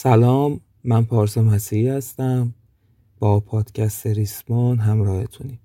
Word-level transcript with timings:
سلام 0.00 0.60
من 0.84 1.04
پارسا 1.04 1.42
مسیحی 1.42 1.88
هستم. 1.88 2.54
با 3.18 3.40
پادکست 3.40 4.06
ریسمان 4.06 4.78
همراهتونیم. 4.78 5.60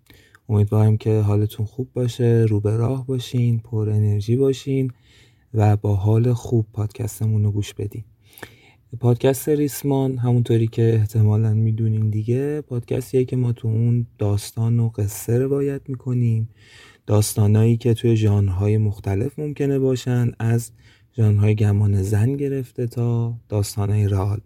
امیدوارم 0.49 0.97
که 0.97 1.19
حالتون 1.19 1.65
خوب 1.65 1.89
باشه 1.93 2.46
رو 2.49 2.59
به 2.59 2.77
راه 2.77 3.07
باشین 3.07 3.59
پر 3.59 3.89
انرژی 3.89 4.35
باشین 4.35 4.91
و 5.54 5.77
با 5.77 5.96
حال 5.96 6.33
خوب 6.33 6.65
پادکستمون 6.73 7.43
رو 7.43 7.51
گوش 7.51 7.73
بدین. 7.73 8.04
پادکست 8.99 9.49
ریسمان 9.49 10.17
همونطوری 10.17 10.68
که 10.68 10.94
احتمالا 10.94 11.54
می‌دونین 11.54 12.10
دیگه 12.10 12.62
پادکستیه 12.62 13.26
که 13.26 13.36
ما 13.36 13.52
تو 13.52 13.68
اون 13.68 14.08
داستان 14.18 14.79
و 14.79 14.90
قصه 14.90 15.38
روایت 15.38 15.81
می‌کنیم. 15.88 16.50
داستانایی 17.08 17.77
که 17.77 17.94
توی 17.94 18.16
ژانرهای 18.16 18.77
مختلف 18.77 19.40
ممکنه 19.40 19.80
باشن 19.80 20.31
از 20.40 20.72
ژانرهای 21.17 21.55
گمان 21.55 22.02
زن 22.02 22.35
گرفته 22.35 22.88
تا 22.88 23.35
داستانهای 23.49 24.07
رئال. 24.07 24.39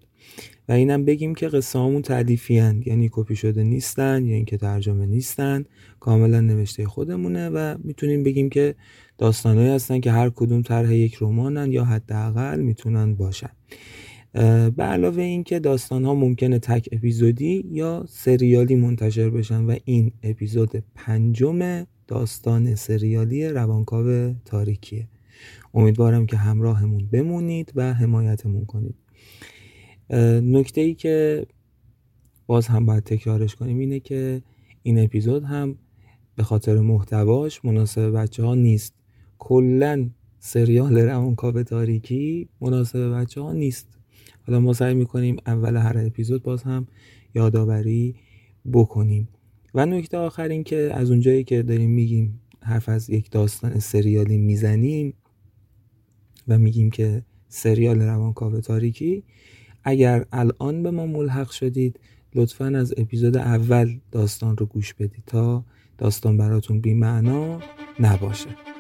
و 0.69 0.71
اینم 0.71 1.05
بگیم 1.05 1.35
که 1.35 1.47
قصه 1.47 1.79
همون 1.79 2.01
تعلیفی 2.01 2.53
یعنی 2.53 3.09
کپی 3.11 3.35
شده 3.35 3.63
نیستن 3.63 4.25
یا 4.25 4.35
اینکه 4.35 4.57
ترجمه 4.57 5.05
نیستن 5.05 5.65
کاملا 5.99 6.41
نوشته 6.41 6.85
خودمونه 6.85 7.49
و 7.49 7.75
می‌تونیم 7.83 8.23
بگیم 8.23 8.49
که 8.49 8.75
داستانهایی 9.17 9.69
هستن 9.69 9.99
که 9.99 10.11
هر 10.11 10.29
کدوم 10.29 10.61
طرح 10.61 10.93
یک 10.93 11.17
رمانن 11.21 11.71
یا 11.71 11.85
حداقل 11.85 12.59
می‌تونن 12.59 13.15
باشن. 13.15 13.49
به 14.75 14.83
علاوه 14.83 15.23
اینکه 15.23 15.59
داستان 15.59 16.05
ها 16.05 16.13
ممکنه 16.13 16.59
تک 16.59 16.89
اپیزودی 16.91 17.65
یا 17.71 18.05
سریالی 18.09 18.75
منتشر 18.75 19.29
بشن 19.29 19.65
و 19.65 19.75
این 19.85 20.11
اپیزود 20.23 20.83
پنجم 20.95 21.85
داستان 22.07 22.75
سریالی 22.75 23.47
روانکاو 23.47 24.33
تاریکیه. 24.45 25.07
امیدوارم 25.73 26.25
که 26.25 26.37
همراهمون 26.37 27.07
بمونید 27.11 27.71
و 27.75 27.93
حمایتمون 27.93 28.65
کنید. 28.65 28.95
نکته 30.43 30.81
ای 30.81 30.93
که 30.93 31.45
باز 32.47 32.67
هم 32.67 32.85
باید 32.85 33.03
تکرارش 33.03 33.55
کنیم 33.55 33.79
اینه 33.79 33.99
که 33.99 34.41
این 34.83 35.03
اپیزود 35.03 35.43
هم 35.43 35.75
به 36.35 36.43
خاطر 36.43 36.79
محتواش 36.79 37.65
مناسب 37.65 38.11
بچه 38.11 38.43
ها 38.43 38.55
نیست. 38.55 38.93
کلا 39.39 40.09
سریال 40.39 40.97
روانکاو 40.97 41.63
تاریکی 41.63 42.49
مناسب 42.61 42.99
بچه 42.99 43.41
ها 43.41 43.53
نیست. 43.53 43.87
حالا 44.47 44.59
ما 44.59 44.73
سعی 44.73 44.93
می‌کنیم 44.93 45.37
اول 45.45 45.75
هر 45.75 45.97
اپیزود 45.97 46.43
باز 46.43 46.63
هم 46.63 46.87
یادآوری 47.35 48.15
بکنیم. 48.73 49.27
و 49.73 49.85
نکته 49.85 50.17
آخر 50.17 50.47
این 50.47 50.63
که 50.63 50.91
از 50.93 51.11
اونجایی 51.11 51.43
که 51.43 51.63
داریم 51.63 51.89
میگیم 51.89 52.41
حرف 52.61 52.89
از 52.89 53.09
یک 53.09 53.31
داستان 53.31 53.79
سریالی 53.79 54.37
می‌زنیم 54.37 55.13
و 56.47 56.57
میگیم 56.57 56.89
که 56.89 57.23
سریال 57.49 58.01
روانکاو 58.01 58.61
تاریکی. 58.61 59.23
اگر 59.83 60.25
الان 60.31 60.83
به 60.83 60.91
ما 60.91 61.05
ملحق 61.05 61.51
شدید 61.51 61.99
لطفا 62.35 62.65
از 62.65 62.93
اپیزود 62.97 63.37
اول 63.37 63.99
داستان 64.11 64.57
رو 64.57 64.65
گوش 64.65 64.93
بدید 64.93 65.23
تا 65.27 65.63
داستان 65.97 66.37
براتون 66.37 66.81
بی 66.81 66.93
معنا 66.93 67.59
نباشه. 67.99 68.76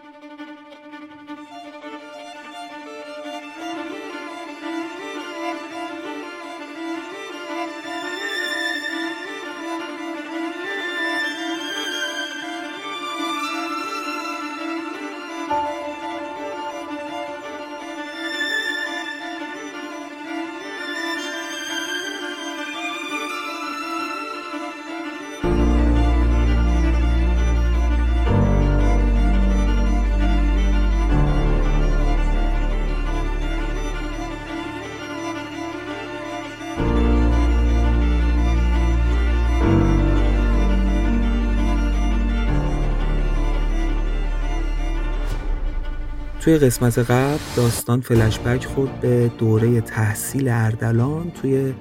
توی 46.47 46.57
قسمت 46.57 46.99
قبل 46.99 47.39
داستان 47.55 48.01
فلشبک 48.01 48.65
خورد 48.65 48.99
به 48.99 49.31
دوره 49.37 49.81
تحصیل 49.81 50.49
اردلان 50.49 51.31
توی 51.31 51.73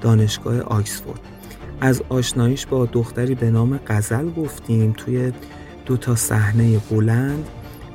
دانشگاه 0.00 0.60
آکسفورد. 0.60 1.20
از 1.80 2.02
آشناییش 2.08 2.66
با 2.66 2.86
دختری 2.86 3.34
به 3.34 3.50
نام 3.50 3.76
قزل 3.76 4.30
گفتیم 4.30 4.92
توی 4.92 5.32
دو 5.86 5.96
تا 5.96 6.14
صحنه 6.14 6.78
بلند 6.78 7.44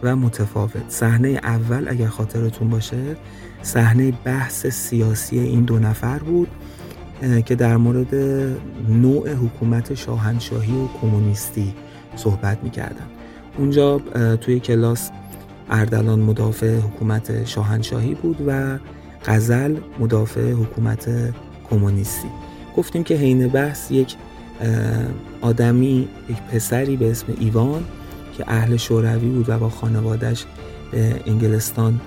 و 0.04 0.16
متفاوت. 0.16 0.90
صحنه 0.90 1.28
اول 1.28 1.88
اگر 1.88 2.08
خاطرتون 2.08 2.70
باشه 2.70 3.16
صحنه 3.62 4.14
بحث 4.24 4.68
سیاسی 4.68 5.40
این 5.40 5.64
دو 5.64 5.80
نفر 5.80 6.20
بود 6.20 6.50
که 7.46 7.56
در 7.56 7.78
مورد 7.78 8.16
نوع 8.90 9.34
حکومت 9.34 9.94
شاهنشاهی 9.94 10.74
و 10.74 10.88
کمونیستی 11.02 11.74
صحبت 12.16 12.64
می‌کردن. 12.64 13.08
اونجا 13.58 14.00
توی 14.42 14.60
کلاس 14.60 15.12
اردلان 15.70 16.20
مدافع 16.20 16.78
حکومت 16.78 17.46
شاهنشاهی 17.46 18.16
بود 18.16 18.38
و 18.48 18.78
غزل 19.26 19.76
مدافع 20.00 20.52
حکومت 20.52 21.10
کمونیستی. 21.70 22.28
گفتیم 22.78 23.04
که 23.04 23.16
حین 23.16 23.48
بحث 23.48 23.92
یک 23.92 24.16
آدمی 25.42 26.08
یک 26.30 26.38
پسری 26.42 26.98
به 26.98 27.12
اسم 27.12 27.26
ایوان 27.40 27.84
که 28.38 28.44
اهل 28.48 28.78
شوروی 28.78 29.30
بود 29.30 29.50
و 29.50 29.60
با 29.60 29.70
خانوادش 29.70 30.46
انگلستان 31.26 32.02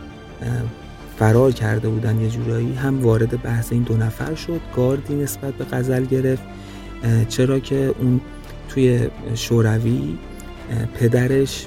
فرار 1.18 1.52
کرده 1.52 1.88
بودن 1.88 2.20
یه 2.20 2.28
جورایی 2.28 2.74
هم 2.74 3.02
وارد 3.02 3.42
بحث 3.42 3.72
این 3.72 3.82
دو 3.82 3.96
نفر 3.96 4.34
شد 4.34 4.60
گاردی 4.76 5.14
نسبت 5.14 5.54
به 5.54 5.64
غزل 5.64 6.04
گرفت. 6.04 6.42
چرا 7.28 7.58
که 7.58 7.94
اون 7.98 8.20
توی 8.68 9.08
شوروی 9.34 10.18
پدرش 10.94 11.66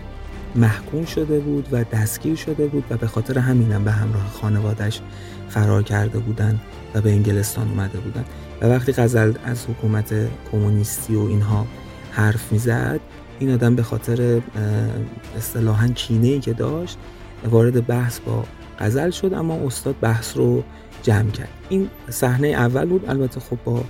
محکوم 0.56 1.06
شده 1.06 1.40
بود 1.40 1.68
و 1.72 1.84
دستگیر 1.84 2.36
شده 2.36 2.68
بود 2.68 2.84
و 2.90 2.98
به 2.98 3.08
خاطر 3.08 3.40
همینم 3.40 3.84
به 3.84 3.92
همراه 3.92 4.28
خانوادش 4.28 5.02
فرار 5.50 5.84
کرده 5.84 6.20
بودن 6.20 6.60
و 6.96 7.02
به 7.02 7.12
انگلستان 7.12 7.68
اومده 7.68 8.00
بودن 8.00 8.26
و 8.62 8.66
وقتی 8.66 8.92
غزل 8.92 9.34
از 9.46 9.66
حکومت 9.66 10.14
کمونیستی 10.52 11.16
و 11.16 11.20
اینها 11.20 11.68
حرف 12.12 12.52
می‌زد 12.52 13.00
این 13.40 13.52
آدم 13.52 13.76
به 13.76 13.84
خاطر 13.84 14.42
اصطلاحا 15.38 15.88
کینه 15.88 16.28
ای 16.28 16.40
که 16.40 16.54
داشت 16.54 16.98
وارد 17.50 17.88
بحث 17.88 18.20
با 18.20 18.44
غزل 18.80 19.10
شد 19.10 19.34
اما 19.34 19.56
استاد 19.56 19.96
بحث 20.02 20.38
رو 20.38 20.64
جمع 21.04 21.30
کرد. 21.30 21.50
این 21.70 21.90
صحنه 22.10 22.48
اول 22.48 22.86
بود. 22.86 23.10
البته 23.10 23.40
خب 23.40 23.58
با 23.66 23.84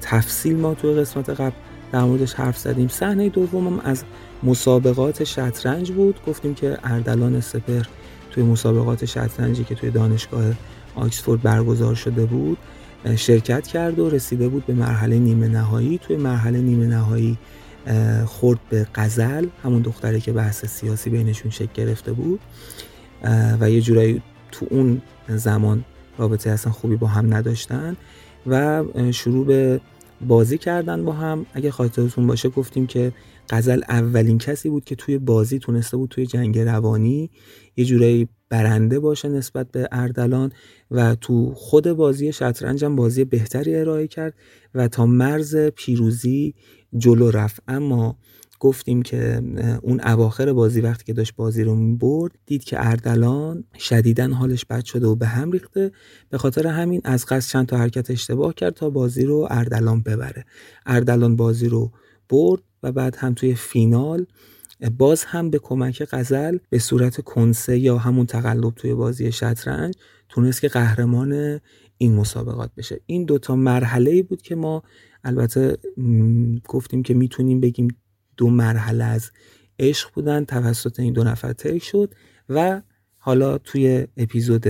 تفصیل 0.00 0.56
ما 0.56 0.74
توی 0.74 0.94
قسمت 0.94 1.30
قبل 1.30 1.56
در 1.92 2.00
موردش 2.00 2.34
حرف 2.34 2.58
زدیم. 2.58 2.88
صحنه 2.88 3.28
دومم 3.28 3.80
از 3.80 4.04
مسابقات 4.44 5.24
شطرنج 5.24 5.92
بود. 5.92 6.20
گفتیم 6.26 6.54
که 6.54 6.78
اردلان 6.84 7.40
سپر 7.40 7.82
توی 8.30 8.42
مسابقات 8.42 9.04
شطرنجی 9.04 9.64
که 9.64 9.74
توی 9.74 9.90
دانشگاه 9.90 10.44
آکسفورد 10.94 11.42
برگزار 11.42 11.94
شده 11.94 12.24
بود 12.24 12.58
شرکت 13.16 13.66
کرد 13.66 13.98
و 13.98 14.10
رسیده 14.10 14.48
بود 14.48 14.66
به 14.66 14.74
مرحله 14.74 15.18
نیمه 15.18 15.48
نهایی. 15.48 15.98
توی 15.98 16.16
مرحله 16.16 16.60
نیمه 16.60 16.86
نهایی 16.86 17.38
خورد 18.26 18.58
به 18.70 18.86
قزل 18.94 19.46
همون 19.62 19.82
دختری 19.82 20.20
که 20.20 20.32
بحث 20.32 20.64
سیاسی 20.64 21.10
بینشون 21.10 21.50
شکل 21.50 21.72
گرفته 21.74 22.12
بود. 22.12 22.40
و 23.60 23.70
یه 23.70 23.80
جورایی 23.80 24.22
تو 24.52 24.66
اون 24.70 25.02
زمان 25.28 25.84
رابطه 26.18 26.50
اصلا 26.50 26.72
خوبی 26.72 26.96
با 26.96 27.06
هم 27.06 27.34
نداشتن 27.34 27.96
و 28.46 28.84
شروع 29.12 29.46
به 29.46 29.80
بازی 30.26 30.58
کردن 30.58 31.04
با 31.04 31.12
هم. 31.12 31.46
اگه 31.54 31.70
خاطرتون 31.70 32.26
باشه 32.26 32.48
گفتیم 32.48 32.86
که 32.86 33.12
غزل 33.50 33.82
اولین 33.88 34.38
کسی 34.38 34.70
بود 34.70 34.84
که 34.84 34.94
توی 34.94 35.18
بازی 35.18 35.58
تونسته 35.58 35.96
بود 35.96 36.10
توی 36.10 36.26
جنگ 36.26 36.58
روانی 36.58 37.30
یه 37.76 37.84
جورایی 37.84 38.28
برنده 38.48 39.00
باشه 39.00 39.28
نسبت 39.28 39.70
به 39.70 39.88
اردلان 39.92 40.52
و 40.90 41.14
تو 41.14 41.54
خود 41.54 41.92
بازی 41.92 42.32
شطرنج 42.32 42.84
هم 42.84 42.96
بازی 42.96 43.24
بهتری 43.24 43.76
ارائه 43.76 44.06
کرد 44.06 44.34
و 44.74 44.88
تا 44.88 45.06
مرز 45.06 45.56
پیروزی 45.56 46.54
جلو 46.96 47.30
رفت. 47.30 47.62
اما 47.68 48.18
گفتیم 48.60 49.02
که 49.02 49.42
اون 49.82 50.00
اواخر 50.00 50.52
بازی 50.52 50.80
وقتی 50.80 51.04
که 51.04 51.12
داشت 51.12 51.36
بازی 51.36 51.64
رو 51.64 51.96
برد 51.96 52.32
دید 52.46 52.64
که 52.64 52.86
اردلان 52.86 53.64
شدیدا 53.78 54.28
حالش 54.28 54.64
بد 54.64 54.84
شده 54.84 55.06
و 55.06 55.14
به 55.14 55.26
هم 55.26 55.52
ریخته. 55.52 55.92
به 56.30 56.38
خاطر 56.38 56.66
همین 56.66 57.00
از 57.04 57.26
قصد 57.26 57.50
چند 57.52 57.66
تا 57.66 57.76
حرکت 57.76 58.10
اشتباه 58.10 58.54
کرد 58.54 58.74
تا 58.74 58.90
بازی 58.90 59.24
رو 59.24 59.48
اردلان 59.50 60.02
ببره. 60.02 60.44
اردلان 60.86 61.36
بازی 61.36 61.68
رو 61.68 61.92
برد. 62.28 62.62
و 62.84 62.92
بعد 62.92 63.16
هم 63.16 63.34
توی 63.34 63.54
فینال 63.54 64.26
باز 64.98 65.24
هم 65.24 65.50
به 65.50 65.58
کمک 65.58 66.02
غزل 66.10 66.58
به 66.70 66.78
صورت 66.78 67.20
کنسه 67.20 67.78
یا 67.78 67.98
همون 67.98 68.26
تقلب 68.26 68.74
توی 68.74 68.94
بازی 68.94 69.32
شطرنج 69.32 69.94
تونست 70.28 70.60
که 70.60 70.68
قهرمان 70.68 71.60
این 71.98 72.14
مسابقات 72.14 72.70
بشه. 72.76 73.00
این 73.06 73.24
دوتا 73.24 73.56
مرحله 73.56 74.10
ای 74.10 74.22
بود 74.22 74.42
که 74.42 74.54
ما 74.54 74.82
البته 75.24 75.76
گفتیم 76.68 77.02
که 77.02 77.14
می‌تونیم 77.14 77.60
بگیم 77.60 77.88
دو 78.36 78.50
مرحله 78.50 79.04
از 79.04 79.30
عشق 79.78 80.10
بودن 80.14 80.44
توسط 80.44 81.00
این 81.00 81.12
دو 81.12 81.24
نفر 81.24 81.52
طی 81.52 81.80
شد 81.80 82.14
و 82.48 82.82
حالا 83.18 83.58
توی 83.58 84.06
اپیزود 84.16 84.66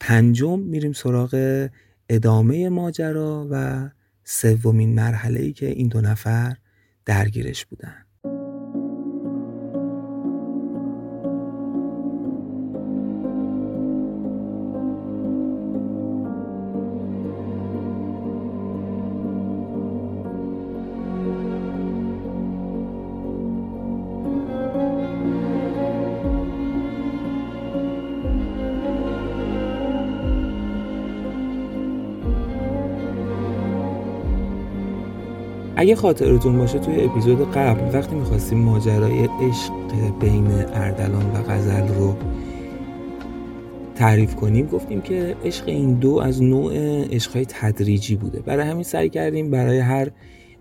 پنجم 0.00 0.58
میریم 0.58 0.92
سراغ 0.92 1.68
ادامه 2.08 2.68
ماجرا 2.68 3.48
و 3.50 3.90
سومین 4.30 4.94
مرحله 4.94 5.40
ای 5.40 5.52
که 5.52 5.66
این 5.66 5.88
دو 5.88 6.00
نفر 6.00 6.56
درگیرش 7.04 7.66
بودن. 7.66 8.07
اگه 35.80 35.94
خاطرتون 35.94 36.58
باشه 36.58 36.78
توی 36.78 37.04
اپیزود 37.04 37.52
قبل 37.52 37.98
وقتی 37.98 38.14
می‌خواستیم 38.14 38.58
ماجرای 38.58 39.28
عشق 39.40 39.72
بین 40.20 40.46
اردلان 40.50 41.32
و 41.32 41.42
غزل 41.42 41.88
رو 41.88 42.16
تعریف 43.94 44.34
کنیم 44.34 44.66
گفتیم 44.66 45.00
که 45.00 45.36
عشق 45.44 45.68
این 45.68 45.94
دو 45.94 46.18
از 46.18 46.42
نوع 46.42 46.74
عشقهای 47.14 47.46
تدریجی 47.48 48.16
بوده. 48.16 48.40
برای 48.40 48.68
همین 48.68 48.82
سعی 48.82 49.08
کردیم 49.08 49.50
برای 49.50 49.78
هر 49.78 50.10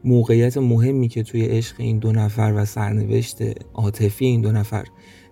موقعیت 0.03 0.57
مهمی 0.57 1.07
که 1.07 1.23
توی 1.23 1.45
عشق 1.45 1.75
این 1.77 1.99
دو 1.99 2.11
نفر 2.11 2.53
و 2.55 2.65
سرنوشت 2.65 3.37
عاطفی 3.73 4.25
این 4.25 4.41
دو 4.41 4.51
نفر 4.51 4.85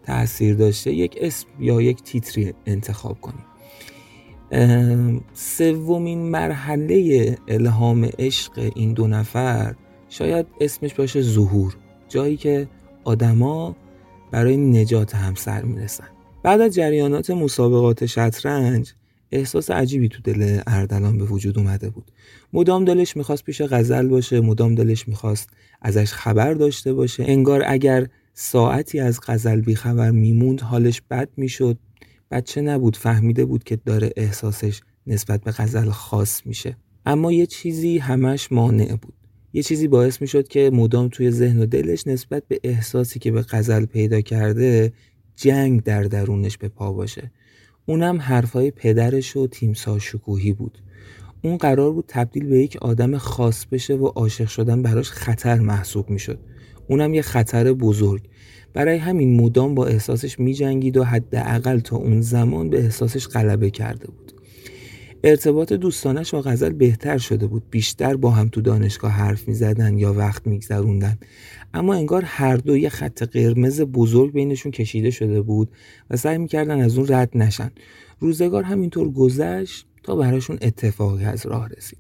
تاثیر 0.04 0.56
داشته 0.56 0.94
یک 0.94 1.18
اسم 1.22 1.48
یا 1.60 1.82
یک 1.82 2.04
تیتری 2.04 2.54
انتخاب 2.66 3.22
کنیم. 3.22 3.46
سومین 5.34 6.20
مرحله 6.20 7.38
الهام 7.48 8.10
عشق 8.20 8.72
این 8.76 8.94
دو 8.94 9.08
نفر 9.08 9.76
شاید 10.10 10.46
اسمش 10.62 10.94
باشه 10.94 11.22
ظهور 11.22 11.76
جایی 12.10 12.38
که 12.38 12.68
آدما 13.04 13.76
برای 14.32 14.58
نجات 14.58 15.16
همسر 15.16 15.62
می‌رسن. 15.62 16.08
بعد 16.44 16.62
از 16.62 16.76
جریانات 16.76 17.30
مسابقات 17.30 18.06
شطرنج 18.06 18.94
احساس 19.32 19.72
عجیبی 19.72 20.10
تو 20.10 20.22
دل 20.22 20.60
اردلان 20.68 21.18
به 21.18 21.24
وجود 21.24 21.60
اومده 21.60 21.90
بود. 21.90 22.12
مدام 22.54 22.86
دلش 22.86 23.18
می‌خواست 23.18 23.44
پیش 23.44 23.62
غزل 23.62 24.08
باشه 24.08 24.42
مدام 24.42 24.76
دلش 24.76 25.08
می‌خواست 25.08 25.50
ازش 25.82 26.14
خبر 26.14 26.54
داشته 26.54 26.94
باشه. 26.94 27.24
انگار 27.28 27.64
اگر 27.68 28.08
ساعتی 28.34 29.00
از 29.00 29.20
غزل 29.28 29.62
بیخبر 29.62 30.12
میموند 30.12 30.62
حالش 30.62 31.02
بد 31.12 31.30
می‌شد. 31.38 31.78
بچه 32.32 32.62
نبود 32.62 32.98
فهمیده 32.98 33.46
بود 33.46 33.64
که 33.64 33.76
داره 33.76 34.10
احساسش 34.18 34.82
نسبت 35.08 35.44
به 35.44 35.52
غزل 35.52 35.90
خاص 35.90 36.46
میشه. 36.46 36.78
اما 37.06 37.32
یه 37.32 37.46
چیزی 37.46 37.98
همش 37.98 38.52
مانع 38.52 38.96
بود. 38.96 39.14
یه 39.54 39.64
چیزی 39.64 39.88
باعث 39.88 40.22
می‌شد 40.22 40.48
که 40.48 40.70
مدام 40.74 41.08
توی 41.08 41.32
ذهن 41.32 41.60
و 41.60 41.66
دلش 41.66 42.08
نسبت 42.08 42.44
به 42.48 42.60
احساسی 42.64 43.20
که 43.20 43.32
به 43.32 43.42
غزل 43.42 43.86
پیدا 43.86 44.22
کرده 44.22 44.94
جنگ 45.36 45.84
در 45.84 46.04
درونش 46.04 46.58
به 46.58 46.68
پا 46.68 46.94
باشه. 46.94 47.32
اونم 47.86 48.22
حرفای 48.22 48.72
پدرش 48.72 49.38
و 49.38 49.48
تیمسا 49.48 50.00
شکوهی 50.00 50.54
بود. 50.54 50.78
اون 51.44 51.58
قرار 51.58 51.92
بود 51.92 52.06
تبدیل 52.08 52.46
به 52.46 52.60
یک 52.60 52.78
آدم 52.78 53.18
خاص 53.18 53.66
بشه 53.66 53.94
و 53.94 54.06
عاشق 54.06 54.48
شدن 54.48 54.82
براش 54.82 55.10
خطر 55.10 55.60
محسوب 55.60 56.10
می‌شد. 56.10 56.40
اونم 56.88 57.14
یه 57.14 57.22
خطر 57.22 57.74
بزرگ. 57.74 58.30
برای 58.76 58.98
همین 58.98 59.42
مدام 59.42 59.76
با 59.76 59.86
احساسش 59.86 60.40
میجنگید 60.40 60.98
و 60.98 61.04
حداقل 61.04 61.80
تا 61.80 61.98
اون 61.98 62.22
زمان 62.22 62.70
به 62.70 62.84
احساسش 62.84 63.28
غلبه 63.28 63.70
کرده 63.70 64.08
بود. 64.08 64.32
ارتباط 65.24 65.74
دوستانش 65.74 66.32
با 66.32 66.42
غزل 66.42 66.74
بهتر 66.74 67.18
شده 67.18 67.48
بود. 67.48 67.64
بیشتر 67.72 68.16
با 68.16 68.32
هم 68.32 68.50
تو 68.50 68.62
دانشگاه 68.62 69.12
حرف 69.12 69.48
می‌زدن 69.48 69.98
یا 69.98 70.14
وقت 70.14 70.48
میگذروندن. 70.48 71.18
اما 71.74 71.94
انگار 71.94 72.24
هر 72.26 72.58
دو 72.58 72.78
یه 72.78 72.90
خط 72.90 73.24
قرمز 73.24 73.82
بزرگ 73.82 74.34
بینشون 74.34 74.72
کشیده 74.72 75.12
شده 75.12 75.42
بود 75.42 75.70
و 76.10 76.18
سعی 76.18 76.38
می‌کردن 76.38 76.82
از 76.82 76.98
اون 76.98 77.08
رد 77.10 77.38
نشن. 77.38 77.72
روزگار 78.20 78.64
همینطور 78.64 79.12
گذشت 79.12 79.86
تا 80.04 80.16
براشون 80.16 80.58
اتفاقی 80.62 81.26
از 81.26 81.46
راه 81.46 81.70
رسید. 81.78 82.00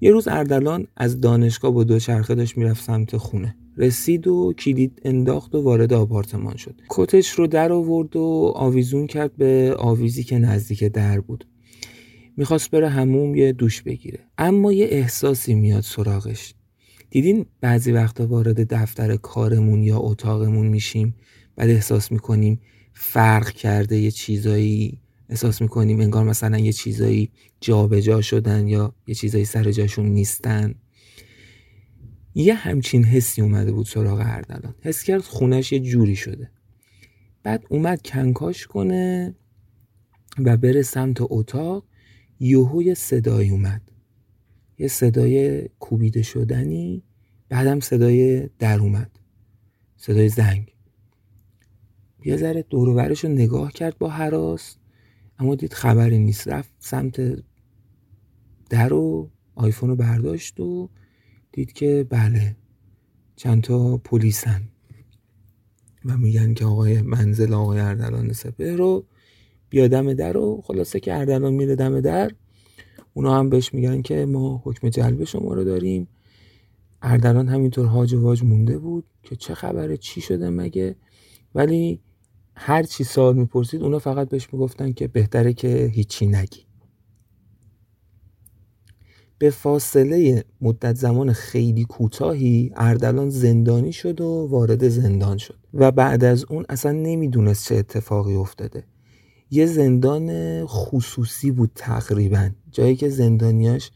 یه 0.00 0.10
روز 0.10 0.28
اردلان 0.28 0.86
از 0.96 1.20
دانشگاه 1.20 1.70
با 1.70 1.84
دوچرخه 1.84 2.34
داشت 2.34 2.56
می‌رفت 2.56 2.84
سمت 2.84 3.16
خونه. 3.16 3.56
رسید 3.80 4.26
و 4.26 4.52
کلید 4.58 5.00
انداخت 5.04 5.54
و 5.54 5.62
وارد 5.62 5.92
آپارتمان 5.92 6.56
شد. 6.56 6.74
کتش 6.88 7.30
رو 7.30 7.46
در 7.46 7.72
آورد 7.72 8.16
و 8.16 8.52
آویزون 8.56 9.06
کرد 9.06 9.36
به 9.36 9.74
آویزی 9.78 10.22
که 10.22 10.38
نزدیک 10.38 10.84
در 10.84 11.20
بود. 11.20 11.46
می‌خواست 12.36 12.70
بره 12.70 12.88
هموم 12.88 13.34
یه 13.34 13.52
دوش 13.52 13.82
بگیره. 13.82 14.18
اما 14.38 14.72
یه 14.72 14.86
احساسی 14.90 15.54
میاد 15.54 15.82
سراغش. 15.82 16.54
دیدین 17.10 17.46
بعضی 17.60 17.92
وقتا 17.92 18.26
وارد 18.26 18.74
دفتر 18.74 19.16
کارمون 19.16 19.82
یا 19.82 19.98
اتاقمون 19.98 20.66
میشیم؟ 20.66 21.14
بعد 21.56 21.70
احساس 21.70 22.12
می‌کنیم 22.12 22.60
فرق 22.94 23.50
کرده 23.50 23.98
یه 23.98 24.10
چیزایی 24.10 25.00
احساس 25.28 25.62
می‌کنیم. 25.62 26.00
انگار 26.00 26.24
مثلا 26.24 26.58
یه 26.58 26.72
چیزایی 26.72 27.30
جابجا 27.60 28.00
جا 28.00 28.20
شدن 28.20 28.68
یا 28.68 28.94
یه 29.06 29.14
چیزایی 29.14 29.44
سر 29.44 29.70
جاشون 29.70 30.06
نیستن. 30.06 30.74
یه 32.34 32.54
همچین 32.54 33.04
حسی 33.04 33.42
اومده 33.42 33.72
بود 33.72 33.86
سراغ 33.86 34.22
اردلان. 34.24 34.74
حس 34.80 35.02
کرد 35.02 35.20
خونش 35.20 35.72
یه 35.72 35.80
جوری 35.80 36.16
شده. 36.16 36.50
بعد 37.42 37.64
اومد 37.68 38.02
کنکاش 38.02 38.66
کنه 38.66 39.34
و 40.38 40.56
بره 40.56 40.82
سمت 40.82 41.16
اتاق 41.20 41.84
یهو 42.40 42.82
یه 42.82 42.94
صدایی 42.94 43.50
اومد. 43.50 43.82
یه 44.78 44.88
صدای 44.88 45.68
کوبیده 45.78 46.22
شدنی 46.22 47.02
بعدم 47.48 47.80
صدای 47.80 48.48
در 48.58 48.78
اومد. 48.78 49.10
صدای 49.96 50.28
زنگ. 50.28 50.74
یه 52.24 52.36
ذره 52.36 52.62
دورورش 52.62 53.24
رو 53.24 53.30
نگاه 53.30 53.72
کرد 53.72 53.98
با 53.98 54.08
حراس 54.08 54.76
اما 55.38 55.54
دید 55.54 55.72
خبری 55.72 56.18
نیست. 56.18 56.48
رفت 56.48 56.70
سمت 56.78 57.42
در 58.70 58.92
و 58.92 59.30
آیفون 59.54 59.90
رو 59.90 59.96
برداشت 59.96 60.60
و 60.60 60.90
دید 61.52 61.72
که 61.72 62.06
بله 62.10 62.56
چند 63.36 63.62
تا 63.62 63.96
پلیسن 63.96 64.62
و 66.04 66.16
میگن 66.16 66.54
که 66.54 66.64
آقای 66.64 67.02
منزل 67.02 67.54
آقای 67.54 67.80
اردلان 67.80 68.32
سپه 68.32 68.76
رو 68.76 69.04
بیا 69.70 69.88
دم 69.88 70.12
در 70.12 70.36
و 70.36 70.60
خلاصه 70.64 71.00
که 71.00 71.14
اردلان 71.14 71.52
میره 71.54 71.76
دم 71.76 72.00
در. 72.00 72.30
اونا 73.14 73.38
هم 73.38 73.50
بهش 73.50 73.74
میگن 73.74 74.02
که 74.02 74.26
ما 74.26 74.62
حکم 74.64 74.88
جلب 74.88 75.24
شما 75.24 75.54
رو 75.54 75.64
داریم. 75.64 76.08
اردلان 77.02 77.48
همینطور 77.48 77.86
هاج 77.86 78.14
و 78.14 78.20
واج 78.20 78.42
مونده 78.42 78.78
بود 78.78 79.04
که 79.22 79.36
چه 79.36 79.54
خبره 79.54 79.96
چی 79.96 80.20
شده 80.20 80.50
مگه؟ 80.50 80.96
ولی 81.54 82.00
هر 82.54 82.82
چی 82.82 83.04
سوال 83.04 83.36
می‌پرسید 83.36 83.82
اونا 83.82 83.98
فقط 83.98 84.28
بهش 84.28 84.48
می‌گفتن 84.52 84.92
که 84.92 85.08
بهتره 85.08 85.52
که 85.52 85.90
هیچی 85.94 86.26
نگی 86.26 86.69
به 89.40 89.50
فاصله 89.50 90.44
مدت 90.60 90.96
زمان 90.96 91.32
خیلی 91.32 91.84
کوتاهی 91.84 92.72
اردلان 92.76 93.30
زندانی 93.30 93.92
شد 93.92 94.20
و 94.20 94.48
وارد 94.50 94.88
زندان 94.88 95.38
شد 95.38 95.58
و 95.74 95.90
بعد 95.90 96.24
از 96.24 96.44
اون 96.44 96.64
اصلا 96.68 96.92
نمی‌دونست 96.92 97.68
چه 97.68 97.74
اتفاقی 97.74 98.34
افتاده. 98.34 98.84
یه 99.50 99.66
زندان 99.66 100.30
خصوصی 100.66 101.50
بود 101.50 101.70
تقریبا 101.74 102.50
جایی 102.70 102.96
که 102.96 103.08
زندانیاش 103.08 103.90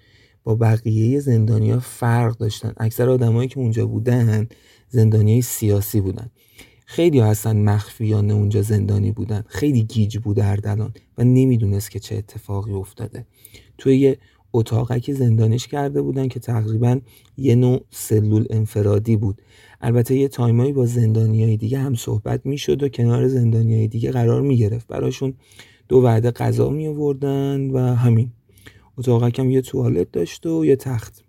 با 0.45 0.55
بقیه 0.55 1.21
زندانیا 1.21 1.81
فرق 1.81 2.37
داشتن. 2.37 2.73
اکثر 2.77 3.09
آدمایی 3.09 3.49
که 3.49 3.59
اونجا 3.59 3.87
بودن 3.87 4.49
زندانیای 4.89 5.43
سیاسی 5.43 6.01
بودن. 6.01 6.31
خیلی 6.87 7.21
هستن 7.21 7.57
مخفیانه 7.57 8.35
اونجا 8.35 8.63
زندانی 8.63 9.13
بودن. 9.13 9.45
خیلی 9.47 9.83
گیج 9.83 10.19
بود 10.19 10.41
اردلان 10.41 10.95
و 11.19 11.25
نمی‌دونست 11.25 11.91
که 11.91 11.99
چه 11.99 12.17
اتفاقی 12.17 12.73
افتاده. 12.73 13.27
توی 13.79 13.99
یه 13.99 14.19
که 15.03 15.15
زندانیش 15.15 15.67
کرده 15.67 16.03
بودن 16.03 16.29
که 16.29 16.41
تقریبا 16.41 17.01
یه 17.37 17.55
نوع 17.55 17.85
سلول 17.91 18.47
انفرادی 18.51 19.17
بود. 19.17 19.43
البته 19.81 20.17
یه 20.17 20.29
تایمایی 20.29 20.73
با 20.73 20.87
زندانیای 20.87 21.57
دیگه 21.57 21.79
هم 21.79 21.95
صحبت 21.95 22.47
می‌شد 22.47 22.83
و 22.83 22.89
کنار 22.89 23.29
زندانیای 23.29 23.89
دیگه 23.89 24.11
قرار 24.11 24.43
می‌گرفت. 24.43 24.87
براشون 24.87 25.35
دو 25.89 25.97
وعده 25.97 26.31
غذا 26.31 26.69
می 26.69 26.87
آوردن 26.87 27.71
و 27.71 27.79
همین. 27.79 28.33
اتاقک 28.99 29.39
هم 29.39 29.51
یه 29.51 29.61
توالت 29.61 30.13
داشت 30.13 30.47
و 30.47 30.65
یه 30.65 30.77
تخت. 30.77 31.25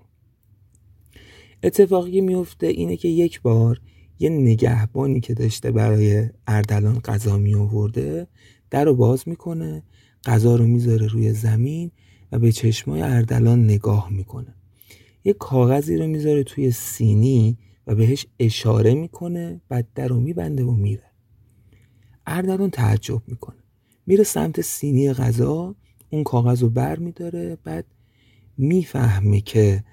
اتفاقی 1.64 2.22
میفته 2.22 2.68
اینه 2.68 2.98
که 2.98 3.08
یک 3.08 3.42
بار 3.42 3.82
یه 4.20 4.30
نگهبانی 4.30 5.20
که 5.20 5.34
داشته 5.34 5.72
برای 5.72 6.30
اردلان 6.48 7.00
غذا 7.00 7.38
می 7.38 7.56
آورده 7.56 8.28
در 8.70 8.86
رو 8.86 8.96
باز 8.96 9.28
می‌کنه 9.28 9.84
غذا 10.26 10.56
رو 10.56 10.68
می‌ذاره 10.68 11.08
روی 11.08 11.34
زمین 11.34 11.92
و 12.32 12.40
به 12.40 12.52
چشمای 12.52 13.02
اردلان 13.02 13.64
نگاه 13.64 14.10
می‌کنه. 14.10 14.56
یه 15.24 15.34
کاغذی 15.34 15.98
رو 15.98 16.08
می‌ذاره 16.08 16.44
توی 16.44 16.72
سینی 16.72 17.58
و 17.88 17.96
بهش 17.96 18.26
اشاره 18.40 18.94
می‌کنه 18.94 19.62
بعد 19.70 19.88
در 19.96 20.08
رو 20.08 20.20
میبنده 20.20 20.64
و 20.64 20.72
میره. 20.72 21.12
اردلان 22.28 22.70
تعجب 22.70 23.22
می‌کنه. 23.28 23.58
میره 24.06 24.24
سمت 24.24 24.62
سینی 24.62 25.14
غذا 25.14 25.76
اون 26.10 26.24
کاغذ 26.24 26.62
رو 26.62 26.70
بر 26.70 27.00
میداره 27.00 27.58
بعد 27.64 27.86
می‌فهمه 28.58 29.42
که 29.42 29.84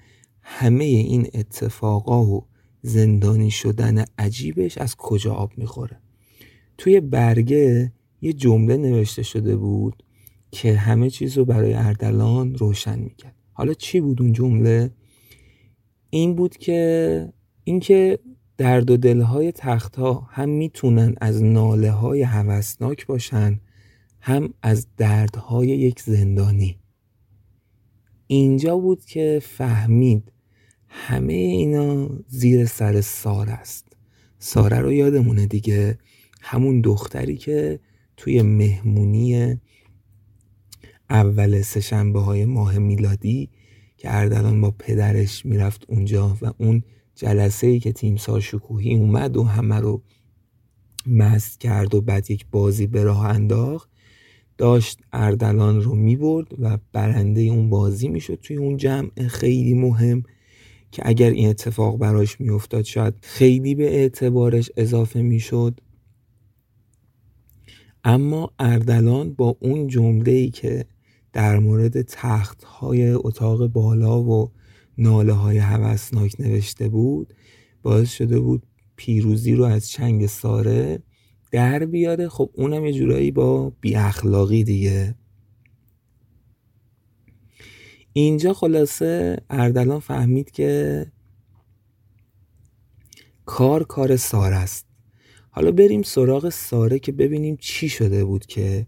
همه 0.41 0.83
این 0.83 1.27
اتفاقا 1.33 2.25
و 2.25 2.45
زندانی 2.81 3.51
شدن 3.51 4.05
عجیبش 4.17 4.77
از 4.77 4.95
کجا 4.95 5.33
آب 5.33 5.51
می‌خوره. 5.57 5.99
توی 6.77 6.99
برگه 6.99 7.93
یه 8.21 8.33
جمله 8.33 8.77
نوشته 8.77 9.23
شده 9.23 9.55
بود 9.55 10.02
که 10.53 10.73
همه 10.73 11.09
چیز 11.09 11.37
رو 11.37 11.45
برای 11.45 11.73
اردلان 11.73 12.55
روشن 12.55 12.99
می‌کرد. 12.99 13.35
حالا 13.53 13.73
چی 13.73 14.01
بود 14.01 14.21
اون 14.21 14.33
جمله؟ 14.33 14.91
این 16.09 16.35
بود 16.35 16.57
که 16.57 17.33
اینکه 17.63 18.19
درد 18.57 18.91
و 18.91 18.97
دلهای 18.97 19.51
تختها 19.51 20.27
هم 20.31 20.49
می‌تونن 20.49 21.15
از 21.21 21.43
ناله 21.43 21.91
های 21.91 22.21
هوسناک 22.21 23.05
باشن 23.05 23.59
هم 24.21 24.53
از 24.61 24.87
دردهای 24.97 25.67
یک 25.67 25.99
زندانی. 25.99 26.77
اینجا 28.27 28.77
بود 28.77 29.05
که 29.05 29.39
فهمید 29.43 30.31
همه 30.87 31.33
اینا 31.33 32.09
زیر 32.27 32.65
سر 32.65 33.01
سار 33.01 33.49
است. 33.49 33.87
ساره 34.39 34.79
رو 34.79 34.93
یادمونه 34.93 35.45
دیگه؟ 35.45 35.97
همون 36.41 36.81
دختری 36.81 37.37
که 37.37 37.79
توی 38.17 38.41
مهمونی 38.41 39.59
اول 41.13 41.61
سهشنبه 41.61 42.19
های 42.19 42.45
ماه 42.45 42.77
میلادی 42.77 43.49
که 43.97 44.15
اردلان 44.15 44.61
با 44.61 44.71
پدرش 44.71 45.45
می‌رفت 45.45 45.85
اونجا 45.87 46.37
و 46.41 46.53
اون 46.57 46.83
جلسه 47.15 47.67
ای 47.67 47.79
که 47.79 47.91
تیمسار 47.91 48.39
شکوهی 48.39 48.95
اومد 48.95 49.37
و 49.37 49.43
همه 49.43 49.79
رو 49.79 50.03
مست 51.07 51.59
کرد 51.59 51.95
و 51.95 52.01
بعد 52.01 52.31
یک 52.31 52.45
بازی 52.51 52.87
به 52.87 53.03
راه 53.03 53.25
انداخت 53.25 53.89
داشت 54.57 54.99
اردلان 55.13 55.81
رو 55.81 55.95
می‌برد 55.95 56.47
و 56.59 56.77
برنده 56.93 57.41
اون 57.41 57.69
بازی 57.69 58.07
می‌شد 58.07 58.39
توی 58.41 58.57
اون 58.57 58.77
جمع. 58.77 59.27
خیلی 59.27 59.73
مهم 59.73 60.23
که 60.91 61.01
اگر 61.05 61.29
این 61.29 61.49
اتفاق 61.49 61.97
براش 61.97 62.41
میافتاد 62.41 62.83
شاید 62.85 63.13
خیلی 63.21 63.75
به 63.75 63.95
اعتبارش 63.95 64.71
اضافه 64.77 65.21
می‌شد. 65.21 65.79
اما 68.03 68.51
اردلان 68.59 69.33
با 69.33 69.57
اون 69.59 69.87
جمله 69.87 70.31
ای 70.31 70.49
که 70.49 70.85
در 71.33 71.59
مورد 71.59 72.01
تخت 72.01 72.63
های 72.63 73.09
اتاق 73.09 73.67
بالا 73.67 74.21
و 74.21 74.51
ناله 74.97 75.33
های 75.33 75.57
هوسناک 75.57 76.35
نوشته 76.39 76.89
بود 76.89 77.33
باعث 77.81 78.11
شده 78.11 78.39
بود 78.39 78.63
پیروزی 78.95 79.55
رو 79.55 79.63
از 79.63 79.89
چنگ 79.89 80.25
ساره 80.25 80.99
در 81.51 81.85
بیاره. 81.85 82.29
خب 82.29 82.49
اونم 82.53 82.85
یه 82.85 82.93
جورایی 82.93 83.31
با 83.31 83.69
بی 83.81 83.95
اخلاقی 83.95 84.63
دیگه. 84.63 85.15
اینجا 88.13 88.53
خلاصه 88.53 89.37
اردلان 89.49 89.99
فهمید 89.99 90.51
که 90.51 91.05
کار 93.45 93.83
کار 93.83 94.15
ساره 94.15 94.55
است. 94.55 94.85
حالا 95.49 95.71
بریم 95.71 96.01
سراغ 96.01 96.49
ساره 96.49 96.99
که 96.99 97.11
ببینیم 97.11 97.57
چی 97.59 97.89
شده 97.89 98.25
بود 98.25 98.45
که 98.45 98.87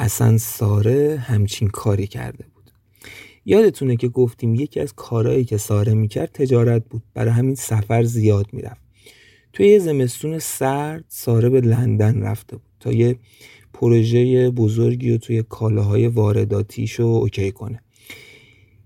اصلا 0.00 0.38
ساره 0.38 1.24
همچین 1.26 1.68
کاری 1.68 2.06
کرده 2.06 2.44
بود. 2.54 2.70
یادتونه 3.44 3.96
که 3.96 4.08
گفتیم 4.08 4.54
یکی 4.54 4.80
از 4.80 4.92
کارهایی 4.92 5.44
که 5.44 5.56
ساره 5.56 5.94
می‌کرد 5.94 6.30
تجارت 6.32 6.84
بود. 6.90 7.02
برای 7.14 7.32
همین 7.32 7.54
سفر 7.54 8.02
زیاد 8.02 8.46
می‌رفت. 8.52 8.80
توی 9.52 9.68
یه 9.68 9.78
زمستون 9.78 10.38
سرد 10.38 11.04
ساره 11.08 11.48
به 11.48 11.60
لندن 11.60 12.22
رفته 12.22 12.56
بود 12.56 12.70
تا 12.80 12.92
یه 12.92 13.18
پروژه 13.72 14.50
بزرگی 14.50 15.10
و 15.10 15.18
توی 15.18 15.42
کالاهای 15.42 16.06
وارداتیشو 16.06 17.02
اوکی 17.02 17.52
کنه. 17.52 17.82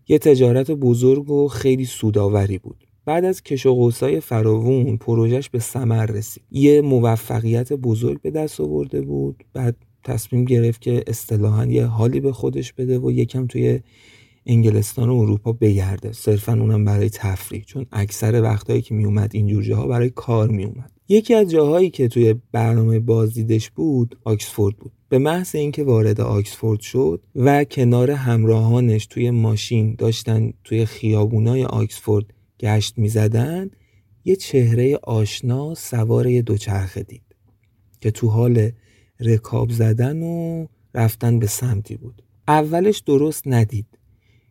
یه 0.08 0.18
تجارت 0.18 0.70
بزرگ 0.70 1.30
و 1.30 1.48
خیلی 1.48 1.84
سوداوری 1.84 2.58
بود. 2.58 2.86
بعد 3.04 3.24
از 3.24 3.42
کش 3.42 3.66
و 3.66 3.74
قوسای 3.74 4.20
فراوون 4.20 4.96
پروژش 4.96 5.50
به 5.50 5.58
ثمر 5.58 6.06
رسید. 6.06 6.42
یه 6.50 6.80
موفقیت 6.80 7.72
بزرگ 7.72 8.20
به 8.20 8.30
دست 8.30 8.60
آورده 8.60 9.00
بود. 9.00 9.44
بعد 9.52 9.76
تصمیم 10.04 10.44
گرفت 10.44 10.80
که 10.80 11.04
اصطلاحا 11.06 11.66
یه 11.66 11.86
حالی 11.86 12.20
به 12.20 12.32
خودش 12.32 12.72
بده 12.72 12.98
و 12.98 13.10
یکم 13.10 13.46
توی 13.46 13.80
انگلستان 14.46 15.08
و 15.08 15.14
اروپا 15.14 15.52
بگرده. 15.52 16.12
صرفا 16.12 16.52
اونم 16.52 16.84
برای 16.84 17.10
تفریح 17.10 17.62
چون 17.62 17.86
اکثر 17.92 18.42
وقتهایی 18.42 18.82
که 18.82 18.94
میومد 18.94 19.30
اینجور 19.34 19.62
جاها 19.62 19.86
برای 19.86 20.10
کار 20.10 20.48
میومد 20.48 20.90
یکی 21.08 21.34
از 21.34 21.50
جاهایی 21.50 21.90
که 21.90 22.08
توی 22.08 22.34
برنامه 22.52 23.00
بازدیدش 23.00 23.70
بود 23.70 24.18
آکسفورد 24.24 24.76
بود. 24.76 24.92
به 25.08 25.18
محض 25.18 25.54
اینکه 25.54 25.84
وارد 25.84 26.20
آکسفورد 26.20 26.80
شد 26.80 27.22
و 27.36 27.64
کنار 27.64 28.10
همراهانش 28.10 29.06
توی 29.06 29.30
ماشین 29.30 29.94
داشتن 29.98 30.52
توی 30.64 30.86
خیابونای 30.86 31.64
آکسفورد 31.64 32.24
گشت 32.60 32.98
می‌زدن 32.98 33.70
یه 34.24 34.36
چهره 34.36 34.98
آشنا 35.02 35.74
سوار 35.74 36.26
یه 36.26 36.42
دوچرخه 36.42 37.02
دید 37.02 37.22
که 38.00 38.10
تو 38.10 38.28
حال 38.28 38.70
رکاب 39.20 39.70
زدن 39.70 40.22
و 40.22 40.66
رفتن 40.94 41.38
به 41.38 41.46
سمتی 41.46 41.96
بود. 41.96 42.22
اولش 42.48 42.98
درست 42.98 43.42
ندید. 43.46 43.86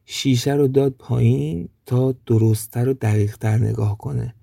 شیشه 0.05 0.53
رو 0.53 0.67
داد 0.67 0.95
پایین 0.99 1.69
تا 1.85 2.15
درستتر 2.25 2.89
و 2.89 2.93
دقیقتر 2.93 3.57
نگاه 3.57 3.97
کنه 3.97 4.35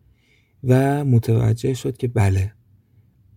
و 0.65 1.05
متوجه 1.05 1.75
شد 1.75 1.97
که 1.97 2.09
بله 2.09 2.53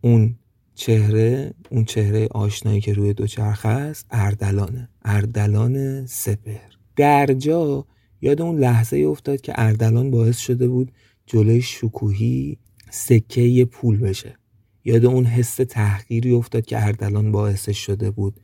اون 0.02 0.36
چهره 0.76 1.54
اون 1.72 1.86
چهره 1.86 2.28
آشنایی 2.32 2.82
که 2.82 2.94
روی 2.94 3.14
دوچرخه 3.14 3.70
است 3.70 4.06
اردلانه. 4.12 4.90
اردلان 5.06 6.06
سپر 6.06 6.60
در 6.96 7.26
جا 7.26 7.86
یاد 8.22 8.42
اون 8.42 8.60
لحظه 8.60 8.98
افتاد 8.98 9.42
که 9.42 9.54
اردلان 9.56 10.12
باعث 10.12 10.38
شده 10.38 10.68
بود 10.68 10.92
جلوی 11.26 11.62
شکوهی 11.62 12.58
سکه 12.90 13.66
پول 13.66 13.98
بشه. 13.98 14.38
یاد 14.86 15.06
اون 15.06 15.26
حس 15.26 15.56
تحقیری 15.56 16.32
افتاد 16.32 16.66
که 16.66 16.86
اردلان 16.86 17.32
باعثش 17.32 17.78
شده 17.78 18.12
بود. 18.12 18.40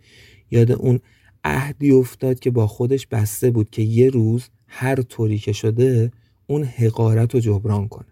یاد 0.51 0.71
اون 0.71 0.99
عهدی 1.43 1.91
افتاد 1.91 2.39
که 2.39 2.51
با 2.51 2.67
خودش 2.67 3.07
بسته 3.07 3.51
بود 3.51 3.69
که 3.69 3.81
یه 3.81 4.09
روز 4.09 4.49
هر 4.67 5.01
طوری 5.01 5.37
که 5.37 5.51
شده 5.51 6.11
اون 6.47 6.63
حقارت 6.63 7.33
رو 7.33 7.39
جبران 7.39 7.87
کنه. 7.87 8.07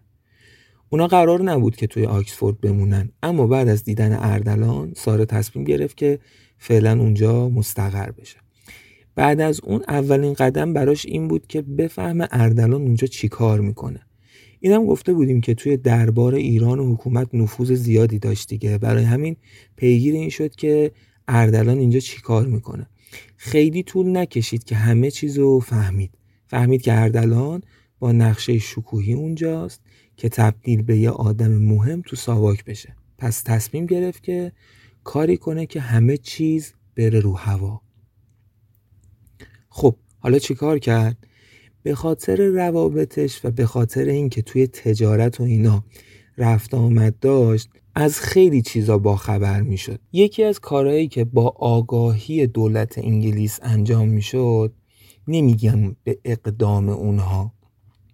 اونا 0.90 1.06
قرار 1.06 1.42
نبود 1.42 1.76
که 1.76 1.86
توی 1.86 2.06
آکسفورد 2.06 2.60
بمونن 2.60 3.10
اما 3.22 3.46
بعد 3.46 3.68
از 3.68 3.84
دیدن 3.84 4.18
اردلان 4.20 4.92
ساره 4.96 5.24
تصمیم 5.24 5.64
گرفت 5.64 5.96
که 5.96 6.18
فعلا 6.58 7.00
اونجا 7.00 7.48
مستقر 7.48 8.10
بشه. 8.10 8.36
بعد 9.14 9.40
از 9.40 9.60
اون 9.64 9.84
اولین 9.88 10.32
قدم 10.32 10.72
براش 10.72 11.06
این 11.06 11.28
بود 11.28 11.46
که 11.46 11.62
بفهمه 11.62 12.28
اردلان 12.30 12.82
اونجا 12.82 13.06
چی 13.06 13.28
کار 13.28 13.60
می‌کنه. 13.60 14.00
اینم 14.60 14.86
گفته 14.86 15.12
بودیم 15.14 15.40
که 15.40 15.54
توی 15.54 15.76
دربار 15.76 16.34
ایران 16.34 16.78
و 16.78 16.94
حکومت 16.94 17.34
نفوذ 17.34 17.72
زیادی 17.72 18.18
داشت 18.18 18.48
دیگه. 18.48 18.78
برای 18.78 19.04
همین 19.04 19.36
پیگیر 19.76 20.14
این 20.14 20.28
شد 20.28 20.54
که 20.54 20.92
اردلان 21.28 21.78
اینجا 21.78 22.00
چی 22.00 22.20
کار 22.20 22.46
می‌کنه. 22.46 22.86
خیلی 23.36 23.82
طول 23.82 24.16
نکشید 24.16 24.64
که 24.64 24.76
همه 24.76 25.10
چیز 25.10 25.38
رو 25.38 25.60
فهمید. 25.60 26.10
فهمید 26.46 26.82
که 26.82 26.92
اردلان 26.92 27.62
با 27.98 28.12
نقشه 28.12 28.58
شکوهی 28.58 29.12
اونجاست 29.12 29.80
که 30.16 30.28
تبدیل 30.28 30.82
به 30.82 30.98
یه 30.98 31.10
آدم 31.10 31.52
مهم 31.52 32.02
تو 32.02 32.16
ساواک 32.16 32.64
بشه. 32.64 32.96
پس 33.18 33.42
تصمیم 33.42 33.86
گرفت 33.86 34.22
که 34.22 34.52
کاری 35.04 35.36
کنه 35.36 35.66
که 35.66 35.80
همه 35.80 36.16
چیز 36.16 36.74
بره 36.96 37.20
رو 37.20 37.32
هوا. 37.32 37.80
خب 39.68 39.96
حالا 40.18 40.38
چیکار 40.38 40.78
کرد؟ 40.78 41.16
به 41.82 41.94
خاطر 41.94 42.46
روابطش 42.46 43.44
و 43.44 43.50
به 43.50 43.66
خاطر 43.66 44.04
اینکه 44.04 44.42
توی 44.42 44.66
تجارت 44.66 45.40
و 45.40 45.44
اینا 45.44 45.84
رفت 46.38 46.74
آمد 46.74 47.18
داشت 47.18 47.68
از 47.94 48.20
خیلی 48.20 48.62
چیزا 48.62 48.98
با 48.98 49.16
خبر 49.16 49.62
می‌شد. 49.62 50.00
یکی 50.12 50.44
از 50.44 50.60
کارهایی 50.60 51.08
که 51.08 51.24
با 51.24 51.54
آگاهی 51.56 52.46
دولت 52.46 52.98
انگلیس 52.98 53.58
انجام 53.62 54.08
می‌شد 54.08 54.72
نمیگم 55.28 55.96
به 56.04 56.18
اقدام 56.24 56.88
اونها 56.88 57.52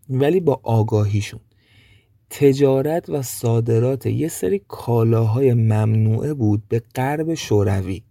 ولی 0.08 0.40
با 0.40 0.60
آگاهیشون. 0.62 1.40
تجارت 2.30 3.10
و 3.10 3.22
صادرات 3.22 4.06
یه 4.06 4.28
سری 4.28 4.60
کالاهای 4.68 5.54
ممنوعه 5.54 6.34
بود 6.34 6.62
به 6.68 6.82
غرب 6.94 7.34
شوروی. 7.34 8.02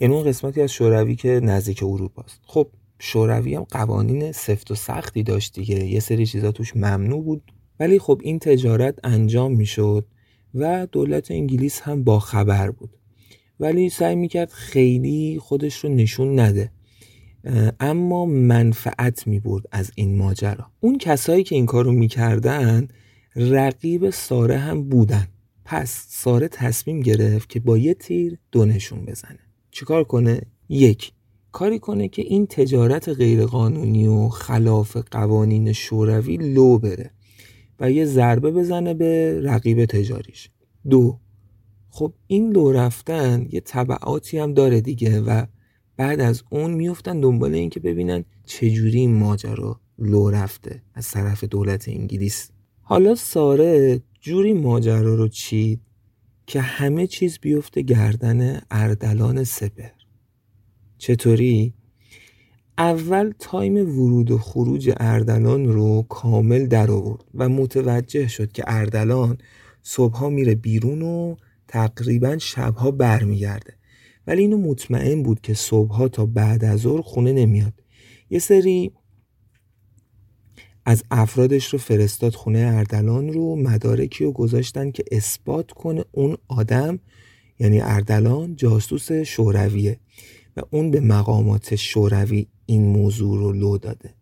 یعنی 0.00 0.14
اون 0.14 0.24
قسمتی 0.24 0.62
از 0.62 0.72
شوروی 0.72 1.16
که 1.16 1.40
نزدیک 1.42 1.82
اروپا 1.82 2.22
است 2.22 2.40
خب 2.46 2.68
شوروی 3.02 3.54
هم 3.54 3.62
قوانین 3.62 4.32
سفت 4.32 4.70
و 4.70 4.74
سختی 4.74 5.22
داشت 5.22 5.54
دیگه. 5.54 5.84
یه 5.84 6.00
سری 6.00 6.26
چیزا 6.26 6.52
توش 6.52 6.76
ممنوع 6.76 7.24
بود. 7.24 7.52
ولی 7.80 7.98
خب 7.98 8.20
این 8.24 8.38
تجارت 8.38 8.98
انجام 9.04 9.52
می‌شد 9.52 10.06
و 10.54 10.86
دولت 10.92 11.30
انگلیس 11.30 11.80
هم 11.80 12.04
با 12.04 12.18
خبر 12.18 12.70
بود. 12.70 12.90
ولی 13.60 13.88
سعی 13.90 14.16
می‌کرد 14.16 14.50
خیلی 14.50 15.38
خودش 15.40 15.76
رو 15.76 15.94
نشون 15.94 16.40
نده. 16.40 16.70
اما 17.80 18.26
منفعت 18.26 19.26
می‌برد 19.26 19.64
از 19.72 19.90
این 19.94 20.18
ماجرا. 20.18 20.66
اون 20.80 20.98
کسایی 20.98 21.44
که 21.44 21.54
این 21.54 21.66
کارو 21.66 21.92
می‌کردن 21.92 22.88
رقیب 23.36 24.10
ساره 24.10 24.58
هم 24.58 24.88
بودن. 24.88 25.28
پس 25.64 26.06
ساره 26.08 26.48
تصمیم 26.48 27.00
گرفت 27.00 27.48
که 27.48 27.60
با 27.60 27.78
یه 27.78 27.94
تیر 27.94 28.38
دونشون 28.52 29.04
بزنه. 29.04 29.38
چیکار 29.70 30.04
کنه؟ 30.04 30.40
یک 30.68 31.12
کاری 31.52 31.78
کنه 31.78 32.08
که 32.08 32.22
این 32.22 32.46
تجارت 32.46 33.08
غیرقانونی 33.08 34.06
و 34.06 34.28
خلاف 34.28 34.96
قوانین 34.96 35.72
شوروی 35.72 36.36
لو 36.36 36.78
بره 36.78 37.10
و 37.80 37.90
یه 37.90 38.04
ضربه 38.04 38.50
بزنه 38.50 38.94
به 38.94 39.40
رقیب 39.44 39.84
تجاریش. 39.84 40.50
دو 40.90 41.18
خب 41.90 42.12
این 42.26 42.52
لو 42.52 42.72
رفتن 42.72 43.46
یه 43.52 43.60
طبعاتی 43.60 44.38
هم 44.38 44.54
داره 44.54 44.80
دیگه 44.80 45.20
و 45.20 45.46
بعد 45.96 46.20
از 46.20 46.42
اون 46.50 46.70
میفتن 46.70 47.20
دنبال 47.20 47.54
این 47.54 47.70
که 47.70 47.80
ببینن 47.80 48.24
چجوری 48.44 48.98
این 48.98 49.14
ماجرا 49.14 49.80
لو 49.98 50.30
رفته 50.30 50.82
از 50.94 51.10
طرف 51.10 51.44
دولت 51.44 51.88
انگلیس. 51.88 52.50
حالا 52.80 53.14
ساره 53.14 54.00
جوری 54.20 54.52
ماجرا 54.52 55.14
رو 55.14 55.28
چید 55.28 55.80
که 56.46 56.60
همه 56.60 57.06
چیز 57.06 57.38
بیفته 57.38 57.82
گردن 57.82 58.60
اردلان 58.70 59.44
سپر 59.44 59.99
چطوری؟ 61.00 61.74
اول 62.78 63.32
تایم 63.38 63.76
ورود 63.76 64.30
و 64.30 64.38
خروج 64.38 64.92
اردلان 64.96 65.64
رو 65.64 66.02
کامل 66.08 66.66
در 66.66 66.90
آورد 66.90 67.24
و 67.34 67.48
متوجه 67.48 68.28
شد 68.28 68.52
که 68.52 68.64
اردلان 68.66 69.38
صبحها 69.82 70.30
میره 70.30 70.54
بیرون 70.54 71.02
و 71.02 71.36
تقریبا 71.68 72.38
شبها 72.38 72.90
برمیگرده. 72.90 73.74
ولی 74.26 74.42
اینو 74.42 74.58
مطمئن 74.58 75.22
بود 75.22 75.40
که 75.40 75.54
صبحها 75.54 76.08
تا 76.08 76.26
بعد 76.26 76.64
از 76.64 76.80
ظهر 76.80 77.00
خونه 77.00 77.32
نمیاد. 77.32 77.72
یه 78.30 78.38
سری 78.38 78.92
از 80.86 81.04
افرادش 81.10 81.66
رو 81.66 81.78
فرستاد 81.78 82.34
خونه 82.34 82.58
اردلان 82.58 83.32
رو 83.32 83.56
مدارکی 83.56 84.24
رو 84.24 84.32
گذاشتن 84.32 84.90
که 84.90 85.04
اثبات 85.12 85.70
کنه 85.70 86.04
اون 86.12 86.36
آدم 86.48 86.98
یعنی 87.58 87.80
اردلان 87.80 88.56
جاسوس 88.56 89.12
شورویه. 89.12 90.00
و 90.56 90.60
اون 90.70 90.90
به 90.90 91.00
مقامات 91.00 91.76
شوروی 91.76 92.46
این 92.66 92.86
موضوع 92.86 93.38
رو 93.38 93.52
لو 93.52 93.78
داده. 93.78 94.14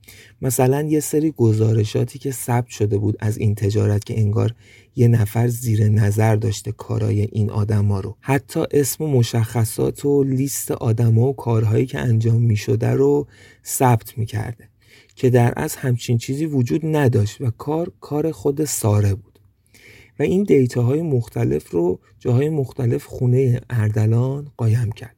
مثلا 0.43 0.83
یه 0.83 1.01
سری 1.01 1.31
گزارشاتی 1.31 2.19
که 2.19 2.31
ثبت 2.31 2.69
شده 2.69 2.99
بود 2.99 3.17
از 3.21 3.39
این 3.39 3.55
تجارت 3.55 4.05
که 4.05 4.21
انگار 4.21 4.55
یه 4.97 5.09
نفر 5.09 5.49
زیر 5.49 5.89
نظر 5.89 6.37
داشته 6.37 6.73
کارای 6.73 7.21
این 7.33 7.51
آدما 7.51 8.01
رو. 8.01 8.17
حتی 8.21 8.65
اسم 8.71 9.05
و 9.05 9.09
مشخصات 9.09 10.05
و 10.05 10.25
لیست 10.25 10.71
آدما 10.71 11.29
و 11.29 11.37
کارهایی 11.37 11.87
که 11.87 11.99
انجام 11.99 12.43
می 12.43 12.57
شده 12.57 12.91
رو 12.91 13.27
ثبت 13.67 14.19
می 14.19 14.27
کرده 14.27 14.69
که 15.15 15.31
در 15.31 15.53
از 15.57 15.77
همچین 15.77 16.19
چیزی 16.19 16.47
وجود 16.47 16.81
نداشت 16.85 17.41
و 17.41 17.51
کار 17.51 17.93
کار 18.01 18.31
خود 18.31 18.65
ساره 18.65 19.15
بود. 19.15 19.39
و 20.19 20.23
این 20.23 20.43
دیتاهای 20.43 21.03
مختلف 21.03 21.71
رو 21.71 22.01
جاهای 22.19 22.49
مختلف 22.49 23.05
خونه 23.05 23.61
اردلان 23.71 24.53
قایم 24.57 24.93
کرد. 24.93 25.18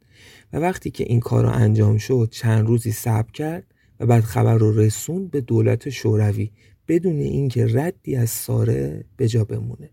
و 0.52 0.57
وقتی 0.57 0.90
که 0.90 1.04
این 1.04 1.21
کار 1.21 1.47
انجام 1.47 1.99
شد 1.99 2.28
چند 2.30 2.66
روزی 2.66 2.92
صبر 2.92 3.30
کرد 3.33 3.64
و 4.00 4.07
بعد 4.07 4.23
خبر 4.23 4.59
رو 4.59 4.78
رسون 4.78 5.28
به 5.28 5.40
دولت 5.40 5.90
شوروی 5.90 6.50
بدون 6.88 7.19
اینکه 7.19 7.66
ردی 7.71 8.16
از 8.16 8.30
ساره 8.30 9.04
به 9.16 9.28
جا 9.28 9.45
بمونه. 9.45 9.90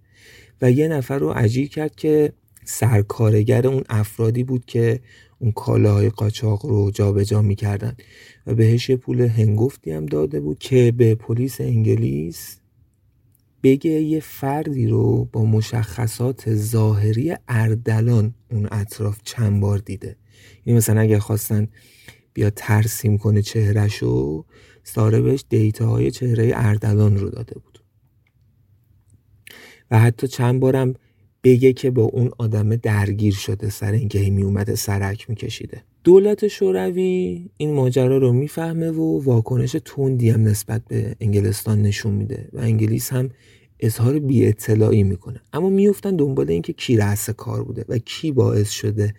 و 0.61 0.71
یه 0.71 0.87
نفر 0.87 1.19
رو 1.19 1.29
عجیب 1.29 1.69
کرد 1.69 1.95
که 1.95 2.33
سرکارگر 2.65 3.67
اون 3.67 3.83
افرادی 3.89 4.43
بود 4.43 4.65
که 4.65 4.99
اون 5.39 5.51
کالاهای 5.51 6.09
قاچاق 6.09 6.65
رو 6.65 6.91
جابجا 6.91 7.23
جا 7.23 7.41
می‌کردن. 7.41 7.95
و 8.47 8.55
بهش 8.55 8.91
پول 8.91 9.21
هنگفتی 9.21 9.91
هم 9.91 10.05
داده 10.05 10.39
بود 10.39 10.59
که 10.59 10.93
به 10.97 11.15
پلیس 11.15 11.61
انگلیس 11.61 12.59
بگه 13.63 13.91
یه 13.91 14.19
فردی 14.19 14.87
رو 14.87 15.25
با 15.25 15.45
مشخصات 15.45 16.55
ظاهری 16.55 17.35
اردلان 17.47 18.33
اون 18.51 18.67
اطراف 18.71 19.19
چند 19.23 19.61
بار 19.61 19.77
دیده. 19.77 20.15
این 20.63 20.77
مثلا 20.77 21.01
اگر 21.01 21.19
خواستن 21.19 21.67
بیا 22.33 22.49
ترسیم 22.49 23.17
کنه 23.17 23.41
چهرهشو 23.41 24.45
ساره 24.83 25.21
بهش 25.21 25.43
دیتاهای 25.49 26.11
چهره 26.11 26.51
اردلان 26.55 27.17
رو 27.17 27.29
داده 27.29 27.53
بود. 27.59 27.83
و 29.91 29.99
حتی 29.99 30.27
چند 30.27 30.59
بارم 30.59 30.93
بگه 31.43 31.73
که 31.73 31.91
با 31.91 32.03
اون 32.03 32.31
آدم 32.37 32.75
درگیر 32.75 33.33
شده 33.33 33.69
سر 33.69 33.91
اینکه 33.91 34.19
هی 34.19 34.41
اومده 34.41 34.75
سرک 34.75 35.29
میکشیده. 35.29 35.83
دولت 36.03 36.47
شوروی 36.47 37.49
این 37.57 37.73
ماجرا 37.73 38.17
رو 38.17 38.33
می‌فهمه 38.33 38.89
و 38.89 39.23
واکنش 39.23 39.75
تندی 39.85 40.29
هم 40.29 40.43
نسبت 40.43 40.81
به 40.87 41.15
انگلستان 41.19 41.81
نشون 41.81 42.13
میده 42.13 42.49
و 42.53 42.59
انگلیس 42.59 43.13
هم 43.13 43.29
اظهار 43.79 44.19
بی 44.19 44.47
اطلاعی 44.47 45.03
می‌کنه. 45.03 45.41
اما 45.53 45.69
میفتن 45.69 46.15
دنبال 46.15 46.49
اینکه 46.49 46.73
کی 46.73 46.97
رأس 46.97 47.29
کار 47.29 47.63
بوده 47.63 47.85
و 47.89 47.97
کی 47.97 48.31
باعث 48.31 48.69
شده 48.69 49.13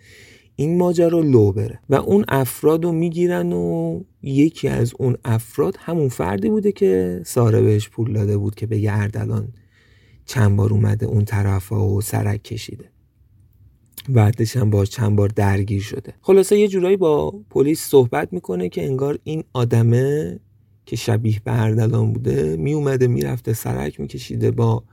این 0.59 0.77
ماجرا 0.77 1.19
لو 1.19 1.51
بره. 1.51 1.79
و 1.89 1.95
اون 1.95 2.25
افراد 2.27 2.83
رو 2.83 2.91
می‌گیرن 2.91 3.53
و 3.53 3.99
یکی 4.23 4.67
از 4.67 4.93
اون 4.99 5.17
افراد 5.25 5.75
همون 5.79 6.09
فردی 6.09 6.49
بوده 6.49 6.71
که 6.71 7.21
ساره 7.25 7.61
بهش 7.61 7.89
پول 7.89 8.13
داده 8.13 8.37
بود 8.37 8.55
که 8.55 8.65
به 8.65 8.93
اردلان 8.93 9.47
چند 10.25 10.55
بار 10.55 10.73
اومده 10.73 11.05
اون 11.05 11.25
طرف 11.25 11.71
و 11.71 12.01
سرک 12.01 12.43
کشیده. 12.43 12.85
بعدش 14.09 14.57
هم 14.57 14.69
با 14.69 14.85
چند 14.85 15.15
بار 15.15 15.27
درگیر 15.27 15.81
شده. 15.81 16.13
خلاصه 16.21 16.59
یه 16.59 16.67
جورایی 16.67 16.97
با 16.97 17.31
پلیس 17.49 17.81
صحبت 17.81 18.33
می‌کنه 18.33 18.69
که 18.69 18.85
انگار 18.85 19.19
این 19.23 19.43
آدمه 19.53 20.39
که 20.85 20.95
شبیه 20.95 21.41
به 21.43 21.61
اردلان 21.61 22.13
بوده 22.13 22.57
میومده 22.57 23.07
می‌رفته 23.07 23.53
سرک 23.53 23.99
میکشیده 23.99 24.51
با 24.51 24.83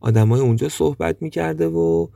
آدمای 0.00 0.40
اونجا 0.40 0.68
صحبت 0.68 1.22
می‌کرده 1.22 1.66
و 1.66 2.06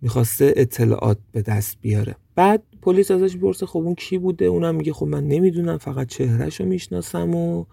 می‌خواسته 0.00 0.54
اطلاعات 0.56 1.18
به 1.32 1.42
دست 1.42 1.76
بیاره. 1.80 2.16
بعد 2.34 2.62
پلیس 2.82 3.10
ازش 3.10 3.36
پرسه 3.36 3.66
خب 3.66 3.78
اون 3.78 3.94
کی 3.94 4.18
بوده؟ 4.18 4.44
اونم 4.44 4.74
میگه 4.74 4.92
خب 4.92 5.06
من 5.06 5.28
نمی‌دونم 5.28 5.78
فقط 5.78 6.06
چهرهش 6.06 6.60
رو 6.60 6.66
می‌شناسم 6.66 7.34
و 7.34 7.64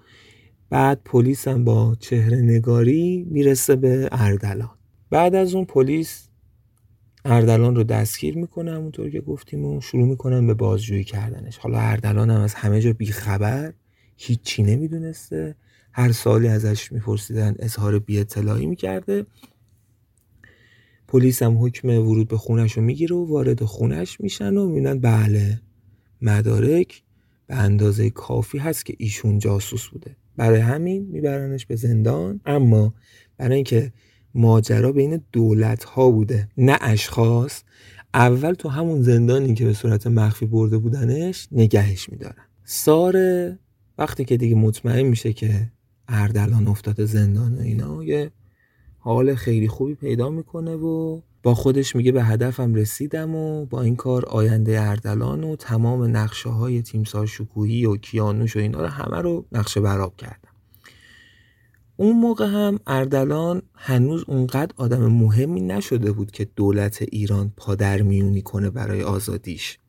بعد 0.70 1.02
پلیس 1.06 1.48
هم 1.48 1.64
با 1.64 1.98
چهره 2.00 2.38
نگاری 2.38 3.28
می‌رسه 3.30 3.76
به 3.76 4.10
اردلان. 4.12 4.70
بعد 5.10 5.36
از 5.36 5.56
اون 5.56 5.66
پلیس 5.66 6.30
اردلان 7.26 7.76
رو 7.76 7.84
دستگیر 7.84 8.38
می‌کنه 8.38 8.72
همونطور 8.72 9.10
که 9.10 9.22
گفتیم 9.22 9.66
و 9.66 9.82
شروع 9.82 10.08
می‌کنن 10.08 10.48
به 10.48 10.54
بازجویی 10.54 11.04
کردنش. 11.04 11.58
حالا 11.58 11.80
اردلان 11.80 12.30
هم 12.30 12.42
از 12.42 12.54
همه 12.54 12.82
جا 12.82 12.94
بیخبر 12.94 13.74
هیچی 14.18 14.64
نمی‌دونسته. 14.64 15.56
هر 15.92 16.12
سالی 16.12 16.48
ازش 16.48 16.92
میپرسیدن 16.92 17.56
اظهار 17.60 18.00
بی 18.00 18.20
اطلاعی 18.20 18.66
می‌کرده. 18.66 19.26
پلیس 21.12 21.44
هم 21.44 21.64
حکم 21.64 21.90
ورود 21.90 22.28
به 22.28 22.38
خونش 22.38 22.74
رو 22.74 22.84
می‌گیره 22.84 23.16
و 23.16 23.26
وارد 23.26 23.64
خونش 23.64 24.22
میشن 24.22 24.58
و 24.58 24.68
می‌بینن 24.68 25.00
بله 25.00 25.62
مدارک 26.22 27.04
به 27.48 27.56
اندازه 27.56 28.10
کافی 28.10 28.58
هست 28.58 28.86
که 28.86 28.96
ایشون 28.98 29.40
جاسوس 29.40 29.88
بوده. 29.88 30.16
برای 30.38 30.60
همین 30.60 31.06
میبرنش 31.06 31.66
به 31.66 31.76
زندان. 31.76 32.42
اما 32.46 32.94
برای 33.38 33.56
اینکه 33.56 33.92
ماجرا 34.36 34.92
بین 34.92 35.22
دولت 35.32 35.84
ها 35.84 36.12
بوده 36.12 36.50
نه 36.58 36.78
اشخاص 36.82 37.64
اول 38.14 38.54
تو 38.54 38.70
همون 38.70 39.02
زندانی 39.02 39.54
که 39.54 39.66
به 39.66 39.74
صورت 39.74 40.08
مخفی 40.08 40.46
برده 40.46 40.78
بودنش 40.78 41.48
نگهش 41.52 42.10
میدارن. 42.10 42.46
ساره 42.64 43.60
وقتی 43.98 44.26
که 44.26 44.38
دیگه 44.38 44.56
مطمئن 44.56 45.02
میشه 45.02 45.34
که 45.34 45.72
اردلان 46.08 46.68
افتاده 46.68 47.06
زندان 47.06 47.56
و 47.56 47.62
اینا 47.62 48.04
یه 48.04 48.32
حال 49.00 49.36
خیلی 49.36 49.68
خوبی 49.68 49.96
پیدا 49.96 50.30
می‌کنه 50.30 50.76
و 50.76 51.22
با 51.44 51.56
خودش 51.56 51.96
میگه 51.96 52.12
به 52.12 52.24
هدفم 52.24 52.74
رسیدم 52.74 53.36
و 53.36 53.66
با 53.66 53.82
این 53.82 53.96
کار 53.96 54.26
آینده 54.26 54.82
اردلان 54.82 55.44
و 55.44 55.56
تمام 55.56 56.18
نقشه 56.18 56.50
های 56.50 56.82
تیمسار 56.82 57.26
شکوهی 57.26 57.86
و 57.86 57.98
کیانوش 57.98 58.56
و 58.56 58.60
اینا 58.60 58.82
رو 58.82 58.88
همه 58.88 59.22
رو 59.22 59.46
نقشه 59.52 59.82
براب 59.82 60.16
کردم. 60.18 60.50
اون 61.98 62.20
موقع 62.20 62.46
هم 62.46 62.80
اردلان 62.88 63.62
هنوز 63.74 64.24
اونقدر 64.28 64.74
آدم 64.78 65.08
مهمی 65.08 65.62
نشده 65.62 66.12
بود 66.12 66.32
که 66.32 66.46
دولت 66.56 67.02
ایران 67.02 67.54
پادر 67.58 68.02
میونی 68.02 68.42
کنه 68.42 68.70
برای 68.70 69.04
آزادیش. 69.04 69.80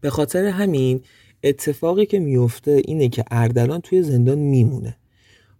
به 0.00 0.10
خاطر 0.10 0.44
همین 0.44 1.02
اتفاقی 1.42 2.06
که 2.06 2.18
میفته 2.18 2.82
اینه 2.84 3.08
که 3.08 3.24
اردلان 3.30 3.80
توی 3.80 4.02
زندان 4.02 4.38
میمونه. 4.38 4.96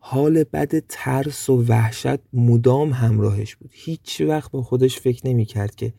حال 0.05 0.45
بد 0.45 0.79
ترس 0.89 1.51
و 1.51 1.65
وحشت 1.69 2.19
مدام 2.33 2.91
همراهش 2.93 3.57
بود. 3.57 3.71
هیچ 3.73 4.21
وقت 4.21 4.51
با 4.51 4.63
خودش 4.63 5.01
فکر 5.01 5.27
نمی 5.27 5.45
کرد 5.45 5.75
که 5.75 5.93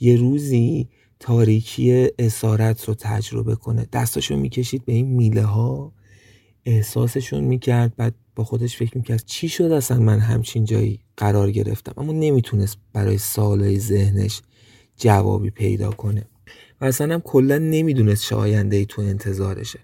یه 0.00 0.16
روزی 0.16 0.88
تاریکی 1.20 2.08
اسارت 2.18 2.84
رو 2.84 2.94
تجربه 2.94 3.54
کنه. 3.54 3.86
دستاشو 3.92 4.36
می‌کشید 4.36 4.84
به 4.84 4.92
این 4.92 5.06
میله 5.06 5.42
ها 5.42 5.92
احساسشون 6.64 7.44
می‌کرد 7.44 7.96
بعد 7.96 8.14
با 8.36 8.44
خودش 8.44 8.76
فکر 8.76 8.98
می‌کرد 8.98 9.24
چی 9.26 9.48
شد 9.48 9.64
اصلا 9.64 9.98
من 9.98 10.18
همچین 10.18 10.64
جایی 10.64 11.00
قرار 11.16 11.50
گرفتم؟ 11.50 11.92
اما 11.96 12.12
نمی‌تونست 12.12 12.78
برای 12.92 13.18
سالهای 13.18 13.78
ذهنش 13.78 14.42
جوابی 14.96 15.50
پیدا 15.50 15.90
کنه. 15.90 16.24
و 16.80 16.84
اصلا 16.84 17.14
هم 17.14 17.20
کلا 17.20 17.58
نمی‌دونست 17.58 18.22
چه 18.22 18.36
آینده 18.36 18.76
ای 18.76 18.86
تو 18.86 19.02
انتظارشه. 19.02 19.78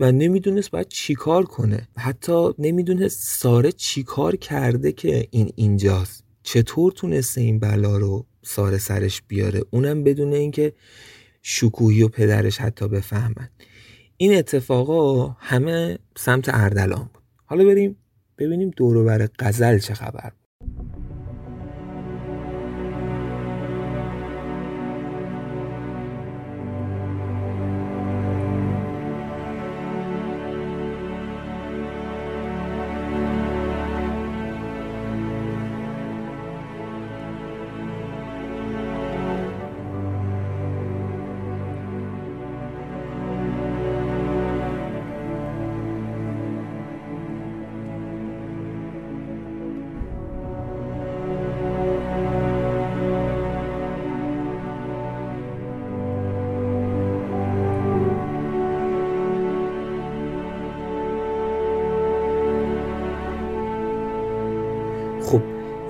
و 0.00 0.12
نمی‌دونست 0.12 0.70
باید 0.70 0.88
چیکار 0.88 1.44
کنه. 1.44 1.88
حتی 1.98 2.50
نمی‌دونست 2.58 3.40
ساره 3.40 3.72
چیکار 3.72 4.36
کرده 4.36 4.92
که 4.92 5.28
این 5.30 5.52
اینجاست. 5.56 6.24
چطور 6.42 6.92
تونسته 6.92 7.40
این 7.40 7.58
بلا 7.58 7.96
رو 7.96 8.26
ساره 8.42 8.78
سرش 8.78 9.22
بیاره؟ 9.28 9.60
اونم 9.70 10.04
بدون 10.04 10.32
اینکه 10.32 10.72
شکوهی 11.42 12.02
و 12.02 12.08
پدرش 12.08 12.58
حتی 12.58 12.88
بفهمن. 12.88 13.48
این 14.16 14.38
اتفاقا 14.38 15.28
همه 15.38 15.98
سمت 16.16 16.54
اردلان 16.54 17.10
بود. 17.14 17.22
حالا 17.46 17.64
بریم 17.64 17.96
ببینیم 18.38 18.70
دور 18.76 19.28
غزل 19.38 19.78
چه 19.78 19.94
خبر 19.94 20.32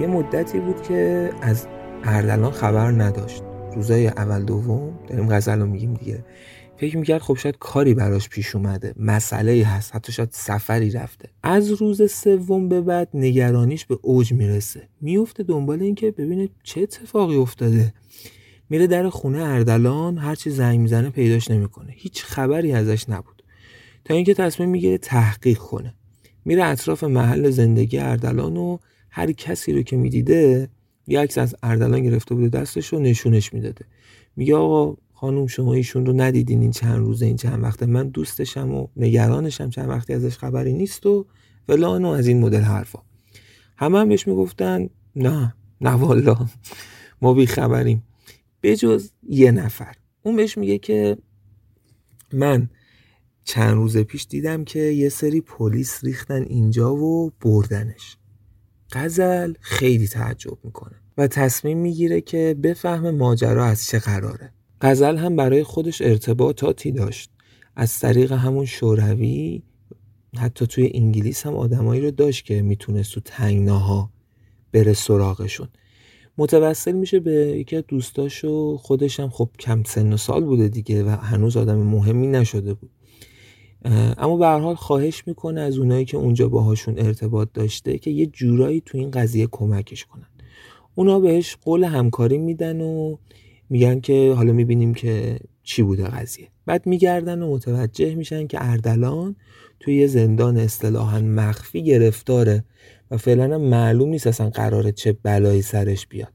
یه 0.00 0.06
مدتی 0.06 0.60
بود 0.60 0.82
که 0.82 1.30
از 1.42 1.66
اردلان 2.04 2.52
خبر 2.52 2.90
نداشت. 2.90 3.42
روزای 3.74 4.06
اول 4.06 4.44
دوم 4.44 4.98
داریم 5.08 5.28
غزل 5.28 5.60
رو 5.60 5.66
میگیم 5.66 5.94
دیگه. 5.94 6.24
فکر 6.76 6.96
می‌کرد 6.96 7.20
خب 7.22 7.34
شاید 7.34 7.56
کاری 7.60 7.94
براش 7.94 8.28
پیش 8.28 8.56
اومده. 8.56 8.94
مسئله 8.96 9.64
هست. 9.64 9.94
حتی 9.96 10.12
شاید 10.12 10.28
سفری 10.32 10.90
رفته. 10.90 11.28
از 11.42 11.70
روز 11.70 12.12
سوم 12.12 12.68
به 12.68 12.80
بعد 12.80 13.08
نگرانیش 13.14 13.84
به 13.86 13.98
اوج 14.02 14.32
می‌رسه. 14.32 14.88
میفته 15.00 15.42
دنبال 15.42 15.82
اینکه 15.82 16.10
ببینه 16.10 16.48
چه 16.62 16.80
اتفاقی 16.80 17.36
افتاده. 17.36 17.94
میره 18.70 18.86
در 18.86 19.08
خونه 19.08 19.42
اردلان 19.42 20.18
هرچی 20.18 20.50
زنگ 20.50 20.80
می‌زنه 20.80 21.10
پیداش 21.10 21.50
نمی‌کنه. 21.50 21.92
هیچ 21.96 22.24
خبری 22.24 22.72
ازش 22.72 23.08
نبود. 23.08 23.42
تا 24.04 24.14
اینکه 24.14 24.34
تصمیم 24.34 24.68
می‌گیره 24.68 24.98
تحقیق 24.98 25.58
کنه. 25.58 25.94
میره 26.44 26.64
اطراف 26.64 27.04
محل 27.04 27.50
زندگی 27.50 27.98
اردلان 27.98 28.56
و 28.56 28.78
هر 29.10 29.32
کسی 29.32 29.72
رو 29.72 29.82
که 29.82 29.96
می‌دیده 29.96 30.68
یه 31.06 31.20
عکس 31.20 31.38
از 31.38 31.56
اردلان 31.62 32.02
گرفته 32.02 32.34
بوده 32.34 32.48
دستش 32.48 32.86
رو 32.86 32.98
نشونش 32.98 33.52
می‌داده. 33.52 33.84
میگه 34.36 34.56
آقا 34.56 34.96
خانم 35.14 35.46
شما 35.46 35.74
ایشون 35.74 36.06
رو 36.06 36.12
ندیدین 36.12 36.62
این 36.62 36.70
چند 36.70 36.98
روزه 36.98 37.26
این 37.26 37.36
چند 37.36 37.62
وقته. 37.62 37.86
من 37.86 38.08
دوستشم 38.08 38.74
و 38.74 38.86
نگرانشم 38.96 39.70
چند 39.70 39.88
وقتی 39.88 40.14
ازش 40.14 40.38
خبری 40.38 40.72
نیست 40.72 41.06
و 41.06 41.26
فلان 41.66 42.04
از 42.04 42.26
این 42.26 42.40
مدل 42.40 42.60
حرفا. 42.60 42.98
همه 43.76 43.98
هم 43.98 44.08
بهش 44.08 44.26
می‌گفتن 44.26 44.88
نه 45.16 45.54
نه 45.80 45.90
والا 45.90 46.48
ما 47.22 47.34
بی 47.34 47.46
خبریم 47.46 48.02
بجز 48.62 49.10
یه 49.28 49.50
نفر. 49.50 49.94
اون 50.22 50.36
بهش 50.36 50.58
میگه 50.58 50.78
که 50.78 51.16
من 52.32 52.70
چند 53.44 53.74
روز 53.74 53.96
پیش 53.96 54.26
دیدم 54.30 54.64
که 54.64 54.80
یه 54.80 55.08
سری 55.08 55.40
پلیس 55.40 56.04
ریختن 56.04 56.42
اینجا 56.42 56.94
و 56.94 57.32
بردنش. 57.40 58.16
غزل 58.92 59.54
خیلی 59.60 60.08
تعجب 60.08 60.58
می‌کنه 60.64 60.94
و 61.18 61.26
تصمیم 61.26 61.78
می‌گیره 61.78 62.20
که 62.20 62.56
بفهم 62.62 63.10
ماجرا 63.10 63.64
از 63.64 63.86
چه 63.86 63.98
قراره. 63.98 64.52
غزل 64.80 65.16
هم 65.16 65.36
برای 65.36 65.64
خودش 65.64 66.02
ارتباطاتی 66.02 66.92
داشت. 66.92 67.30
از 67.76 67.98
طریق 67.98 68.32
همون 68.32 68.64
شوروی 68.64 69.62
حتی 70.36 70.66
توی 70.66 70.90
انگلیس 70.94 71.46
هم 71.46 71.56
آدمایی 71.56 72.00
رو 72.00 72.10
داشت 72.10 72.44
که 72.44 72.62
می‌تونست 72.62 73.14
تو 73.14 73.20
تنگناها 73.24 74.10
بره 74.72 74.92
سراغشون. 74.92 75.68
متوسل 76.38 76.92
میشه 76.92 77.20
به 77.20 77.32
یکی 77.32 77.76
از 77.76 77.84
دوستاش 77.88 78.44
و 78.44 78.76
خودش 78.76 79.20
هم 79.20 79.28
خب 79.28 79.50
کم 79.58 79.82
سن 79.82 80.12
و 80.12 80.16
سال 80.16 80.44
بوده 80.44 80.68
دیگه 80.68 81.04
و 81.04 81.08
هنوز 81.08 81.56
آدم 81.56 81.78
مهمی 81.78 82.26
نشده 82.26 82.74
بود. 82.74 82.90
اما 83.84 84.36
به 84.36 84.46
هر 84.46 84.58
حال 84.58 84.74
خواهش 84.74 85.22
می‌کنه 85.26 85.60
از 85.60 85.78
اونایی 85.78 86.04
که 86.04 86.16
اونجا 86.16 86.48
باهاشون 86.48 86.98
ارتباط 86.98 87.48
داشته 87.54 87.98
که 87.98 88.10
یه 88.10 88.26
جورایی 88.26 88.82
تو 88.86 88.98
این 88.98 89.10
قضیه 89.10 89.48
کمکش 89.50 90.04
کنن. 90.04 90.26
اونا 90.94 91.20
بهش 91.20 91.56
قول 91.64 91.84
همکاری 91.84 92.38
میدن 92.38 92.80
و 92.80 93.16
میگن 93.70 94.00
که 94.00 94.32
حالا 94.36 94.52
می‌بینیم 94.52 94.94
که 94.94 95.38
چی 95.62 95.82
بوده 95.82 96.04
قضیه. 96.04 96.48
بعد 96.66 96.86
میگردن 96.86 97.42
و 97.42 97.50
متوجه 97.50 98.14
میشن 98.14 98.46
که 98.46 98.58
اردلان 98.60 99.36
توی 99.80 99.96
یه 99.96 100.06
زندان 100.06 100.56
اصطلاحا 100.56 101.20
مخفی 101.20 101.84
گرفتاره 101.84 102.64
و 103.10 103.16
فعلا 103.16 103.58
معلوم 103.58 104.08
نیست 104.08 104.26
اصلا 104.26 104.50
قراره 104.50 104.92
چه 104.92 105.16
بلایی 105.22 105.62
سرش 105.62 106.06
بیاد. 106.06 106.32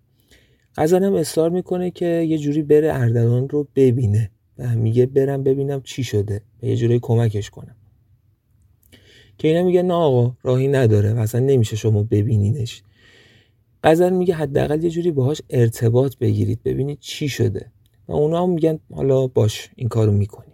هم 0.78 1.14
اصرار 1.14 1.50
می‌کنه 1.50 1.92
که 1.92 2.06
یه 2.06 2.38
جوری 2.38 2.64
بره 2.64 2.94
اردلان 2.94 3.50
رو 3.50 3.68
ببینه. 3.76 4.32
و 4.58 4.76
میگه 4.76 5.06
برم 5.06 5.44
ببینم 5.44 5.82
چی 5.82 6.04
شده 6.04 6.42
و 6.64 6.66
یه 6.66 6.76
جوری 6.76 7.00
کمکش 7.00 7.50
کنم. 7.50 7.76
که 9.38 9.48
اینا 9.48 9.64
میگه 9.64 9.82
نه 9.82 9.94
آقا 9.94 10.36
راهی 10.44 10.68
نداره 10.68 11.14
و 11.14 11.20
اصلا 11.20 11.42
نمیشه 11.42 11.76
شما 11.76 12.04
ببینینش. 12.04 12.84
غزل 13.84 14.14
میگه 14.14 14.34
حداقل 14.34 14.84
یه 14.84 14.90
جوری 14.90 15.12
باهاش 15.12 15.42
ارتباط 15.50 16.18
بگیرید 16.18 16.64
ببینید 16.64 17.00
چی 17.00 17.30
شده. 17.30 17.72
و 18.08 18.12
اونا 18.12 18.44
هم 18.44 18.50
میگن 18.50 18.80
حالا 18.94 19.28
باش 19.28 19.70
این 19.76 19.90
کارو 19.90 20.12
می‌کنی 20.12 20.54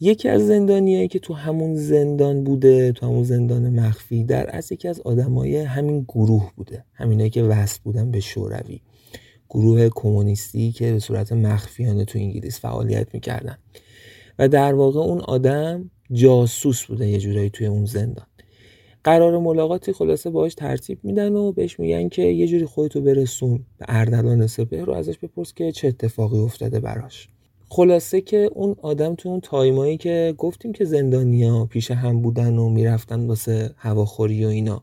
یکی 0.00 0.28
از 0.28 0.46
زندانیایی 0.46 1.08
که 1.08 1.18
تو 1.18 1.34
همون 1.34 1.74
زندان 1.74 2.44
بوده 2.44 2.92
تو 2.92 3.06
همون 3.06 3.24
زندان 3.24 3.80
مخفی 3.80 4.24
در 4.24 4.56
از 4.56 4.72
یکی 4.72 4.88
از 4.88 5.00
آدمای 5.00 5.56
همین 5.56 6.02
گروه 6.02 6.52
بوده. 6.56 6.84
همینایی 6.92 7.30
که 7.30 7.42
وصل 7.42 7.80
بودن 7.84 8.10
به 8.10 8.20
شوروی. 8.20 8.80
گروه 9.50 9.88
کمونیستی 9.94 10.72
که 10.72 10.92
به 10.92 10.98
صورت 10.98 11.32
مخفیانه 11.32 12.04
تو 12.04 12.18
انگلیس 12.18 12.60
فعالیت 12.60 13.14
می‌کردن. 13.14 13.58
و 14.38 14.48
در 14.48 14.74
واقع 14.74 15.00
اون 15.00 15.20
آدم 15.20 15.90
جاسوس 16.12 16.84
بوده 16.84 17.08
یه 17.08 17.18
جورایی 17.18 17.50
توی 17.50 17.66
اون 17.66 17.84
زندان. 17.84 18.26
قرار 19.04 19.38
ملاقاتی 19.38 19.92
خلاصه 19.92 20.30
باهاش 20.30 20.54
ترتیب 20.54 20.98
میدن 21.02 21.36
و 21.36 21.52
بهش 21.52 21.80
میگن 21.80 22.08
که 22.08 22.22
یه 22.22 22.46
جوری 22.46 22.66
خودتو 22.66 23.00
برسون 23.00 23.64
به 23.78 23.86
اردلان 23.88 24.46
سپه 24.46 24.84
رو 24.84 24.92
ازش 24.92 25.18
بپرس 25.18 25.54
که 25.54 25.72
چه 25.72 25.88
اتفاقی 25.88 26.38
افتاده 26.38 26.80
براش. 26.80 27.28
خلاصه 27.68 28.20
که 28.20 28.50
اون 28.52 28.76
آدم 28.82 29.14
تو 29.14 29.28
اون 29.28 29.40
تایمایی 29.40 29.96
که 29.96 30.34
گفتیم 30.38 30.72
که 30.72 30.84
زندانیا 30.84 31.64
پیش 31.64 31.90
هم 31.90 32.22
بودن 32.22 32.58
و 32.58 32.68
می‌رفتن 32.68 33.26
واسه 33.26 33.70
هواخوری 33.76 34.44
و 34.44 34.48
اینا 34.48 34.82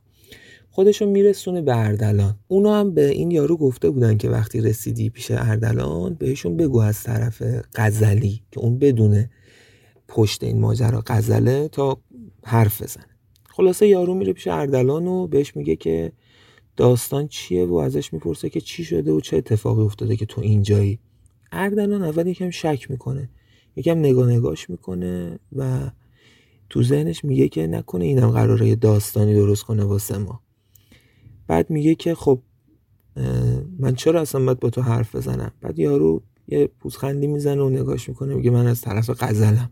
خودشون 0.75 1.09
میرسونه 1.09 1.62
به 1.62 1.77
اردلان. 1.77 2.39
اونا 2.47 2.79
هم 2.79 2.93
به 2.93 3.09
این 3.09 3.31
یارو 3.31 3.57
گفته 3.57 3.89
بودن 3.89 4.17
که 4.17 4.29
وقتی 4.29 4.62
رسیدی 4.62 5.09
پیش 5.09 5.31
اردلان 5.31 6.13
بهشون 6.13 6.57
بگو 6.57 6.79
از 6.79 7.03
طرف 7.03 7.43
غزلی 7.75 8.43
که 8.51 8.59
اون 8.59 8.79
بدونه 8.79 9.29
پشت 10.07 10.43
این 10.43 10.59
ماجرا 10.59 11.03
غزله 11.07 11.67
تا 11.67 11.97
حرف 12.43 12.81
بزنه. 12.81 13.05
خلاصه 13.49 13.88
یارو 13.88 14.13
میره 14.13 14.33
پیش 14.33 14.47
اردلان 14.47 15.07
و 15.07 15.27
بهش 15.27 15.55
میگه 15.55 15.75
که 15.75 16.12
داستان 16.77 17.27
چیه 17.27 17.65
و 17.65 17.75
ازش 17.75 18.13
می‌پرسه 18.13 18.49
که 18.49 18.62
چی 18.62 18.83
شده 18.83 19.12
و 19.12 19.19
چه 19.19 19.38
اتفاقی 19.38 19.81
افتاده 19.81 20.15
که 20.15 20.25
تو 20.25 20.41
اینجایی. 20.41 20.99
اردلان 21.51 22.03
اول 22.03 22.27
یکم 22.27 22.49
شک 22.49 22.91
می‌کنه 22.91 23.29
یکم 23.75 23.99
نگاه 23.99 24.29
نگاش 24.29 24.69
می‌کنه 24.69 25.39
و 25.55 25.89
تو 26.69 26.83
ذهنش 26.83 27.25
میگه 27.25 27.49
که 27.49 27.67
نکنه 27.67 28.05
اینم 28.05 28.31
قراره 28.31 28.75
داستانی 28.75 29.33
درست 29.33 29.63
کنه 29.63 29.83
واسه 29.83 30.17
ما. 30.17 30.41
بعد 31.47 31.69
میگه 31.69 31.95
که 31.95 32.15
خب 32.15 32.41
من 33.79 33.95
چرا 33.95 34.21
اصلا 34.21 34.45
باید 34.45 34.60
با 34.60 34.69
تو 34.69 34.82
حرف 34.82 35.15
بزنم؟ 35.15 35.51
بعد 35.62 35.79
یارو 35.79 36.21
یه 36.47 36.67
پوزخندی 36.67 37.27
می‌زنه 37.27 37.62
و 37.62 37.69
نگاش 37.69 38.10
می‌کنه 38.10 38.36
میگه 38.36 38.49
من 38.49 38.67
از 38.67 38.82
طرف 38.82 39.10
غزلم. 39.10 39.71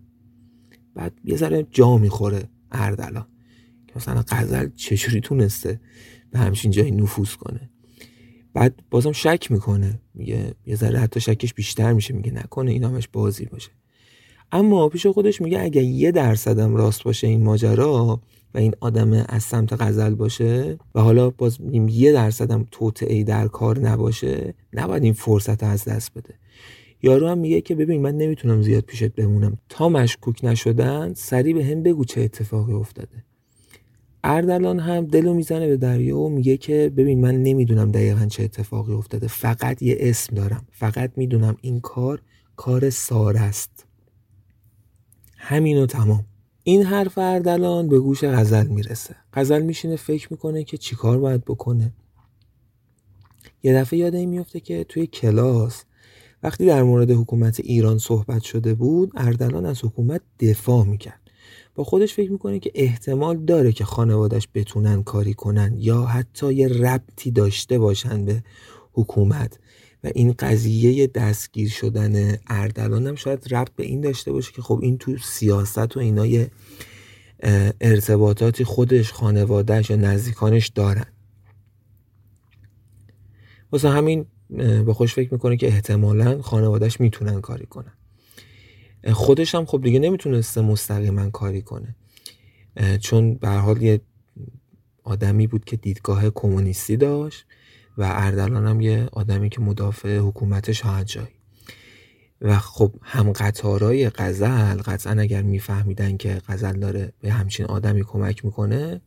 بعد 0.95 1.13
یه 1.23 1.38
ذره 1.38 1.67
جا 1.71 1.97
می‌خوره 1.97 2.49
اردلان 2.71 3.27
که 3.88 3.93
مثلا 3.95 4.23
غزل 4.27 4.69
چجوری 4.75 5.21
تونسته 5.21 5.81
به 6.31 6.39
همچین 6.39 6.71
جایی 6.71 6.91
نفوذ 6.91 7.36
کنه. 7.36 7.69
بعد 8.53 8.84
بازم 8.89 9.12
شک 9.12 9.51
می‌کنه 9.51 10.01
میگه 10.13 10.55
یه 10.65 10.75
ذره 10.75 10.99
حتی 10.99 11.19
شکش 11.19 11.53
بیشتر 11.53 11.93
میشه 11.93 12.13
میگه 12.13 12.31
نکنه 12.31 12.71
این 12.71 12.84
همش 12.84 13.07
بازی 13.07 13.45
باشه. 13.45 13.71
اما 14.51 14.89
پیش 14.89 15.07
خودش 15.07 15.41
میگه 15.41 15.62
اگه 15.62 15.84
یه 15.84 16.12
درصدم 16.12 16.75
راست 16.75 17.03
باشه 17.03 17.27
این 17.27 17.43
ماجرا 17.43 18.21
و 18.53 18.57
این 18.57 18.73
آدم 18.79 19.25
از 19.29 19.43
سمت 19.43 19.81
غزل 19.81 20.15
باشه 20.15 20.77
و 20.95 21.01
حالا 21.01 21.29
باز 21.29 21.57
یه 21.89 22.11
درصدم 22.11 22.67
توطعه 22.71 23.23
در 23.23 23.47
کار 23.47 23.79
نباشه 23.79 24.53
نباید 24.73 25.03
این 25.03 25.13
فرصت 25.13 25.63
از 25.63 25.85
دست 25.85 26.13
بده. 26.13 26.33
یارو 27.01 27.27
هم 27.27 27.37
میگه 27.37 27.61
که 27.61 27.75
ببین 27.75 28.01
من 28.01 28.17
نمی‌تونم 28.17 28.61
زیاد 28.61 28.83
پیشت 28.83 29.07
بمونم. 29.07 29.57
تا 29.69 29.89
مشکوک 29.89 30.45
نشدن 30.45 31.13
سریع 31.13 31.55
به 31.55 31.65
هم 31.65 31.83
بگو 31.83 32.05
چه 32.05 32.21
اتفاقی 32.21 32.73
افتاده. 32.73 33.23
اردلان 34.23 34.79
هم 34.79 35.05
دلو 35.05 35.33
می‌زنه 35.33 35.67
به 35.67 35.77
دریا 35.77 36.17
و 36.17 36.29
میگه 36.29 36.57
که 36.57 36.91
ببین 36.97 37.21
من 37.21 37.43
نمی‌دونم 37.43 37.91
دقیقا 37.91 38.25
چه 38.25 38.43
اتفاقی 38.43 38.93
افتاده. 38.93 39.27
فقط 39.27 39.81
یه 39.81 39.97
اسم 39.99 40.35
دارم. 40.35 40.65
فقط 40.71 41.11
می‌دونم 41.15 41.57
این 41.61 41.79
کار 41.79 42.21
کار 42.55 42.89
سار 42.89 43.37
است. 43.37 43.85
همین 45.37 45.77
و 45.77 45.85
تمام. 45.85 46.25
این 46.63 46.84
حرف 46.84 47.17
اردلان 47.17 47.89
به 47.89 48.00
گوش 48.00 48.24
غزل 48.24 48.67
می‌رسه. 48.67 49.15
غزل 49.34 49.62
میشینه 49.62 49.95
فکر 49.95 50.28
می‌کنه 50.32 50.63
که 50.63 50.78
چیکار 50.78 51.17
باید 51.17 51.45
بکنه. 51.45 51.93
یه 53.63 53.74
دفعه 53.74 54.00
یاد 54.00 54.15
این 54.15 54.30
میفته 54.30 54.60
که 54.60 54.84
توی 54.84 55.08
کلاس 55.08 55.84
وقتی 56.43 56.65
در 56.65 56.84
مورد 56.84 57.12
حکومت 57.12 57.60
ایران 57.60 57.97
صحبت 57.97 58.41
شده 58.41 58.74
بود 58.74 59.12
اردلان 59.15 59.65
از 59.65 59.84
حکومت 59.84 60.21
دفاع 60.39 60.86
می‌کرد. 60.86 61.21
با 61.76 61.84
خودش 61.84 62.13
فکر 62.13 62.32
می‌کنه 62.32 62.60
که 62.60 62.71
احتمال 62.76 63.38
داره 63.38 63.71
که 63.71 63.86
خانوادش 63.86 64.47
بتونن 64.54 65.04
کاری 65.04 65.34
کنن 65.34 65.76
یا 65.78 66.02
حتی 66.02 66.54
یه 66.54 66.67
ربطی 66.67 67.32
داشته 67.32 67.80
باشن 67.80 68.26
به 68.26 68.43
حکومت. 68.93 69.60
و 70.03 70.11
این 70.15 70.33
قضیه 70.39 71.07
دستگیر 71.07 71.69
شدن 71.69 72.37
اردلان 72.47 73.07
هم 73.07 73.15
شاید 73.15 73.53
ربط 73.53 73.71
به 73.75 73.83
این 73.83 74.01
داشته 74.01 74.31
باشه 74.31 74.51
که 74.51 74.61
خب 74.61 74.79
این 74.83 74.97
تو 74.97 75.17
سیاست 75.17 75.97
و 75.97 75.99
اینا 75.99 76.25
یه 76.25 76.51
ارتباطاتی 77.81 78.63
خودش 78.63 79.11
خانوادهش 79.11 79.89
یا 79.89 79.95
نزدیکانش 79.95 80.67
دارن. 80.67 81.05
واسه 83.71 83.89
همین 83.89 84.25
به 84.85 84.93
خوش 84.93 85.13
فکر 85.13 85.33
می‌کنه 85.33 85.57
که 85.57 85.67
احتمالا 85.67 86.41
خانوادهش 86.41 86.99
می‌تونن 86.99 87.41
کاری 87.41 87.65
کنن. 87.65 87.93
خودش 89.13 89.55
هم 89.55 89.65
خب 89.65 89.81
دیگه 89.83 89.99
نمی‌تونسته 89.99 90.61
مستقیما 90.61 91.29
کاری 91.29 91.61
کنه. 91.61 91.95
چون 92.99 93.35
به 93.35 93.49
حال 93.49 93.81
یه 93.81 94.01
آدمی 95.03 95.47
بود 95.47 95.65
که 95.65 95.77
دیدگاه 95.77 96.29
کمونیستی 96.29 96.97
داشت. 96.97 97.45
و 97.97 98.04
اردلان 98.04 98.67
هم 98.67 98.82
یه 98.82 99.10
آدمی 99.12 99.49
که 99.49 99.62
مدافع 99.62 100.17
حکومت 100.17 100.71
شاهنشاهی 100.71 101.27
و 102.41 102.60
خب 102.60 102.93
هم 103.01 103.32
قطارای 103.32 104.10
غزل 104.10 104.77
قطعا 104.77 105.21
اگر 105.21 105.41
میفهمیدن 105.41 106.17
که 106.17 106.41
غزل 106.47 106.80
داره 106.80 107.13
به 107.21 107.32
همچین 107.32 107.65
آدمی 107.65 108.04
کمک 108.04 108.45
می‌کنه 108.45 109.01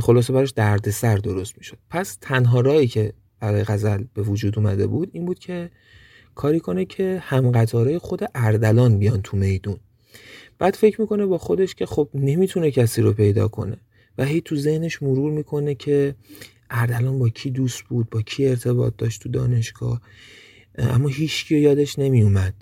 خلاصه 0.00 0.32
براش 0.32 0.50
دردسر 0.50 1.16
درست 1.16 1.58
می‌شد. 1.58 1.78
پس 1.90 2.18
تنها 2.20 2.60
رایی 2.60 2.88
که 2.88 3.12
برای 3.40 3.64
غزل 3.64 4.04
به 4.14 4.22
وجود 4.22 4.58
اومده 4.58 4.86
بود 4.86 5.10
این 5.12 5.26
بود 5.26 5.38
که 5.38 5.70
کاری 6.34 6.60
کنه 6.60 6.84
که 6.84 7.22
هم 7.24 7.50
قطاره 7.50 7.98
خود 7.98 8.20
اردلان 8.34 8.98
بیان 8.98 9.22
تو 9.22 9.36
میدون. 9.36 9.76
بعد 10.58 10.74
فکر 10.74 11.00
می‌کنه 11.00 11.26
با 11.26 11.38
خودش 11.38 11.74
که 11.74 11.86
خب 11.86 12.08
نمی‌تونه 12.14 12.70
کسی 12.70 13.02
رو 13.02 13.12
پیدا 13.12 13.48
کنه 13.48 13.76
و 14.18 14.24
هی 14.24 14.40
تو 14.40 14.56
ذهنش 14.56 15.02
مرور 15.02 15.32
می‌کنه 15.32 15.74
که 15.74 16.14
اردلان 16.70 17.18
با 17.18 17.28
کی 17.28 17.50
دوست 17.50 17.82
بود 17.82 18.10
با 18.10 18.22
کی 18.22 18.46
ارتباط 18.46 18.94
داشت 18.98 19.22
تو 19.22 19.28
دانشگاه؟ 19.28 20.00
اما 20.78 21.08
هیچکی 21.08 21.58
یادش 21.58 21.98
نمیومد 21.98 22.54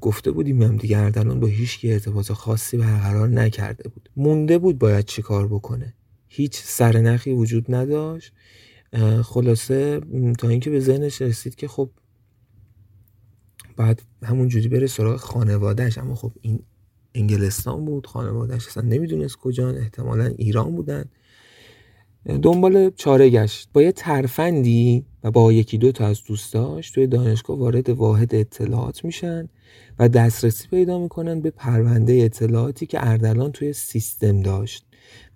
گفته 0.00 0.30
بودیم 0.30 0.62
هم 0.62 0.76
دیگه 0.76 0.98
اردلان 0.98 1.40
با 1.40 1.46
هیچکی 1.46 1.92
ارتباط 1.92 2.32
خاصی 2.32 2.76
برقرار 2.76 3.28
نکرده 3.28 3.88
بود. 3.88 4.08
مونده 4.16 4.58
بود 4.58 4.78
باید 4.78 5.04
چی 5.04 5.22
کار 5.22 5.48
بکنه. 5.48 5.94
هیچ 6.28 6.62
سرنخی 6.64 7.32
وجود 7.32 7.74
نداشت. 7.74 8.32
خلاصه 9.22 10.00
تا 10.38 10.48
اینکه 10.48 10.70
به 10.70 10.80
ذهنش 10.80 11.22
رسید 11.22 11.54
که 11.54 11.68
خب 11.68 11.90
بعد 13.76 14.02
همونجوری 14.22 14.68
بره 14.68 14.86
سراغ 14.86 15.20
خانوادهش 15.20 15.98
اما 15.98 16.14
خب 16.14 16.32
این 16.40 16.62
انگلستان 17.14 17.84
بود 17.84 18.06
خانوادهش 18.06 18.66
اصلا 18.66 18.82
نمی‌دونست 18.82 19.36
کجا 19.36 19.70
احتمالا 19.70 20.24
ایران 20.24 20.76
بودن. 20.76 21.04
دنبال 22.26 22.90
چاره 22.90 23.30
گشت. 23.30 23.68
با 23.72 23.82
یه 23.82 23.92
ترفندی 23.92 25.04
و 25.24 25.30
با 25.30 25.52
یکی 25.52 25.78
دو 25.78 25.92
تا 25.92 26.06
از 26.06 26.24
دوستاش 26.24 26.90
توی 26.90 27.06
دانشگاه 27.06 27.58
وارد 27.58 27.90
واحد 27.90 28.34
اطلاعات 28.34 29.04
میشن 29.04 29.48
و 29.98 30.08
دسترسی 30.08 30.68
پیدا 30.68 30.98
می‌کنن 30.98 31.40
به 31.40 31.50
پرونده 31.50 32.12
اطلاعاتی 32.12 32.86
که 32.86 33.08
اردلان 33.08 33.52
توی 33.52 33.72
سیستم 33.72 34.42
داشت. 34.42 34.86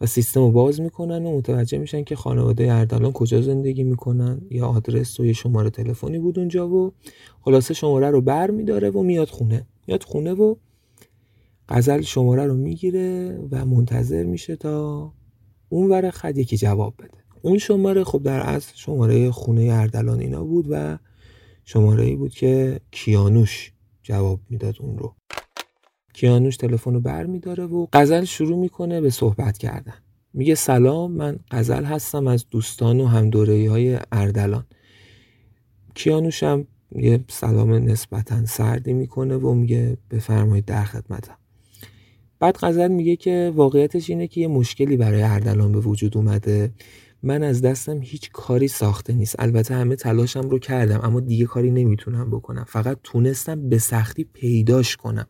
و 0.01 0.07
سیستم 0.07 0.41
رو 0.41 0.51
باز 0.51 0.81
می‌کنن 0.81 1.27
و 1.27 1.37
متوجه 1.37 1.79
میشن 1.79 2.05
که 2.05 2.17
خانواده 2.17 2.73
اردلان 2.73 3.13
کجا 3.13 3.43
زندگی 3.43 3.85
می‌کنن. 3.85 4.41
یا 4.51 4.67
آدرس 4.67 5.21
و 5.21 5.25
یه 5.25 5.33
شماره 5.33 5.71
تلفنی 5.71 6.19
بود 6.19 6.39
اونجا 6.39 6.69
و 6.69 6.93
خلاصه 7.41 7.75
شماره 7.75 8.11
رو 8.11 8.21
بر 8.21 8.51
میداره 8.51 8.91
و 8.91 9.03
میاد 9.03 9.29
خونه. 9.29 9.67
میاد 9.87 10.03
خونه 10.03 10.33
و 10.33 10.55
غزل 11.69 12.01
شماره 12.01 12.47
رو 12.47 12.55
می‌گیره 12.55 13.39
و 13.51 13.67
منتظر 13.67 14.25
میشه 14.25 14.57
تا 14.57 15.13
اون 15.75 15.91
ور 15.91 16.11
خط 16.11 16.39
یکی 16.39 16.57
جواب 16.57 16.95
بده. 16.99 17.19
اون 17.43 17.59
شماره 17.59 18.05
خب 18.05 18.23
در 18.23 18.41
اصل 18.41 18.73
شماره 18.75 19.31
خونه 19.31 19.73
اردلان 19.73 20.21
اینا 20.21 20.45
بود 20.45 20.67
و 20.71 20.99
شماره 21.65 22.05
ای 22.05 22.17
بود 22.17 22.35
که 22.35 22.81
کیانوش 22.91 23.73
جواب 24.03 24.41
می‌داد 24.51 24.77
اون 24.81 24.99
رو. 24.99 25.15
کیانوش 26.13 26.57
تلفن 26.57 26.95
رو 26.95 27.01
بر 27.01 27.27
میداره 27.27 27.65
و 27.65 27.87
غزل 27.93 28.25
شروع 28.25 28.59
می‌کنه 28.59 29.01
به 29.01 29.11
صحبت 29.11 29.59
کردن. 29.59 29.95
میگه 30.35 30.55
سلام 30.55 31.13
من 31.13 31.39
غزل 31.51 31.85
هستم 31.85 32.27
از 32.27 32.47
دوستان 32.51 33.01
و 33.01 33.07
همدورهی 33.07 33.67
های 33.67 33.99
اردلان. 34.13 34.67
کیانوش 35.95 36.43
هم 36.43 36.67
یه 36.97 37.25
سلام 37.29 37.73
نسبتا 37.73 38.47
سردی 38.47 38.93
می‌کنه 38.93 39.37
و 39.37 39.55
میگه 39.55 39.99
بفرمایید 40.11 40.65
در 40.65 40.85
خدمتم. 40.85 41.37
بعد 42.39 42.57
غزل 42.61 42.89
میگه 42.89 43.17
که 43.17 43.53
واقعیتش 43.55 44.11
اینه 44.11 44.27
که 44.27 44.41
یه 44.41 44.49
مشکلی 44.49 44.97
برای 44.97 45.23
اردلان 45.23 45.73
به 45.73 45.79
وجود 45.79 46.17
اومده. 46.17 46.73
من 47.23 47.43
از 47.43 47.63
دستم 47.63 48.01
هیچ 48.03 48.31
کاری 48.33 48.69
ساخته 48.69 49.13
نیست. 49.13 49.37
البته 49.39 49.75
همه 49.75 49.97
تلاشم 49.97 50.49
رو 50.49 50.59
کردم 50.59 51.01
اما 51.03 51.21
دیگه 51.21 51.45
کاری 51.45 51.71
نمی‌تونم 51.71 52.31
بکنم. 52.31 52.65
فقط 52.65 52.99
تونستم 53.03 53.69
به 53.69 53.79
سختی 53.79 54.25
پیداش 54.25 54.97
کنم. 54.97 55.27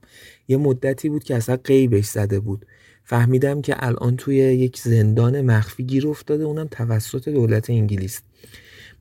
یه 0.49 0.57
مدتی 0.57 1.09
بود 1.09 1.25
که 1.25 1.35
اصلا 1.37 1.57
قیبش 1.65 2.05
زده 2.05 2.41
بود. 2.41 2.67
فهمیدم 3.05 3.63
که 3.63 3.75
الان 3.79 4.17
توی 4.17 4.37
یک 4.37 4.79
زندان 4.79 5.41
مخفی 5.41 5.83
گیر 5.83 6.09
افتاده 6.09 6.45
اونم 6.45 6.69
توسط 6.71 7.29
دولت 7.29 7.71
انگلیس. 7.71 8.23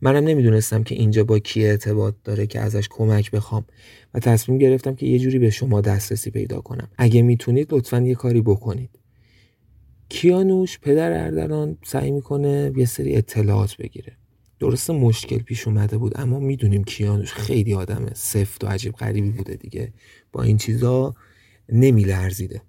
منم 0.04 0.24
نمی‌دونستم 0.24 0.84
که 0.84 0.96
اینجا 0.96 1.24
با 1.24 1.40
کی 1.40 1.68
ارتباط 1.68 2.16
داره 2.24 2.48
که 2.48 2.60
ازش 2.60 2.88
کمک 2.90 3.32
بخوام 3.32 3.66
و 4.14 4.20
تصمیم 4.20 4.58
گرفتم 4.58 4.96
که 4.96 5.06
یه 5.06 5.20
جوری 5.20 5.40
به 5.40 5.50
شما 5.50 5.82
دسترسی 5.82 6.32
پیدا 6.32 6.62
کنم. 6.62 6.88
اگه 6.98 7.22
می‌تونید 7.22 7.74
لطفا 7.74 8.02
یه 8.02 8.16
کاری 8.16 8.42
بکنید. 8.42 9.00
کیانوش 10.10 10.80
پدر 10.80 11.24
اردلان 11.24 11.78
سعی 11.84 12.12
می‌کنه 12.12 12.72
یه 12.76 12.86
سری 12.86 13.16
اطلاعات 13.16 13.78
بگیره. 13.78 14.18
درست 14.60 14.90
مشکل 14.90 15.38
پیش 15.38 15.68
اومده 15.68 15.98
بود 15.98 16.12
اما 16.16 16.40
می‌دونیم 16.40 16.84
کیانوش 16.84 17.34
خیلی 17.34 17.74
آدم 17.74 18.10
سفت 18.14 18.64
و 18.64 18.68
عجیب 18.68 18.94
غریبی 18.94 19.30
بوده 19.30 19.56
دیگه. 19.56 19.94
با 20.32 20.44
این 20.44 20.58
چیزا 20.58 21.14
نمیلرزیده. 21.70 22.62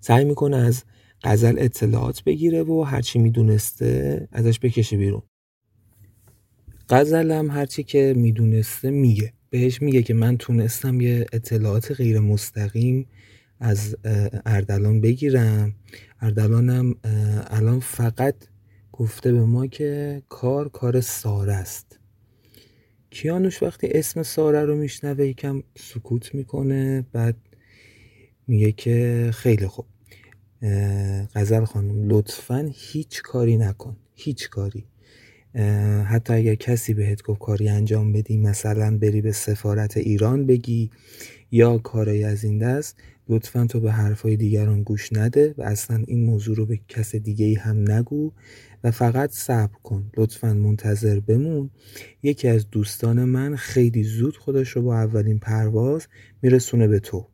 سعی 0.00 0.24
می‌کنه 0.24 0.56
از 0.56 0.84
غزل 1.22 1.54
اطلاعات 1.58 2.24
بگیره 2.24 2.62
و 2.62 2.82
هرچی 2.82 3.18
می‌دونسته 3.18 4.28
ازش 4.32 4.60
بکشه 4.60 4.96
بیرون. 4.96 5.22
غزل 6.90 7.30
هم 7.30 7.50
هرچی 7.50 7.82
که 7.82 8.14
می‌دونسته 8.16 8.90
میگه. 8.90 9.32
بهش 9.50 9.82
میگه 9.82 10.02
که 10.02 10.14
من 10.14 10.36
تونستم 10.36 11.00
یه 11.00 11.26
اطلاعات 11.32 11.92
غیر 11.92 12.20
مستقیم 12.20 13.06
از 13.60 13.96
اردلان 14.46 15.00
بگیرم. 15.00 15.74
اردلانم 16.20 16.94
الان 17.50 17.80
فقط 17.80 18.34
گفته 18.92 19.32
به 19.32 19.44
ما 19.44 19.66
که 19.66 20.22
کار 20.28 20.68
کار 20.68 21.00
ساره 21.00 21.52
است. 21.52 21.98
کیانوش 23.10 23.62
وقتی 23.62 23.88
اسم 23.90 24.22
ساره 24.22 24.64
رو 24.64 24.76
میشنوه 24.76 25.26
یکم 25.26 25.62
سکوت 25.78 26.34
می‌کنه 26.34 27.06
بعد 27.12 27.36
میگه 28.46 28.72
که 28.72 29.30
خیلی 29.34 29.66
خوب. 29.66 29.86
غزل 31.34 31.64
خانم 31.64 32.08
لطفا 32.08 32.70
هیچ 32.74 33.22
کاری 33.22 33.56
نکن. 33.56 33.96
هیچ 34.14 34.48
کاری. 34.48 34.86
حتی 36.04 36.32
اگر 36.32 36.54
کسی 36.54 36.94
بهت 36.94 37.22
گفت 37.22 37.40
کاری 37.40 37.68
انجام 37.68 38.12
بدی 38.12 38.36
مثلا 38.36 38.98
بری 38.98 39.20
به 39.20 39.32
سفارت 39.32 39.96
ایران 39.96 40.46
بگی 40.46 40.90
یا 41.50 41.78
کارایی 41.78 42.24
از 42.24 42.44
این 42.44 42.58
دست 42.58 42.96
لطفا 43.28 43.66
تو 43.66 43.80
به 43.80 43.92
حرفهای 43.92 44.36
دیگران 44.36 44.82
گوش 44.82 45.12
نده 45.12 45.54
و 45.58 45.62
اصلا 45.62 46.04
این 46.06 46.24
موضوع 46.24 46.56
رو 46.56 46.66
به 46.66 46.80
کس 46.88 47.14
دیگه 47.14 47.46
ای 47.46 47.54
هم 47.54 47.90
نگو 47.92 48.32
و 48.84 48.90
فقط 48.90 49.30
صبر 49.30 49.74
کن. 49.82 50.10
لطفا 50.16 50.54
منتظر 50.54 51.20
بمون. 51.20 51.70
یکی 52.22 52.48
از 52.48 52.70
دوستان 52.70 53.24
من 53.24 53.56
خیلی 53.56 54.02
زود 54.02 54.36
خودش 54.36 54.68
رو 54.68 54.82
با 54.82 54.96
اولین 54.96 55.38
پرواز 55.38 56.06
میرسونه 56.42 56.88
به 56.88 57.00
تو. 57.00 57.26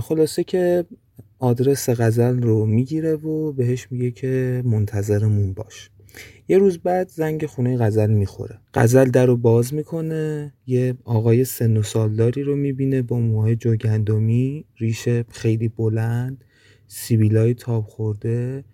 خلاصه 0.00 0.44
که 0.44 0.84
آدرس 1.38 1.90
غزل 1.90 2.42
رو 2.42 2.66
می‌گیره 2.66 3.14
و 3.14 3.52
بهش 3.52 3.88
میگه 3.90 4.10
که 4.10 4.62
منتظرمون 4.64 5.52
باش. 5.52 5.90
یه 6.50 6.58
روز 6.58 6.78
بعد 6.78 7.08
زنگ 7.08 7.46
خونه 7.46 7.76
غزل 7.76 8.10
می‌خوره. 8.10 8.58
غزل 8.74 9.10
در 9.10 9.26
رو 9.26 9.36
باز 9.36 9.74
می‌کنه 9.74 10.52
یه 10.66 10.94
آقای 11.04 11.44
سن 11.44 11.76
و 11.76 11.82
سالداری 11.82 12.42
رو 12.42 12.56
می‌بینه 12.56 13.02
با 13.02 13.18
موهای 13.18 13.56
جوگندمی 13.56 14.64
ریشه 14.76 15.24
خیلی 15.30 15.68
بلند 15.68 16.44
سیبیلای 16.86 17.54
تاب 17.54 17.84
خورده 17.84 18.64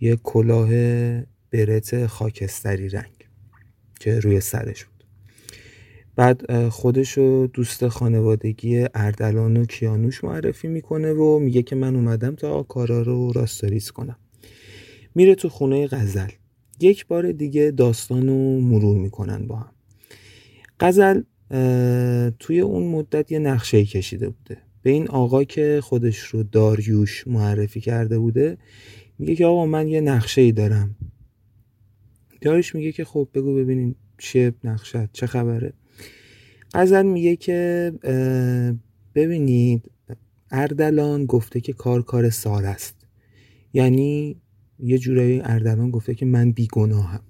یه 0.00 0.16
کلاه 0.16 0.68
برت 1.50 2.06
خاکستری 2.06 2.88
رنگ 2.88 3.28
که 4.00 4.20
روی 4.20 4.40
سرش 4.40 4.84
بود. 4.84 5.04
بعد 6.16 6.68
خودش 6.68 7.18
رو 7.18 7.46
دوست 7.46 7.88
خانوادگی 7.88 8.86
اردلان 8.94 9.56
و 9.56 9.64
کیانوش 9.64 10.24
معرفی 10.24 10.68
می‌کنه 10.68 11.12
و 11.12 11.38
میگه 11.38 11.62
که 11.62 11.76
من 11.76 11.96
اومدم 11.96 12.34
تا 12.34 12.62
کارا 12.62 13.02
رو 13.02 13.32
راستاریز 13.32 13.90
کنم. 13.90 14.16
میره 15.14 15.34
تو 15.34 15.48
خونه 15.48 15.86
غزل. 15.86 16.28
یک 16.82 17.06
بار 17.06 17.32
دیگه 17.32 17.70
داستان 17.70 18.28
رو 18.28 18.60
مرور 18.60 18.98
می‌کنن 18.98 19.46
با 19.46 19.56
هم. 19.56 19.72
غزل 20.80 21.22
توی 22.38 22.60
اون 22.60 22.86
مدت 22.86 23.32
یه 23.32 23.38
نقشه 23.38 23.84
کشیده 23.84 24.28
بوده. 24.28 24.58
به 24.82 24.90
این 24.90 25.08
آقا 25.08 25.44
که 25.44 25.80
خودش 25.82 26.18
رو 26.18 26.42
داریوش 26.42 27.28
معرفی 27.28 27.80
کرده 27.80 28.18
بوده 28.18 28.58
میگه 29.18 29.34
که 29.34 29.46
آقا 29.46 29.66
من 29.66 29.88
یه 29.88 30.00
نقشه 30.00 30.52
دارم. 30.52 30.96
داریوش 32.40 32.74
میگه 32.74 32.92
که 32.92 33.04
خب 33.04 33.28
بگو 33.34 33.54
ببینیم 33.54 33.96
چه 34.18 34.54
نقشه 34.64 35.08
چه 35.12 35.26
خبره. 35.26 35.72
غزل 36.74 37.06
میگه 37.06 37.36
که 37.36 37.92
ببینید 39.14 39.90
اردلان 40.50 41.26
گفته 41.26 41.60
که 41.60 41.72
کار 41.72 42.02
کار 42.02 42.30
سار 42.30 42.64
است. 42.64 43.06
یعنی 43.72 44.36
یه 44.82 44.98
جورایی 44.98 45.40
اردلان 45.40 45.90
گفته 45.90 46.14
که 46.14 46.26
من 46.26 46.52
بیگناهم. 46.52 47.20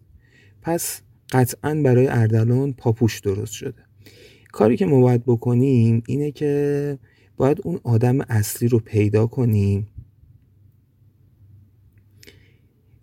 پس 0.63 1.01
قطعا 1.31 1.75
برای 1.75 2.07
اردلان 2.07 2.73
پاپوش 2.73 3.21
درست 3.21 3.53
شده. 3.53 3.85
کاری 4.53 4.77
که 4.77 4.87
ما 4.87 5.01
باید 5.01 5.25
بکنیم 5.25 6.03
اینه 6.07 6.31
که 6.31 6.99
باید 7.37 7.61
اون 7.65 7.81
آدم 7.85 8.21
اصلی 8.21 8.69
رو 8.69 8.79
پیدا 8.79 9.27
کنیم 9.27 9.89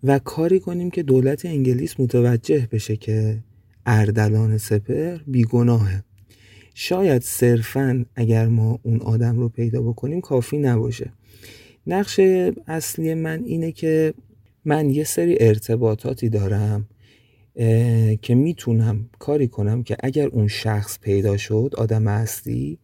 و 0.04 0.18
کاری 0.18 0.60
کنیم 0.60 0.90
که 0.90 1.02
دولت 1.02 1.46
انگلیس 1.46 2.00
متوجه 2.00 2.68
بشه 2.72 2.96
که 2.96 3.38
اردلان 3.86 4.58
سپر 4.58 5.18
بیگناهه. 5.26 6.04
شاید 6.74 7.22
صرفا 7.22 8.04
اگر 8.14 8.48
ما 8.48 8.78
اون 8.82 9.00
آدم 9.00 9.38
رو 9.38 9.48
پیدا 9.48 9.82
بکنیم 9.82 10.20
کافی 10.20 10.58
نباشه. 10.58 11.12
نقش 11.86 12.20
اصلی 12.66 13.14
من 13.14 13.44
اینه 13.44 13.72
که 13.72 14.14
من 14.64 14.90
یه 14.90 15.04
سری 15.04 15.36
ارتباطاتی 15.40 16.28
دارم 16.28 16.88
که 18.22 18.34
می‌تونم 18.34 19.10
کاری 19.18 19.48
کنم 19.48 19.82
که 19.82 19.96
اگر 20.00 20.26
اون 20.26 20.48
شخص 20.48 20.98
پیدا 20.98 21.36
شد 21.36 21.74
آدم 21.78 22.06
اصلی 22.06 22.78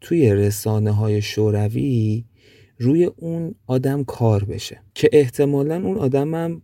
توی 0.00 0.32
رسانه 0.32 0.90
های 0.90 1.22
شوروی 1.22 2.24
روی 2.78 3.04
اون 3.04 3.54
آدم 3.66 4.04
کار 4.04 4.44
بشه. 4.44 4.80
که 4.94 5.10
احتمالا 5.12 5.76
اون 5.76 5.96
آدم 5.96 6.34
هم 6.34 6.62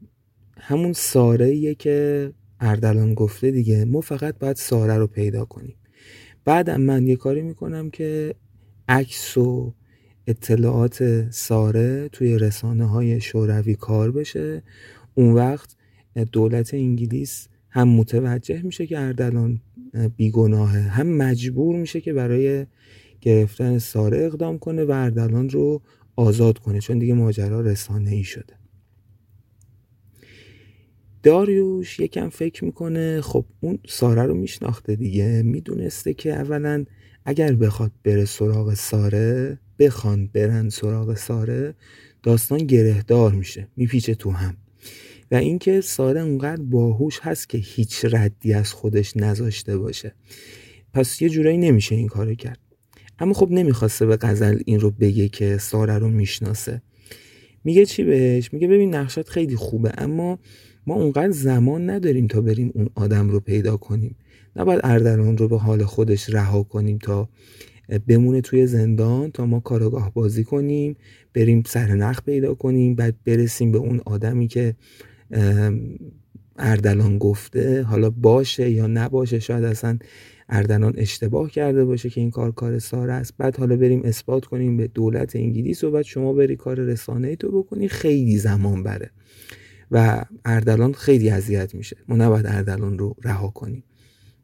همون 0.60 0.92
ساره 0.92 1.74
که 1.74 2.32
اردلان 2.60 3.14
گفته 3.14 3.50
دیگه 3.50 3.84
ما 3.84 4.00
فقط 4.00 4.38
باید 4.38 4.56
ساره 4.56 4.94
رو 4.94 5.06
پیدا 5.06 5.44
کنیم. 5.44 5.76
بعدم 6.44 6.80
من 6.80 7.06
یه 7.06 7.16
کاری 7.16 7.42
می‌کنم 7.42 7.90
که 7.90 8.34
عکس 8.88 9.36
و 9.38 9.74
اطلاعات 10.26 11.30
ساره 11.30 12.08
توی 12.08 12.38
رسانه 12.38 12.84
های 12.84 13.20
شوروی 13.20 13.74
کار 13.74 14.12
بشه. 14.12 14.62
اون 15.14 15.32
وقت 15.32 15.76
دولت 16.32 16.74
انگلیس 16.74 17.48
هم 17.70 17.88
متوجه 17.88 18.62
میشه 18.62 18.86
که 18.86 18.98
اردلان 18.98 19.60
بیگناهه 20.16 20.80
هم 20.80 21.06
مجبور 21.06 21.76
میشه 21.76 22.00
که 22.00 22.12
برای 22.12 22.66
گرفتن 23.20 23.78
ساره 23.78 24.18
اقدام 24.18 24.58
کنه 24.58 24.84
و 24.84 24.90
اردلان 24.90 25.48
رو 25.48 25.82
آزاد 26.16 26.58
کنه 26.58 26.80
چون 26.80 26.98
دیگه 26.98 27.14
ماجرا 27.14 27.60
رسانه 27.60 28.10
ای 28.10 28.24
شده. 28.24 28.54
داریوش 31.22 32.00
یکم 32.00 32.28
فکر 32.28 32.64
می‌کنه 32.64 33.20
خب 33.20 33.44
اون 33.60 33.78
ساره 33.88 34.22
رو 34.22 34.34
میشناخته 34.34 34.96
دیگه 34.96 35.42
می‌دونسته 35.44 36.14
که 36.14 36.34
اولا 36.34 36.84
اگر 37.24 37.54
بخواد 37.54 37.92
بره 38.04 38.24
سراغ 38.24 38.74
ساره 38.74 39.58
بخوان 39.78 40.26
برن 40.26 40.68
سراغ 40.68 41.16
ساره 41.16 41.74
داستان 42.22 42.58
گرهدار 42.58 43.32
میشه 43.32 43.68
میپیچه 43.76 44.14
تو 44.14 44.30
هم. 44.30 44.56
و 45.30 45.34
اینکه 45.34 45.80
ساره 45.80 46.20
اونقدر 46.20 46.62
باهوش 46.62 47.20
هست 47.22 47.48
که 47.48 47.58
هیچ 47.58 48.04
ردی 48.04 48.52
از 48.52 48.72
خودش 48.72 49.16
نذاشته 49.16 49.78
باشه. 49.78 50.14
پس 50.94 51.22
یه 51.22 51.28
جورایی 51.28 51.58
نمیشه 51.58 51.94
این 51.94 52.08
کارو 52.08 52.34
کرد. 52.34 52.58
اما 53.18 53.34
خب 53.34 53.50
نمی‌خواسته 53.50 54.06
به 54.06 54.16
غزل 54.16 54.60
این 54.66 54.80
رو 54.80 54.90
بگه 54.90 55.28
که 55.28 55.58
ساره 55.58 55.98
رو 55.98 56.08
می‌شناسه. 56.08 56.82
میگه 57.64 57.86
چی 57.86 58.04
بهش؟ 58.04 58.52
میگه 58.52 58.68
ببین 58.68 58.94
نقشات 58.94 59.28
خیلی 59.28 59.56
خوبه 59.56 59.92
اما 59.98 60.38
ما 60.86 60.94
اونقدر 60.94 61.30
زمان 61.30 61.90
نداریم 61.90 62.26
تا 62.26 62.40
بریم 62.40 62.70
اون 62.74 62.90
آدم 62.94 63.30
رو 63.30 63.40
پیدا 63.40 63.76
کنیم. 63.76 64.16
نباید 64.56 64.80
اردلان 64.84 65.38
رو 65.38 65.48
به 65.48 65.58
حال 65.58 65.84
خودش 65.84 66.30
رها 66.30 66.62
کنیم 66.62 66.98
تا 66.98 67.28
بمونه 68.06 68.40
توی 68.40 68.66
زندان 68.66 69.30
تا 69.30 69.46
ما 69.46 69.60
کارگاه 69.60 70.14
بازی 70.14 70.44
کنیم 70.44 70.96
بریم 71.34 71.62
سرنخ 71.66 72.22
پیدا 72.22 72.54
کنیم 72.54 72.94
بعد 72.94 73.14
برسیم 73.24 73.72
به 73.72 73.78
اون 73.78 74.00
آدمی 74.04 74.48
که 74.48 74.74
اردلان 76.58 77.18
گفته. 77.18 77.82
حالا 77.82 78.10
باشه 78.10 78.70
یا 78.70 78.86
نباشه 78.86 79.38
شاید 79.38 79.64
اصلا 79.64 79.98
اردلان 80.48 80.94
اشتباه 80.96 81.50
کرده 81.50 81.84
باشه 81.84 82.10
که 82.10 82.20
این 82.20 82.30
کار 82.30 82.52
کار 82.52 82.78
ساره 82.78 83.12
است. 83.12 83.34
بعد 83.38 83.56
حالا 83.56 83.76
بریم 83.76 84.02
اثبات 84.04 84.44
کنیم 84.44 84.76
به 84.76 84.86
دولت 84.86 85.36
انگلیس 85.36 85.84
و 85.84 85.90
بعد 85.90 86.04
شما 86.04 86.32
بری 86.32 86.56
کار 86.56 86.80
رسانه 86.80 87.36
تو 87.36 87.62
بکنی 87.62 87.88
خیلی 87.88 88.38
زمان 88.38 88.82
بره. 88.82 89.10
و 89.90 90.24
اردلان 90.44 90.92
خیلی 90.92 91.30
اذیت 91.30 91.74
میشه. 91.74 91.96
ما 92.08 92.16
نباید 92.16 92.46
اردلان 92.46 92.98
رو 92.98 93.16
رها 93.22 93.48
کنیم. 93.48 93.82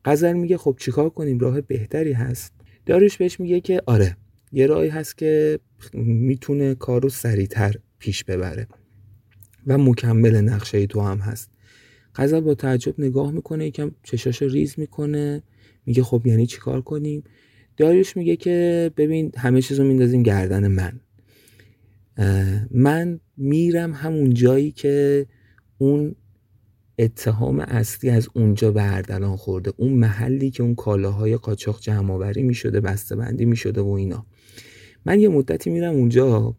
غزل 0.04 0.32
میگه 0.32 0.56
خب 0.56 0.76
چیکار 0.78 1.10
کنیم؟ 1.10 1.38
راه 1.38 1.60
بهتری 1.60 2.12
هست. 2.12 2.52
داروش 2.86 3.16
بهش 3.16 3.40
میگه 3.40 3.60
که 3.60 3.82
آره 3.86 4.16
یه 4.52 4.66
راهی 4.66 4.88
هست 4.88 5.18
که 5.18 5.58
می‌تونه 5.94 6.74
کار 6.74 7.02
رو 7.02 7.08
سریعتر 7.08 7.74
پیش 7.98 8.24
ببره 8.24 8.66
و 9.66 9.78
مکمل 9.78 10.36
نقشه 10.36 10.86
تو 10.86 11.00
هم 11.00 11.18
هست. 11.18 11.50
غزل 12.14 12.40
با 12.40 12.54
تعجب 12.54 13.00
نگاه 13.00 13.30
می‌کنه 13.30 13.66
یکم 13.66 13.90
چشاش 14.02 14.42
ریز 14.42 14.74
می‌کنه 14.78 15.42
میگه 15.86 16.02
خب 16.02 16.26
یعنی 16.26 16.46
چیکار 16.46 16.80
کنیم؟ 16.80 17.24
داریوش 17.76 18.16
میگه 18.16 18.36
که 18.36 18.90
ببین 18.96 19.32
همه 19.36 19.62
چیز 19.62 19.80
رو 19.80 19.86
میندازیم 19.86 20.22
گردن 20.22 20.68
من. 20.68 21.00
من 22.70 23.20
میرم 23.36 23.92
همون 23.92 24.34
جایی 24.34 24.72
که 24.72 25.26
اون 25.78 26.14
اتهام 26.98 27.60
اصلی 27.60 28.10
از 28.10 28.28
اونجا 28.34 28.72
به 28.72 28.94
اردلان 28.94 29.36
خورده. 29.36 29.72
اون 29.76 29.92
محلی 29.92 30.50
که 30.50 30.62
اون 30.62 30.74
کالاهای 30.74 31.36
قاچاق 31.36 31.80
جمع 31.80 32.12
آوری 32.12 32.42
می‌شده 32.42 32.80
بسته 32.80 33.16
بندی 33.16 33.44
می‌شده 33.44 33.80
و 33.80 33.88
اینا. 33.88 34.26
من 35.06 35.20
یه 35.20 35.28
مدتی 35.28 35.70
میرم 35.70 35.94
اونجا 35.94 36.56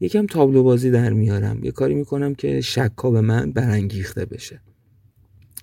یکم 0.00 0.26
تابلو 0.26 0.62
بازی 0.62 0.90
در 0.90 1.12
میارم. 1.12 1.64
یه 1.64 1.70
کاری 1.70 1.94
می‌کنم 1.94 2.34
که 2.34 2.60
شکا 2.60 3.10
به 3.10 3.20
من 3.20 3.52
برانگیخته 3.52 4.24
بشه. 4.24 4.60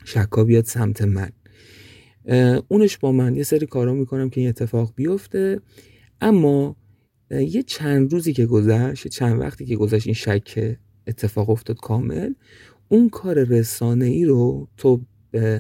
شکا 0.06 0.44
بیاد 0.44 0.66
سمت 0.66 1.02
من. 1.02 1.30
اونش 2.68 2.98
با 2.98 3.12
من. 3.12 3.36
یه 3.36 3.44
سری 3.44 3.66
کارا 3.66 3.94
می‌کنم 3.94 4.30
که 4.30 4.42
این 4.42 4.50
اتفاق 4.50 4.94
بیفته. 4.96 5.60
اما 6.22 6.76
یه 7.32 7.64
چند 7.64 8.14
روزی 8.14 8.34
که 8.34 8.46
گذشت 8.46 9.08
چند 9.08 9.42
وقتی 9.42 9.66
که 9.66 9.76
گذشت 9.76 10.08
این 10.08 10.14
شک 10.14 10.78
اتفاق 11.08 11.50
افتاد 11.50 11.78
کامل. 11.78 12.34
اون 12.90 13.10
کار 13.10 13.44
رسانه 13.44 14.06
ای 14.06 14.26
رو 14.26 14.68
تو 14.78 15.02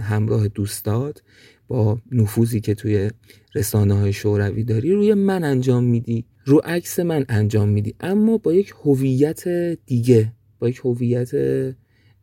همراه 0.01 0.47
دوستات 0.47 1.21
با 1.67 1.99
نفوذی 2.11 2.61
که 2.61 2.75
توی 2.75 3.09
رسانه 3.55 3.93
های 3.93 4.13
شوروی 4.13 4.63
داری 4.63 4.91
روی 4.91 5.13
من 5.13 5.43
انجام 5.43 5.83
میدی 5.83 6.25
رو 6.45 6.61
عکس 6.63 6.99
من 6.99 7.25
انجام 7.29 7.69
میدی. 7.69 7.95
اما 7.99 8.37
با 8.37 8.53
یک 8.53 8.73
هویت 8.83 9.47
دیگه 9.85 10.33
با 10.59 10.69
یک 10.69 10.81
هویت 10.83 11.31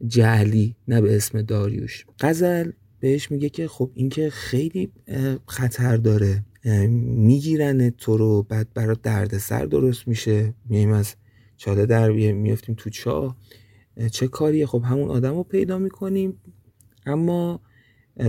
جعلی 0.07 0.77
نه 0.89 1.01
به 1.01 1.17
اسم 1.17 1.43
داریوش. 1.43 2.07
غزل 2.21 2.71
بهش 3.01 3.31
میگه 3.31 3.49
که 3.49 3.69
خب 3.69 3.91
این 3.95 4.09
که 4.09 4.31
خیلی 4.31 4.93
خطر 5.47 5.97
داره. 5.97 6.45
می‌گیرن 7.07 7.91
تو 7.91 8.17
رو 8.17 8.43
بعد 8.43 8.69
برات 8.75 9.03
دردسر 9.03 9.67
درست 9.67 10.09
میشه. 10.09 10.55
میایم 10.69 10.93
از 10.93 11.15
چاله 11.57 11.87
در 11.87 12.11
میفتیم 12.33 12.75
تو 12.79 12.91
چاه. 12.91 13.37
چه 14.13 14.29
کاریه؟ 14.29 14.67
خب 14.67 14.83
همون 14.85 15.11
آدم 15.11 15.35
رو 15.35 15.43
پیدا 15.43 15.79
می‌کنیم. 15.79 16.41
اما 17.07 17.61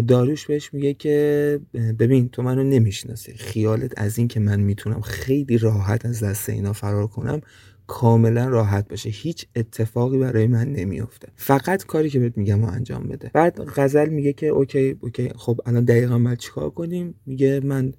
داروش 0.08 0.48
بهش 0.48 0.74
میگه 0.74 0.94
که 0.94 1.60
ببین 2.00 2.30
تو 2.30 2.42
منو 2.42 2.64
نمی‌شناسی. 2.64 3.34
خیالت 3.34 3.94
از 3.98 4.18
این 4.18 4.28
که 4.28 4.40
من 4.40 4.60
می‌تونم 4.60 5.02
خیلی 5.02 5.58
راحت 5.58 6.06
از 6.06 6.24
دست 6.24 6.50
اینا 6.50 6.74
فرار 6.74 7.08
کنم 7.08 7.42
کاملا 7.88 8.50
راحت 8.50 8.90
باشه. 8.90 9.10
هیچ 9.10 9.46
اتفاقی 9.56 10.18
برای 10.18 10.48
من 10.48 10.72
نمیافته. 10.72 11.28
فقط 11.36 11.86
کاری 11.86 12.10
که 12.10 12.20
بهت 12.20 12.38
میگم 12.38 12.62
رو 12.62 12.72
انجام 12.72 13.04
بده. 13.04 13.32
بعد 13.34 13.60
غزل 13.76 14.10
میگه 14.10 14.34
که 14.34 14.48
اوکی 14.48 14.98
اوکی 15.00 15.30
خب 15.36 15.60
الان 15.66 15.86
دقیقا 15.86 16.20
باید 16.20 16.38
چیکار 16.38 16.70
کنیم؟ 16.70 17.16
میگه 17.26 17.60
من 17.60 17.94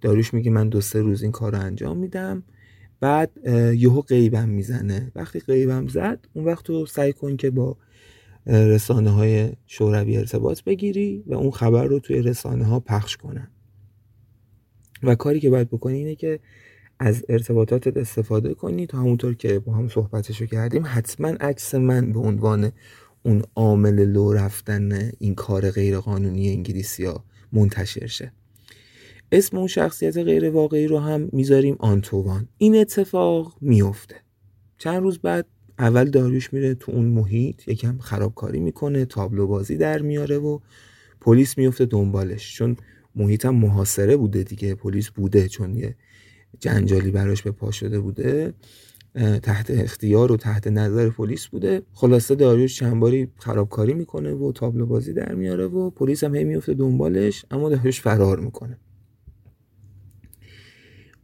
داروش 0.00 0.34
میگه 0.34 0.50
من 0.50 0.68
دو 0.68 0.80
سه 0.80 1.02
روز 1.02 1.22
این 1.22 1.32
کار 1.32 1.52
رو 1.52 1.60
انجام 1.60 1.98
میدم. 1.98 2.42
بعد 3.00 3.30
یهو 3.74 4.00
قیبم 4.00 4.48
می‌زنه. 4.48 5.12
وقتی 5.14 5.40
قیبم 5.40 5.86
زد 5.88 6.26
اون 6.32 6.44
وقت 6.44 6.64
تو 6.64 6.86
سعی 6.86 7.12
کن 7.12 7.36
که 7.36 7.50
با 7.50 7.76
رسانه 8.46 9.10
های 9.10 9.52
شوروی 9.66 10.16
ارتباط 10.16 10.62
بگیری 10.62 11.24
و 11.26 11.34
اون 11.34 11.50
خبر 11.50 11.84
رو 11.84 11.98
توی 11.98 12.22
رسانه 12.22 12.64
ها 12.64 12.80
پخش 12.80 13.16
کنن. 13.16 13.50
و 15.02 15.14
کاری 15.14 15.40
که 15.40 15.50
باید 15.50 15.70
بکنی 15.70 15.98
اینه 15.98 16.14
که 16.14 16.40
از 16.98 17.24
ارتباطاتت 17.28 17.96
استفاده 17.96 18.54
کنی 18.54 18.86
تا 18.86 18.98
همونطور 18.98 19.34
که 19.34 19.58
با 19.58 19.72
هم 19.72 19.88
صحبتشو 19.88 20.46
کردیم 20.46 20.82
حتما 20.86 21.28
عکس 21.28 21.74
من 21.74 22.12
به 22.12 22.20
عنوان 22.20 22.72
اون 23.22 23.42
عامل 23.54 24.04
لو 24.04 24.32
رفتن 24.32 25.10
این 25.18 25.34
کار 25.34 25.70
غیرقانونی 25.70 26.50
انگلیسی 26.50 27.04
ها 27.04 27.24
منتشر 27.52 28.06
شه. 28.06 28.32
اسم 29.32 29.56
اون 29.56 29.66
شخصیت 29.66 30.18
غیر 30.18 30.50
واقعی 30.50 30.86
رو 30.86 30.98
هم 30.98 31.28
می‌ذاریم 31.32 31.76
آنتوان 31.78 32.48
این 32.58 32.76
اتفاق 32.76 33.56
میفته 33.60 34.14
چند 34.78 35.02
روز 35.02 35.18
بعد 35.18 35.46
اول 35.78 36.10
داریوش 36.10 36.52
میره 36.52 36.74
تو 36.74 36.92
اون 36.92 37.04
محیط 37.04 37.68
یکم 37.68 37.98
خرابکاری 37.98 38.60
می‌کنه 38.60 39.04
تابلو 39.04 39.46
بازی 39.46 39.76
در 39.76 40.02
میاره 40.02 40.38
و 40.38 40.58
پلیس 41.20 41.58
میفته 41.58 41.86
دنبالش. 41.86 42.54
چون 42.54 42.76
محیط 43.14 43.46
هم 43.46 43.54
محاصره 43.54 44.16
بوده 44.16 44.42
دیگه 44.42 44.74
پلیس 44.74 45.10
بوده 45.10 45.48
چون 45.48 45.74
یه 45.76 45.96
جنجالی 46.60 47.10
براش 47.10 47.42
به 47.42 47.50
پا 47.50 47.70
شده 47.70 48.00
بوده. 48.00 48.54
تحت 49.42 49.70
اختیار 49.70 50.32
و 50.32 50.36
تحت 50.36 50.66
نظر 50.66 51.10
پلیس 51.10 51.46
بوده. 51.46 51.82
خلاصه 51.92 52.34
داریوش 52.34 52.76
چند 52.76 53.00
باری 53.00 53.28
خرابکاری 53.36 53.94
می‌کنه 53.94 54.32
و 54.32 54.52
تابلو 54.52 54.86
بازی 54.86 55.12
در 55.12 55.34
میاره 55.34 55.66
و 55.66 55.90
پلیس 55.90 56.24
هم 56.24 56.34
هی 56.34 56.44
میفته 56.44 56.74
دنبالش 56.74 57.44
اما 57.50 57.68
داریوش 57.68 58.00
فرار 58.00 58.40
می‌کنه. 58.40 58.78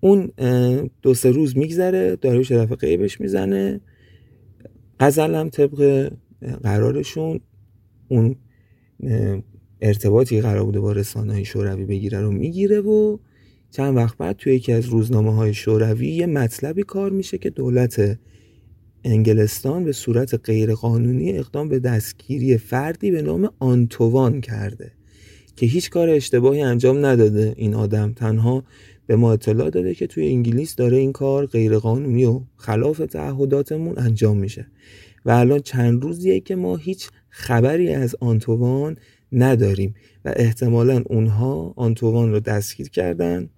اون 0.05 0.33
دو 1.03 1.15
سه 1.15 1.31
روز 1.31 1.57
میگذره 1.57 2.17
داریوش 2.17 2.53
دفعه 2.53 2.77
قیبش 2.77 3.21
می‌زنه. 3.21 3.81
غزل 5.01 5.35
هم 5.35 5.49
طبق 5.49 6.11
قرارشون 6.63 7.41
اون 8.09 8.37
ارتباطی 9.81 10.41
قرار 10.41 10.65
بوده 10.65 10.81
با 10.81 10.93
رسانه 10.93 11.45
شوروی 11.45 11.85
بگیره 11.85 12.21
رو 12.21 12.33
می‌گیره 12.33 12.81
و 12.81 13.19
چند 13.71 13.97
وقت 13.97 14.17
بعد 14.19 14.37
توی 14.37 14.55
یکی 14.55 14.73
از 14.73 14.85
روزنامه 14.85 15.35
های 15.35 15.55
شوروی 15.55 16.09
یه 16.11 16.27
مطلبی 16.27 16.83
کار 16.83 17.11
میشه 17.11 17.39
که 17.39 17.51
دولت 17.51 18.19
انگلستان 19.05 19.85
به 19.85 19.93
صورت 19.93 20.41
غیرقانونی 20.45 21.39
اقدام 21.39 21.69
به 21.69 21.79
دستگیری 21.79 22.57
فردی 22.59 23.11
به 23.11 23.23
نام 23.23 23.51
آنتوان 23.59 24.41
کرده 24.41 24.93
که 25.57 25.67
هیچ 25.67 25.91
کار 25.91 26.09
اشتباهی 26.09 26.61
انجام 26.61 27.07
نداده 27.07 27.55
این 27.57 27.75
آدم. 27.75 28.13
تنها 28.13 28.65
به 29.13 29.17
ما 29.17 29.33
اطلاع 29.33 29.71
داده 29.71 29.95
که 29.95 30.07
توی 30.07 30.29
انگلیس 30.29 30.77
داره 30.77 30.97
این 30.97 31.13
کار 31.13 31.47
غیرقانونی 31.47 32.25
و 32.25 32.41
خلاف 32.57 32.99
تعهداتمون 32.99 33.99
انجام 33.99 34.39
میشه. 34.39 34.67
و 35.25 35.31
الان 35.31 35.61
چند 35.61 36.03
روزیه 36.03 36.41
که 36.41 36.57
ما 36.57 36.77
هیچ 36.77 37.09
خبری 37.29 37.95
از 37.95 38.17
آنتوان 38.21 38.97
نداریم. 39.33 39.95
و 40.25 40.33
احتمالا 40.37 41.03
اونها 41.07 41.75
آنتوان 41.77 42.31
رو 42.31 42.41
دستگیر 42.41 42.89
کردن 42.89 43.49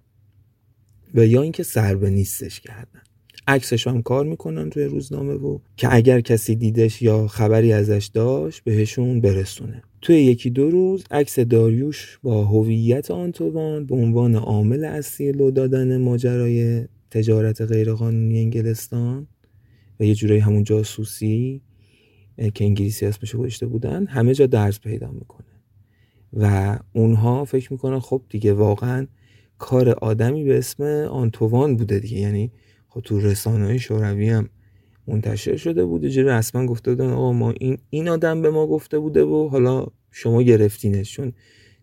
و 1.13 1.25
یا 1.25 1.41
اینکه 1.41 1.63
سر 1.63 1.95
به 1.95 2.09
نیستش 2.09 2.59
کردن. 2.59 3.01
عکسش 3.47 3.87
هم 3.87 4.01
کار 4.01 4.25
می‌کنن 4.25 4.69
توی 4.69 4.83
روزنامه 4.83 5.33
و 5.33 5.59
که 5.77 5.95
اگر 5.95 6.21
کسی 6.21 6.55
دیدش 6.55 7.01
یا 7.01 7.27
خبری 7.27 7.73
ازش 7.73 8.09
داشت 8.13 8.63
بهشون 8.63 9.21
برسونه. 9.21 9.83
توی 10.05 10.15
یکی 10.15 10.49
دو 10.49 10.69
روز 10.69 11.03
عکس 11.11 11.39
داریوش 11.39 12.19
با 12.23 12.45
هویت 12.45 13.11
آنتوان 13.11 13.85
به 13.85 13.95
عنوان 13.95 14.35
عامل 14.35 14.85
اصلی 14.85 15.31
لو 15.31 15.51
دادن 15.51 15.97
ماجرای 15.97 16.85
تجارت 17.11 17.61
غیرقانونی 17.61 18.39
انگلستان 18.39 19.27
و 19.99 20.03
یه 20.03 20.15
جورایی 20.15 20.39
همون 20.39 20.63
جاسوسی 20.63 21.61
که 22.53 22.65
انگلیسی 22.65 23.05
اسمش 23.05 23.35
گذاشته 23.35 23.65
بودن 23.65 24.05
همه 24.05 24.33
جا 24.33 24.45
درس 24.45 24.79
پیدا 24.79 25.11
می‌کنه. 25.11 25.47
و 26.33 26.79
اونها 26.93 27.45
فکر 27.45 27.73
می‌کنن 27.73 27.99
خب 27.99 28.21
دیگه 28.29 28.53
واقعا 28.53 29.07
کار 29.57 29.89
آدمی 29.89 30.43
به 30.43 30.57
اسم 30.57 30.83
آنتوان 31.11 31.75
بوده 31.75 31.99
دیگه. 31.99 32.19
یعنی 32.19 32.51
خب 32.87 33.01
تو 33.01 33.19
رسانه 33.19 33.77
شوروی 33.77 34.29
هم 34.29 34.49
منتشر 35.07 35.55
شده 35.55 35.85
بوده. 35.85 36.09
جوری 36.09 36.27
رسما 36.27 36.65
گفته 36.65 36.91
بودن 36.91 37.09
آقا 37.09 37.33
ما 37.33 37.51
این 37.51 37.77
این 37.89 38.09
آدم 38.09 38.41
به 38.41 38.49
ما 38.49 38.67
گفته 38.67 38.99
بوده 38.99 39.23
و 39.23 39.47
حالا 39.47 39.87
شما 40.11 40.41
گرفتینش. 40.41 41.13
چون 41.13 41.33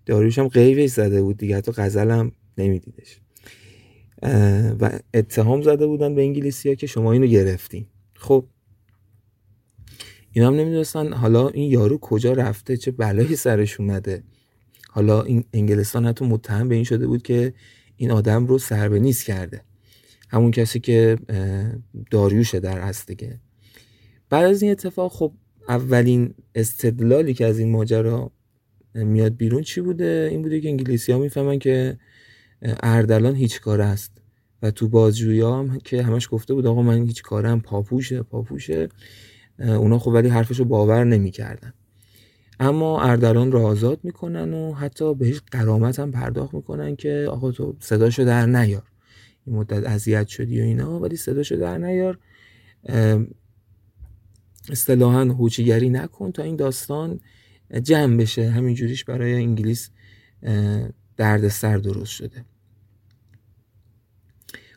داریوش 0.06 0.38
هم 0.38 0.48
قیبش 0.48 0.90
زده 0.90 1.22
بود 1.22 1.36
دیگه 1.36 1.56
حتی 1.56 1.72
غزل 1.72 2.10
هم 2.10 2.32
نمیدیدش. 2.58 3.20
و 4.80 5.00
اتهام 5.14 5.62
زده 5.62 5.86
بودن 5.86 6.14
به 6.14 6.22
انگلیسی 6.22 6.68
ها 6.68 6.74
که 6.74 6.86
شما 6.86 7.12
اینو 7.12 7.26
گرفتین. 7.26 7.86
خب 8.14 8.46
اینا 10.32 10.48
هم 10.48 10.54
نمی‌دونستن 10.54 11.12
حالا 11.12 11.48
این 11.48 11.70
یارو 11.70 11.98
کجا 11.98 12.32
رفته 12.32 12.76
چه 12.76 12.90
بلایی 12.90 13.36
سرش 13.36 13.80
اومده. 13.80 14.22
حالا 14.88 15.22
این 15.22 15.44
انگلستان 15.52 16.06
حتی 16.06 16.24
متهم 16.24 16.68
به 16.68 16.74
این 16.74 16.84
شده 16.84 17.06
بود 17.06 17.22
که 17.22 17.54
این 17.96 18.10
آدم 18.10 18.46
رو 18.46 18.58
سربه 18.58 18.98
نیست 18.98 19.24
کرده. 19.24 19.64
همون 20.32 20.50
کسی 20.50 20.80
که 20.80 21.18
داریوشه 22.10 22.60
در 22.60 22.78
اصل 22.78 23.04
دیگه. 23.06 23.40
بعد 24.30 24.44
از 24.44 24.62
این 24.62 24.70
اتفاق 24.70 25.12
خب 25.12 25.32
اولین 25.68 26.34
استدلالی 26.54 27.34
که 27.34 27.46
از 27.46 27.58
این 27.58 27.70
ماجرا 27.70 28.32
میاد 28.94 29.36
بیرون 29.36 29.62
چی 29.62 29.80
بوده؟ 29.80 30.28
این 30.30 30.42
بوده 30.42 30.60
که 30.60 30.68
انگلیسی 30.68 31.12
ها 31.12 31.18
می‌فهمن 31.18 31.58
که 31.58 31.98
اردلان 32.62 33.34
هیچ 33.34 33.60
کار 33.60 33.80
است 33.80 34.12
و 34.62 34.70
تو 34.70 34.88
بازجویی 34.88 35.40
هم 35.40 35.78
که 35.78 36.02
همش 36.02 36.28
گفته 36.30 36.54
بود 36.54 36.66
آقا 36.66 36.82
من 36.82 37.06
هیچ 37.06 37.22
کارم 37.22 37.60
پاپوشه 37.60 38.22
پاپوشه. 38.22 38.88
اونا 39.58 39.98
خب 39.98 40.08
ولی 40.08 40.28
حرفشو 40.28 40.64
باور 40.64 41.04
نمی‌کردن. 41.04 41.72
اما 42.60 43.02
اردلان 43.02 43.52
رو 43.52 43.66
آزاد 43.66 44.00
می‌کنن 44.02 44.54
و 44.54 44.72
حتی 44.74 45.14
بهش 45.14 45.40
قرامت 45.50 45.98
هم 45.98 46.10
پرداخت 46.10 46.54
می‌کنن 46.54 46.96
که 46.96 47.26
آقا 47.30 47.52
تو 47.52 47.76
صداشو 47.80 48.24
در 48.24 48.46
نیار. 48.46 48.82
این 49.46 49.56
مدت 49.56 49.86
اذیت 49.86 50.28
شدی 50.28 50.60
و 50.60 50.64
اینا 50.64 51.00
ولی 51.00 51.16
صداشو 51.16 51.56
در 51.56 51.78
نیار. 51.78 52.18
اصطلاحا 54.68 55.24
هوچیگری 55.24 55.90
نکن 55.90 56.32
تا 56.32 56.42
این 56.42 56.56
داستان 56.56 57.20
جمع 57.82 58.16
بشه. 58.16 58.50
همینجوریش 58.50 59.04
برای 59.04 59.34
انگلیس 59.34 59.90
دردسر 61.16 61.76
درست 61.76 62.12
شده. 62.12 62.44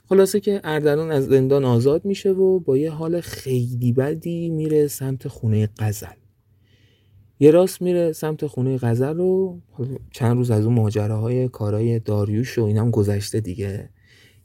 خلاصه 0.09 0.39
که 0.39 0.61
اردلان 0.63 1.11
از 1.11 1.25
زندان 1.25 1.65
آزاد 1.65 2.05
میشه 2.05 2.29
و 2.29 2.59
با 2.59 2.77
یه 2.77 2.91
حال 2.91 3.21
خیلی 3.21 3.93
بدی 3.93 4.49
میره 4.49 4.87
سمت 4.87 5.27
خونه 5.27 5.69
قزل 5.79 6.15
یه 7.39 7.51
راست 7.51 7.81
میره 7.81 8.13
سمت 8.13 8.47
خونه 8.47 8.77
غزل 8.77 9.19
و 9.19 9.59
چند 10.11 10.37
روز 10.37 10.51
از 10.51 10.65
اون 10.65 10.75
ماجراهای 10.75 11.47
کارهای 11.47 11.99
داریوش 11.99 12.59
و 12.59 12.63
اینم 12.63 12.91
گذشته 12.91 13.39
دیگه. 13.39 13.89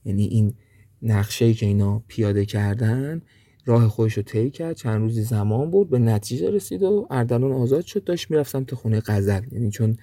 یعنی 0.05 0.25
این 0.25 0.55
نقشه 1.03 1.55
که 1.55 1.67
اینا 1.67 2.05
پیاده 2.09 2.47
کردن 2.47 3.23
راه 3.67 3.89
خودش 3.89 4.17
رو 4.17 4.23
طی 4.23 4.51
کرد. 4.51 4.77
چند 4.77 5.01
روزی 5.01 5.23
زمان 5.23 5.71
بود 5.71 5.91
به 5.91 5.99
نتیجه 5.99 6.51
رسید 6.51 6.83
و 6.83 7.07
اردلان 7.11 7.53
آزاد 7.53 7.85
شد. 7.85 8.05
داشت 8.05 8.31
می‌رفت 8.31 8.53
سمت 8.53 8.75
خونه 8.75 9.01
غزل. 9.07 9.43
یعنی 9.53 9.71
چون 9.71 9.97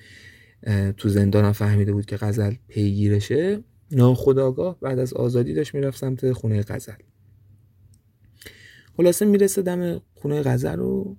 تو 0.97 1.09
زندان 1.09 1.51
فهمیده 1.51 1.93
بود 1.93 2.05
که 2.05 2.17
غزل 2.17 2.53
پیگیرشه 2.67 3.63
ناخداگاه 3.91 4.79
بعد 4.81 4.99
از 4.99 5.13
آزادی 5.13 5.53
داشت 5.53 5.75
می‌رفت 5.75 5.99
سمت 5.99 6.31
خونه 6.31 6.61
غزل. 6.61 6.93
خلاصه 8.97 9.25
می‌رسه 9.25 9.61
دم 9.61 10.01
خونه 10.13 10.41
غزل 10.41 10.75
رو. 10.75 11.17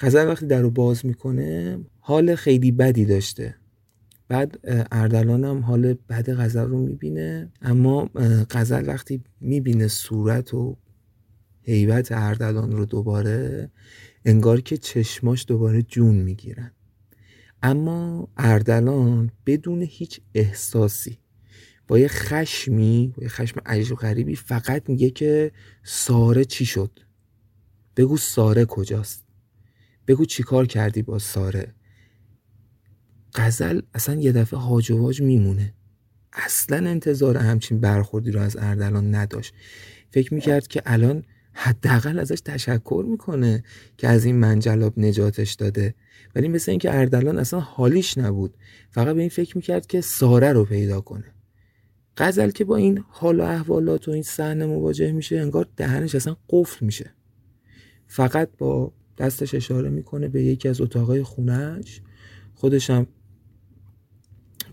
غزل 0.00 0.28
وقتی 0.28 0.46
در 0.46 0.60
رو 0.60 0.70
باز 0.70 1.06
می‌کنه 1.06 1.78
حال 2.00 2.34
خیلی 2.34 2.72
بدی 2.72 3.04
داشته. 3.04 3.54
بعد 4.28 4.60
اردلان 4.92 5.44
هم 5.44 5.60
حال 5.60 5.94
بد 5.94 6.30
غزل 6.30 6.64
رو 6.64 6.78
می‌بینه. 6.78 7.52
اما 7.62 8.10
غزل 8.50 8.88
وقتی 8.88 9.24
می‌بینه 9.40 9.88
صورت 9.88 10.54
و 10.54 10.76
حیبت 11.62 12.12
اردلان 12.12 12.72
رو 12.72 12.84
دوباره 12.84 13.70
انگار 14.24 14.60
که 14.60 14.76
چشماش 14.76 15.44
دوباره 15.48 15.82
جون 15.82 16.14
می‌گیرن. 16.14 16.72
اما 17.62 18.28
اردلان 18.36 19.30
بدون 19.46 19.82
هیچ 19.82 20.20
احساسی 20.34 21.18
با 21.88 21.98
یه 21.98 22.08
خشمی 22.08 23.12
با 23.16 23.22
یه 23.22 23.28
خشم 23.28 23.60
عجیب 23.66 23.96
غریبی 23.96 24.36
فقط 24.36 24.88
میگه 24.88 25.10
که 25.10 25.52
ساره 25.82 26.44
چی 26.44 26.64
شد؟ 26.64 26.90
بگو 27.96 28.16
ساره 28.16 28.64
کجاست؟ 28.64 29.24
بگو 30.06 30.24
چی 30.24 30.42
کار 30.42 30.66
کردی 30.66 31.02
با 31.02 31.18
ساره؟ 31.18 31.74
غزل 33.34 33.80
اصلا 33.94 34.14
یه 34.14 34.32
دفعه 34.32 34.60
هاج 34.60 34.90
و 34.90 34.98
واج 34.98 35.22
میمونه. 35.22 35.74
اصلا 36.32 36.90
انتظار 36.90 37.36
همچین 37.36 37.80
برخوردی 37.80 38.30
رو 38.30 38.40
از 38.40 38.56
اردلان 38.56 39.14
نداشت. 39.14 39.54
فکر 40.10 40.34
می‌کرد 40.34 40.66
که 40.66 40.82
الان 40.86 41.24
حداقل 41.52 42.18
ازش 42.18 42.40
تشکر 42.44 43.04
می‌کنه 43.08 43.62
که 43.96 44.08
از 44.08 44.24
این 44.24 44.36
منجلاب 44.36 44.98
نجاتش 44.98 45.52
داده. 45.52 45.94
ولی 46.34 46.48
مثل 46.48 46.70
اینکه 46.70 46.94
اردلان 46.94 47.38
اصلا 47.38 47.60
حالیش 47.60 48.18
نبود 48.18 48.54
فقط 48.90 49.14
به 49.14 49.20
این 49.20 49.30
فکر 49.30 49.56
می‌کرد 49.56 49.86
که 49.86 50.00
ساره 50.00 50.52
رو 50.52 50.64
پیدا 50.64 51.00
کنه. 51.00 51.24
غزل 52.16 52.50
که 52.50 52.64
با 52.64 52.76
این 52.76 53.04
حال 53.08 53.40
و 53.40 53.42
احوالات 53.42 54.08
و 54.08 54.10
این 54.10 54.22
صحنه 54.22 54.66
مواجه 54.66 55.12
میشه 55.12 55.40
انگار 55.40 55.66
دهنش 55.76 56.14
اصلا 56.14 56.36
قفل 56.48 56.86
میشه. 56.86 57.10
فقط 58.06 58.48
با 58.58 58.92
دستش 59.18 59.54
اشاره 59.54 59.90
می‌کنه 59.90 60.28
به 60.28 60.42
یکی 60.42 60.68
از 60.68 60.80
اتاقای 60.80 61.22
خونهش 61.22 62.00
خودشم 62.54 63.06
بالتش 63.06 63.21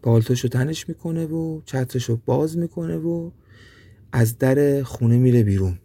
رو 0.04 0.20
تنش 0.50 0.90
می‌کنه 0.90 1.26
و 1.26 1.62
چترش 1.66 2.04
رو 2.04 2.20
باز 2.26 2.58
می‌کنه 2.58 2.98
و 2.98 3.32
از 4.12 4.38
در 4.38 4.84
خونه 4.84 5.18
میره 5.18 5.44
بیرون. 5.44 5.80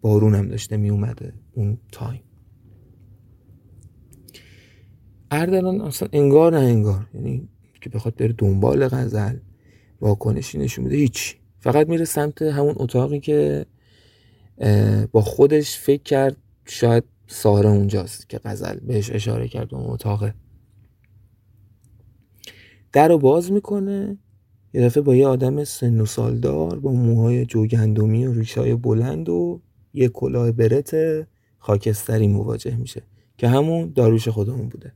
بارون 0.00 0.34
هم 0.34 0.48
داشته 0.48 0.76
میومده 0.76 1.32
اون 1.54 1.78
تایم. 1.92 2.22
اردلان 5.30 5.80
اصلا 5.80 6.08
انگار 6.12 6.58
نه 6.58 6.58
انگار. 6.58 7.06
یعنی 7.14 7.48
که 7.80 7.90
بخواد 7.90 8.14
بره 8.14 8.34
دنبال 8.38 8.88
غزل 8.88 9.36
واکنشی 10.00 10.58
نشون 10.58 10.84
بده 10.84 10.96
هیچ. 10.96 11.36
فقط 11.60 11.88
میره 11.88 12.04
سمت 12.04 12.42
همون 12.42 12.74
اتاقی 12.76 13.20
که 13.20 13.66
با 15.12 15.22
خودش 15.22 15.76
فکر 15.76 16.02
کرد 16.02 16.36
شاید 16.66 17.04
ساره 17.26 17.68
اونجاست 17.68 18.28
که 18.28 18.40
غزل 18.44 18.78
بهش 18.78 19.10
اشاره 19.10 19.48
کرد 19.48 19.74
اون 19.74 19.90
اتاقه 19.90 20.34
در 22.92 23.08
رو 23.08 23.18
باز 23.18 23.52
می‌کنه. 23.52 24.18
یه 24.74 24.82
دفعه 24.82 25.02
با 25.02 25.16
یه 25.16 25.26
آدم 25.26 25.64
سن 25.64 26.00
و 26.00 26.06
سالدار 26.06 26.78
با 26.78 26.92
موهای 26.92 27.46
جوگندمی 27.46 28.26
و 28.26 28.32
ریشای 28.32 28.74
بلند 28.74 29.28
و 29.28 29.60
یه 29.94 30.08
کلاه 30.08 30.52
برت 30.52 30.96
خاکستری 31.58 32.28
مواجه 32.28 32.76
میشه 32.76 33.02
که 33.38 33.48
همون 33.48 33.92
داروش 33.94 34.28
خودمون 34.28 34.68
بوده. 34.68 34.92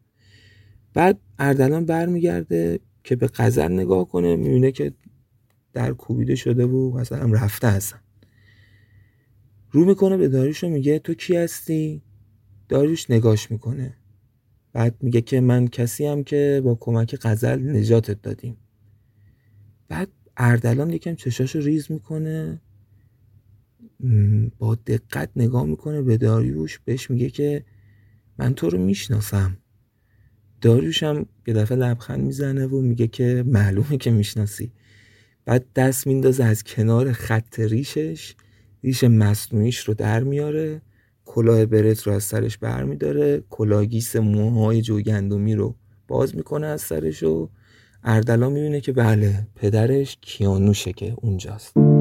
بعد 0.95 1.19
اردلان 1.39 1.87
برمیگرده 1.87 2.81
که 3.05 3.17
به 3.17 3.27
قذر 3.27 3.69
نگاه 3.69 4.09
کنه 4.09 4.37
می‌بینه 4.37 4.73
که 4.73 4.93
در 5.73 5.93
کوبیده 5.93 6.35
شده 6.35 6.67
و 6.67 6.99
مثلا 6.99 7.19
هم 7.19 7.33
رفته 7.33 7.69
هستن. 7.69 7.99
رو 9.71 9.85
می‌کنه 9.85 10.17
به 10.17 10.29
داریوش 10.29 10.65
میگه 10.65 10.99
تو 10.99 11.15
کی 11.15 11.37
هستی؟ 11.37 12.03
داریوش 12.69 13.11
نگاش 13.11 13.51
می‌کنه. 13.51 13.97
بعد 14.73 14.97
میگه 15.01 15.21
که 15.21 15.41
من 15.41 15.69
کسی 15.69 16.07
هم 16.07 16.25
که 16.25 16.61
با 16.65 16.75
کمک 16.75 17.15
قزل 17.15 17.77
نجاتت 17.77 18.23
دادیم. 18.23 18.57
بعد 19.89 20.09
اردلان 20.37 20.91
یکم 20.91 21.15
چشاشو 21.15 21.59
ریز 21.59 21.93
می‌کنه. 21.93 22.61
با 24.59 24.75
دقت 24.75 25.31
نگاه 25.37 25.67
می‌کنه 25.67 26.03
به 26.03 26.17
داریوش 26.17 26.79
بهش 26.79 27.11
میگه 27.11 27.31
که 27.31 27.65
من 28.39 28.55
تو 28.55 28.71
رو 28.71 28.79
می‌شناسم. 28.79 29.57
داریوش 30.61 31.03
هم 31.03 31.27
یه 31.47 31.55
دفعه 31.55 31.79
لبخند 31.79 32.21
می‌زنه 32.21 32.67
و 32.67 32.81
میگه 32.81 33.07
که 33.07 33.45
معلومه 33.47 33.97
که 33.97 34.11
می‌شناسی. 34.11 34.73
بعد 35.45 35.67
دست 35.75 36.07
میندازه 36.07 36.45
از 36.45 36.65
کنار 36.65 37.13
خط 37.13 37.61
ریشش. 37.61 38.35
ریش 38.85 39.05
مصنوعیش 39.05 39.79
رو 39.79 39.95
در 39.95 40.23
میاره. 40.23 40.83
کلاه 41.25 41.67
برت 41.67 42.03
رو 42.03 42.13
از 42.13 42.25
سرش 42.25 42.59
برمیداره. 42.59 43.43
کلاگیس 43.51 44.17
موهای 44.17 44.83
جوگندمی 44.83 45.55
رو 45.55 45.75
باز 46.09 46.37
می‌کنه 46.37 46.67
از 46.67 46.81
سرش 46.81 47.23
و 47.23 47.49
اردلان 48.05 48.53
می‌بینه 48.53 48.81
که 48.81 48.93
بله 48.93 49.47
پدرش 49.57 50.19
کیانوشه 50.21 50.93
که 50.93 51.15
اونجاست. 51.23 51.92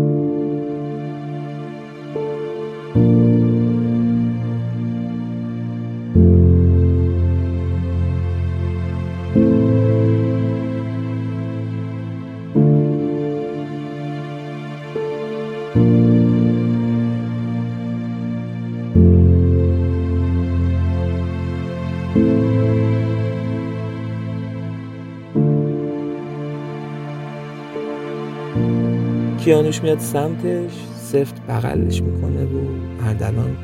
کیانوش 29.72 29.84
میاد 29.84 30.00
سمتش 30.00 30.72
سفت 30.96 31.42
بغلش 31.48 32.02
می‌کنه 32.02 32.46
و 32.46 32.60
اردلان 33.04 33.58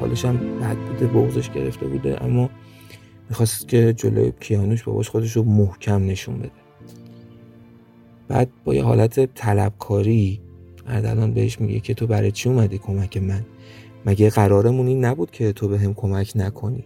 حالش 0.00 0.24
هم 0.24 0.36
بد 0.36 0.76
بوده 0.76 1.06
بغزش 1.06 1.50
گرفته 1.50 1.86
بوده 1.86 2.24
اما 2.24 2.50
می‌خواست 3.28 3.68
که 3.68 3.92
جلوی 3.92 4.32
کیانوش 4.40 4.82
باباش 4.82 5.08
خودش 5.08 5.32
رو 5.32 5.42
محکم 5.42 6.06
نشون 6.06 6.38
بده. 6.38 6.50
بعد 8.28 8.48
با 8.64 8.74
یه 8.74 8.82
حالت 8.82 9.34
طلبکاری 9.34 10.40
اردلان 10.86 11.32
بهش 11.32 11.60
میگه 11.60 11.80
که 11.80 11.94
تو 11.94 12.06
برای 12.06 12.32
چی 12.32 12.48
اومدی 12.48 12.78
کمک 12.78 13.16
من؟ 13.16 13.44
مگه 14.06 14.30
قرارمون 14.30 14.86
این 14.86 15.04
نبود 15.04 15.30
که 15.30 15.52
تو 15.52 15.68
به 15.68 15.78
هم 15.78 15.94
کمک 15.94 16.32
نکنی؟ 16.34 16.84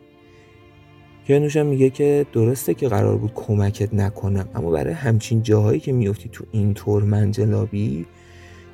کیانوش 1.26 1.56
هم 1.56 1.66
میگه 1.66 1.90
که 1.90 2.26
درسته 2.32 2.74
که 2.74 2.88
قرار 2.88 3.16
بود 3.16 3.34
کمکت 3.34 3.94
نکنم 3.94 4.48
اما 4.54 4.70
برای 4.70 4.92
همچین 4.92 5.42
جاهایی 5.42 5.80
که 5.80 5.92
میفتی 5.92 6.28
تو 6.28 6.44
اینطور 6.52 7.02
منجلابی 7.02 8.06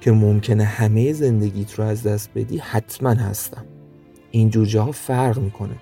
که 0.06 0.12
ممکنه 0.12 0.64
همه 0.64 1.12
زندگیت 1.12 1.74
رو 1.74 1.84
از 1.84 2.02
دست 2.02 2.30
بدی 2.34 2.58
حتما 2.58 3.10
هستم. 3.10 3.64
اینجور 4.30 4.66
جاها 4.66 4.92
فرق 4.92 5.38
می‌کنه. 5.38 5.76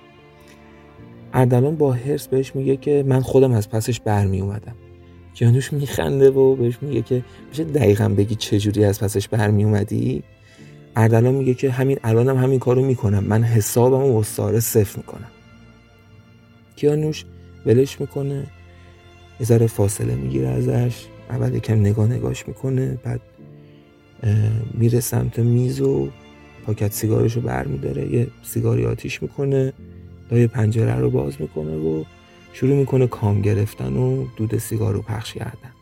اردلان 1.32 1.76
با 1.76 1.92
حرس 1.92 2.28
بهش 2.28 2.56
میگه 2.56 2.76
که 2.76 3.04
من 3.06 3.20
خودم 3.20 3.52
از 3.52 3.70
پسش 3.70 4.00
برمی 4.00 4.40
اومدم 4.40 4.74
کیانوش 5.34 5.72
میخنده 5.72 6.30
و 6.30 6.56
بهش 6.56 6.78
میگه 6.82 7.02
که 7.02 7.24
میشه 7.50 7.64
دقیقا 7.64 8.08
بگی 8.08 8.34
چجوری 8.34 8.84
از 8.84 9.00
پسش 9.00 9.28
برمی 9.28 9.64
اومدی 9.64 10.22
اردلان 10.96 11.34
میگه 11.34 11.54
که 11.54 11.70
همین 11.70 11.98
الانم 12.04 12.36
همین 12.36 12.58
کارو 12.58 12.84
می‌کنم. 12.84 13.24
من 13.24 13.42
حسابم 13.42 14.10
و 14.10 14.22
ساره 14.22 14.60
صفر 14.60 14.96
می‌کنم. 14.96 15.30
کیانوش 16.76 17.24
ولش 17.66 18.00
می‌کنه. 18.00 18.46
یه 19.40 19.46
ذره 19.46 19.66
فاصله 19.66 20.14
می‌گیره 20.14 20.48
ازش. 20.48 21.04
اول 21.30 21.54
یکم 21.54 21.80
نگاه 21.80 22.06
نگاش 22.06 22.48
می‌کنه 22.48 22.98
بعد 23.02 23.20
میره 24.74 25.00
سمت 25.00 25.38
میز 25.38 25.80
و 25.80 26.08
پاکت 26.66 26.92
سیگارشو 26.92 27.40
بر 27.40 27.66
میداره 27.66 28.12
یه 28.12 28.26
سیگاری 28.42 28.86
آتیش 28.86 29.22
می‌کنه 29.22 29.72
لای 30.30 30.46
پنجره 30.46 30.94
رو 30.94 31.10
باز 31.10 31.40
می‌کنه 31.40 31.76
و 31.76 32.04
شروع 32.52 32.76
می‌کنه 32.76 33.06
کام 33.06 33.42
گرفتن 33.42 33.96
و 33.96 34.26
دود 34.36 34.58
سیگار 34.58 34.94
رو 34.94 35.02
پخش 35.02 35.34
کردن. 35.34 35.72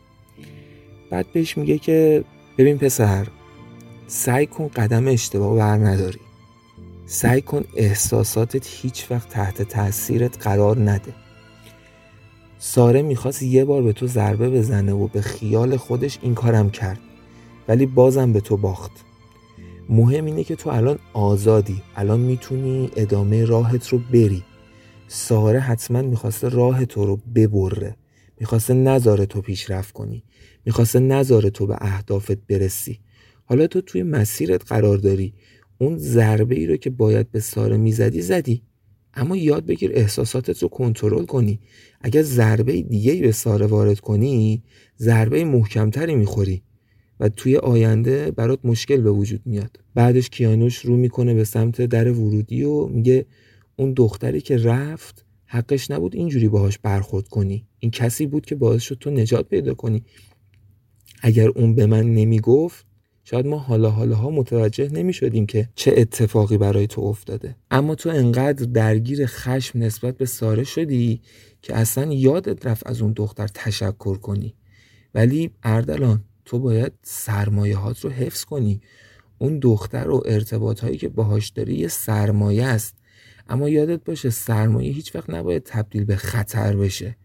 بعد 1.09 1.25
بهش 1.33 1.57
میگه 1.57 1.77
که 1.77 2.23
ببین 2.57 2.77
پسر 2.77 3.27
سعی 4.07 4.45
کن 4.45 4.67
قدم 4.67 5.07
اشتباه 5.07 5.55
بر 5.55 5.77
نداری. 5.77 6.19
سعی 7.05 7.41
کن 7.41 7.63
احساساتت 7.75 8.67
هیچ 8.69 9.11
وقت 9.11 9.29
تحت 9.29 9.61
تاثیرت 9.61 10.47
قرار 10.47 10.79
نده. 10.89 11.13
ساره 12.59 13.01
می‌خواست 13.01 13.43
یه 13.43 13.65
بار 13.65 13.83
به 13.83 13.93
تو 13.93 14.07
ضربه 14.07 14.49
بزنه 14.49 14.93
و 14.93 15.07
به 15.07 15.21
خیال 15.21 15.77
خودش 15.77 16.19
این 16.21 16.35
کارم 16.35 16.69
کرد. 16.69 16.99
ولی 17.67 17.85
بازم 17.85 18.33
به 18.33 18.39
تو 18.39 18.57
باخت. 18.57 18.91
مهم 19.89 20.25
اینه 20.25 20.43
که 20.43 20.55
تو 20.55 20.69
الان 20.69 20.99
آزادی 21.13 21.81
الان 21.95 22.19
می‌تونی 22.19 22.89
ادامه 22.95 23.45
راهت 23.45 23.87
رو 23.87 23.99
بری. 24.13 24.43
ساره 25.07 25.59
حتما 25.59 26.01
می‌خواسته 26.01 26.49
راه 26.49 26.85
تو 26.85 27.05
رو 27.05 27.19
ببره. 27.35 27.95
می‌خواسته 28.39 28.73
نذاره 28.73 29.25
تو 29.25 29.41
پیشرفت 29.41 29.93
کنی. 29.93 30.23
می‌خواسته 30.65 30.99
نذاره 30.99 31.49
تو 31.49 31.67
به 31.67 31.75
اهدافت 31.81 32.47
برسی. 32.47 32.99
حالا 33.45 33.67
تو 33.67 33.81
توی 33.81 34.03
مسیرت 34.03 34.67
قرار 34.67 34.97
داری. 34.97 35.33
اون 35.77 35.97
ضربه 35.97 36.55
ای 36.55 36.67
رو 36.67 36.77
که 36.77 36.89
باید 36.89 37.31
به 37.31 37.39
ساره 37.39 37.77
می‌زدی 37.77 38.21
زدی. 38.21 38.63
اما 39.13 39.37
یاد 39.37 39.65
بگیر 39.65 39.91
احساساتت 39.93 40.63
رو 40.63 40.69
کنترل 40.69 41.25
کنی. 41.25 41.59
اگر 42.01 42.21
ضربه 42.21 42.81
دیگه 42.81 43.21
به 43.21 43.31
ساره 43.31 43.65
وارد 43.65 43.99
کنی 43.99 44.63
ضربه 44.99 45.45
محکمتری 45.45 46.15
می‌خوری. 46.15 46.63
و 47.19 47.29
توی 47.29 47.57
آینده 47.57 48.31
برات 48.31 48.59
مشکل 48.63 49.01
به 49.01 49.11
وجود 49.11 49.41
میاد. 49.45 49.79
بعدش 49.95 50.29
کیانوش 50.29 50.77
رو 50.77 50.97
می‌کنه 50.97 51.33
به 51.33 51.43
سمت 51.43 51.81
در 51.81 52.11
ورودی 52.11 52.63
و 52.63 52.85
میگه 52.85 53.25
اون 53.75 53.93
دختری 53.93 54.41
که 54.41 54.57
رفت 54.57 55.25
حقش 55.45 55.91
نبود 55.91 56.15
اینجوری 56.15 56.47
باهاش 56.47 56.79
برخورد 56.79 57.27
کنی. 57.27 57.67
این 57.79 57.91
کسی 57.91 58.25
بود 58.25 58.45
که 58.45 58.55
باعث 58.55 58.81
شد 58.81 58.97
تو 58.99 59.11
نجات 59.11 59.49
پیدا 59.49 59.73
کنی. 59.73 60.03
اگر 61.21 61.47
اون 61.47 61.75
به 61.75 61.85
من 61.85 62.13
نمی‌گفت 62.13 62.85
شاید 63.23 63.47
ما 63.47 63.57
حالا 63.57 63.89
حالا 63.89 64.15
ها 64.15 64.29
متوجه 64.29 64.89
نمی 64.89 65.13
شدیم 65.13 65.45
که 65.45 65.69
چه 65.75 65.93
اتفاقی 65.97 66.57
برای 66.57 66.87
تو 66.87 67.01
افتاده. 67.01 67.55
اما 67.71 67.95
تو 67.95 68.09
انقدر 68.09 68.65
درگیر 68.65 69.25
خشم 69.25 69.79
نسبت 69.79 70.17
به 70.17 70.25
ساره 70.25 70.63
شدی 70.63 71.21
که 71.61 71.75
اصلا 71.75 72.13
یادت 72.13 72.65
رفت 72.65 72.87
از 72.87 73.01
اون 73.01 73.13
دختر 73.13 73.47
تشکر 73.47 74.17
کنی. 74.17 74.55
ولی 75.13 75.51
اردلان 75.63 76.23
تو 76.45 76.59
باید 76.59 76.93
سرمایه 77.03 77.77
هات 77.77 77.99
رو 77.99 78.09
حفظ 78.09 78.43
کنی. 78.43 78.81
اون 79.37 79.59
دختر 79.59 80.09
و 80.09 80.23
ارتباط 80.25 80.79
هایی 80.79 80.97
که 80.97 81.09
باهاش 81.09 81.49
داری 81.49 81.75
یه 81.75 81.87
سرمایه 81.87 82.65
است. 82.65 82.95
اما 83.49 83.69
یادت 83.69 84.03
باشه 84.03 84.29
سرمایه 84.29 84.91
هیچ 84.91 85.15
وقت 85.15 85.29
نباید 85.29 85.63
تبدیل 85.63 86.05
به 86.05 86.15
خطر 86.15 86.75
بشه. 86.75 87.15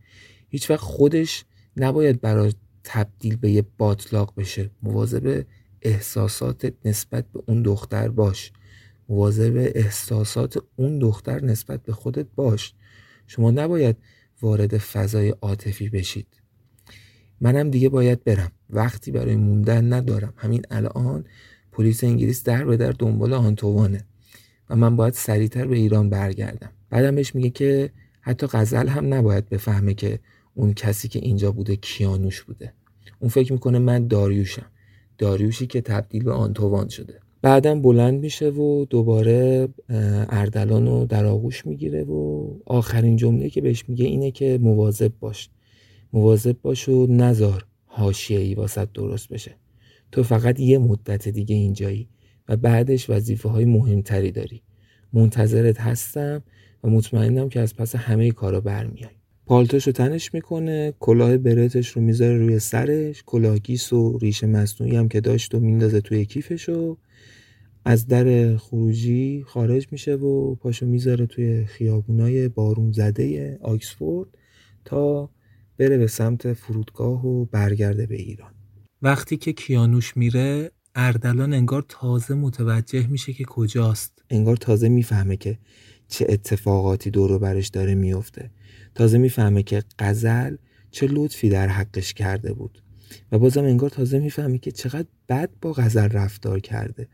هیچ 0.48 0.70
وقت 0.70 0.80
خودش 0.80 1.44
نباید 1.76 2.20
برای 2.20 2.52
تبدیل 2.84 3.36
به 3.36 3.50
یه 3.50 3.64
باطلاق 3.78 4.34
بشه. 4.36 4.70
مواظب 4.82 5.44
احساسات 5.82 6.72
نسبت 6.84 7.24
به 7.32 7.42
اون 7.46 7.62
دختر 7.62 8.08
باش. 8.08 8.52
مواظب 9.08 9.70
احساسات 9.74 10.58
اون 10.76 10.98
دختر 10.98 11.44
نسبت 11.44 11.82
به 11.82 11.92
خودت 11.92 12.26
باش. 12.34 12.74
شما 13.26 13.50
نباید 13.50 13.96
وارد 14.42 14.78
فضای 14.78 15.34
عاطفی 15.42 15.88
بشید. 15.88 16.26
منم 17.41 17.70
دیگه 17.70 17.89
باید 17.89 18.24
برم. 18.24 18.53
وقتی 18.70 19.11
برای 19.11 19.36
موندن 19.36 19.93
ندارم. 19.93 20.32
همین 20.36 20.62
الان 20.70 21.24
پلیس 21.72 22.05
انگلیس 22.05 22.45
در 22.45 22.64
به 22.64 22.76
در 22.76 22.93
دنبال 22.93 23.32
آنتوانه. 23.32 24.05
و 24.70 24.76
من 24.76 24.97
باید 24.97 25.14
سریعتر 25.14 25.66
به 25.66 25.76
ایران 25.76 26.11
برگردم. 26.11 26.70
بعدم 26.91 27.14
بهش 27.14 27.34
میگه 27.34 27.51
که 27.51 27.91
حتی 28.20 28.47
غزل 28.47 28.89
هم 28.89 29.14
نباید 29.14 29.49
بفهمه 29.49 29.95
که 29.95 30.18
اون 30.55 30.74
کسی 30.74 31.09
که 31.09 31.18
اینجا 31.18 31.53
بوده 31.53 31.76
کیانوش 31.76 32.43
بوده. 32.43 32.72
اون 33.18 33.28
فکر 33.28 33.53
می‌کنه 33.53 33.78
من 33.78 34.07
داریوشم. 34.07 34.66
داریوشی 35.18 35.66
که 35.66 35.80
تبدیل 35.80 36.24
به 36.24 36.32
آنتوان 36.32 36.89
شده. 36.89 37.20
بعدم 37.43 37.82
بلند 37.82 38.20
میشه 38.20 38.49
و 38.51 38.84
دوباره 38.84 39.68
اردلان 40.28 40.86
رو 40.86 41.07
در 41.07 41.26
آغوش 41.26 41.66
می‌گیره 41.66 42.05
و 42.05 42.49
آخرین 42.66 43.16
جمله 43.16 43.51
که 43.51 43.61
بهش 43.61 43.84
میگه 43.89 44.05
اینه 44.05 44.30
که 44.30 44.59
مواظب 44.62 45.12
باش. 45.20 45.51
مواظب 46.12 46.56
باش 46.62 46.88
و 46.88 47.06
نزار 47.11 47.66
حاشیه 47.86 48.38
ای 48.38 48.54
واسط 48.54 48.88
درست 48.94 49.28
بشه. 49.28 49.54
تو 50.12 50.22
فقط 50.22 50.61
یه 50.61 50.78
مدت 50.78 51.28
دیگه 51.28 51.54
اینجایی 51.54 52.09
و 52.48 52.56
بعدش 52.56 53.11
وظیفه 53.11 53.48
های 53.48 53.64
مهمتری 53.64 54.30
داری. 54.30 54.62
منتظرت 55.12 55.80
هستم 55.80 56.42
و 56.84 56.90
مطمئنم 56.90 57.48
که 57.48 57.61
از 57.61 57.76
پس 57.76 57.96
همه 57.96 58.30
کارا 58.30 58.61
برمیای. 58.61 59.11
پالتوش 59.46 59.86
رو 59.86 59.92
تنش 59.92 60.34
می‌کنه 60.34 60.94
کلاه 61.00 61.36
برتش 61.36 61.88
رو 61.88 62.02
می‌ذاره 62.02 62.38
روی 62.38 62.59
سرش 62.59 63.22
کلاه 63.26 63.59
گیس 63.59 63.92
و 63.92 64.18
ریش 64.18 64.44
مصنوعی 64.44 64.96
هم 64.96 65.09
که 65.09 65.20
داشت 65.20 65.54
و 65.54 65.61
میندازه 65.61 66.00
توی 66.00 66.24
کیفش 66.24 66.68
و 66.68 66.96
از 67.84 68.06
در 68.06 68.56
خروجی 68.56 69.44
خارج 69.46 69.86
میشه 69.90 70.14
و 70.14 70.54
پاشو 70.54 70.86
می‌ذاره 70.86 71.26
توی 71.26 71.64
خیابونای 71.64 72.48
بارون 72.48 72.92
زده 72.92 73.59
آکسفورد 73.62 74.28
تا 74.84 75.30
بره 75.79 75.99
به 75.99 76.07
سمت 76.07 76.53
فرودگاه 76.53 77.26
و 77.26 77.45
برگرده 77.45 78.07
به 78.07 78.16
ایران. 78.16 78.55
وقتی 79.03 79.37
که 79.37 79.53
کیانوش 79.53 80.16
میره 80.16 80.70
اردلان 80.95 81.53
انگار 81.53 81.85
تازه 81.89 82.35
متوجه 82.35 83.07
میشه 83.07 83.33
که 83.33 83.45
کجاست. 83.45 84.22
انگار 84.31 84.57
تازه 84.57 84.89
می‌فهمه 84.89 85.37
که 85.37 85.59
چه 86.09 86.26
اتفاقاتی 86.29 87.11
دور 87.11 87.39
برش 87.39 87.68
داره 87.68 87.95
میفته. 87.95 88.51
تازه 88.95 89.18
می‌فهمه 89.18 89.62
که 89.62 89.83
قزل 89.99 90.57
چه 90.91 91.07
لطفی 91.11 91.49
در 91.49 91.68
حقش 91.68 92.14
کرده 92.14 92.53
بود. 92.53 92.83
و 93.33 93.39
بازم 93.39 93.64
انگار 93.64 93.91
تازه 93.91 94.18
می‌فهمه 94.18 94.59
که 94.59 94.70
چقدر 94.70 95.09
بد 95.29 95.51
با 95.62 95.72
غزل 95.72 96.09
رفتار 96.09 96.61
کرده 96.61 97.09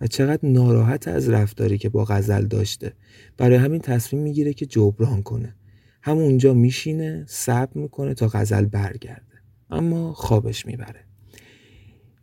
و 0.00 0.06
چقدر 0.06 0.48
ناراحت 0.48 1.08
از 1.08 1.28
رفتاری 1.28 1.78
که 1.78 1.88
با 1.88 2.04
غزل 2.04 2.46
داشته. 2.46 2.92
برای 3.36 3.56
همین 3.56 3.80
تصمیم 3.80 4.22
می‌گیره 4.22 4.54
که 4.54 4.66
جبران 4.66 5.22
کنه. 5.22 5.56
همونجا 6.02 6.54
میشینه 6.54 7.24
صبر 7.28 7.78
می‌کنه 7.80 8.14
تا 8.14 8.28
غزل 8.28 8.64
برگرده. 8.64 9.22
اما 9.70 10.12
خوابش 10.12 10.66
می‌بره. 10.66 11.00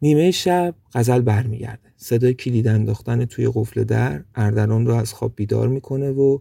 نیمه 0.02 0.32
شب 0.32 0.76
غزل 0.94 1.22
برمیگرده. 1.22 1.90
صدای 1.98 2.34
کلید 2.34 2.68
انداختن 2.68 3.26
توی 3.26 3.52
قفل 3.54 3.84
در 3.84 4.24
اردلان 4.36 4.86
رو 4.86 4.94
از 4.94 5.14
خواب 5.14 5.34
بیدار 5.36 5.68
می‌کنه 5.68 6.10
و 6.10 6.40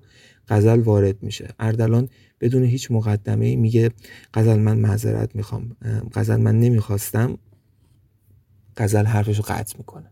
غزل 0.49 0.81
وارد 0.81 1.23
میشه. 1.23 1.49
اردلان 1.59 2.09
بدون 2.41 2.65
هیچ 2.65 2.91
مقدمه 2.91 3.57
میگه 3.57 3.91
غزل 4.35 4.59
من 4.59 4.79
معذرت 4.79 5.37
می‌خوام. 5.37 5.77
غزل 6.15 6.37
من 6.37 6.61
نمی‌خواستم. 6.61 7.39
غزل 8.77 9.05
حرفشو 9.05 9.43
قطع 9.43 9.79
می‌کنه. 9.79 10.11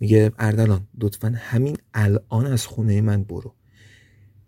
میگه 0.00 0.32
اردلان 0.38 0.86
لطفا 1.00 1.34
همین 1.36 1.76
الان 1.94 2.46
از 2.46 2.66
خونه 2.66 3.00
من 3.00 3.24
برو. 3.24 3.54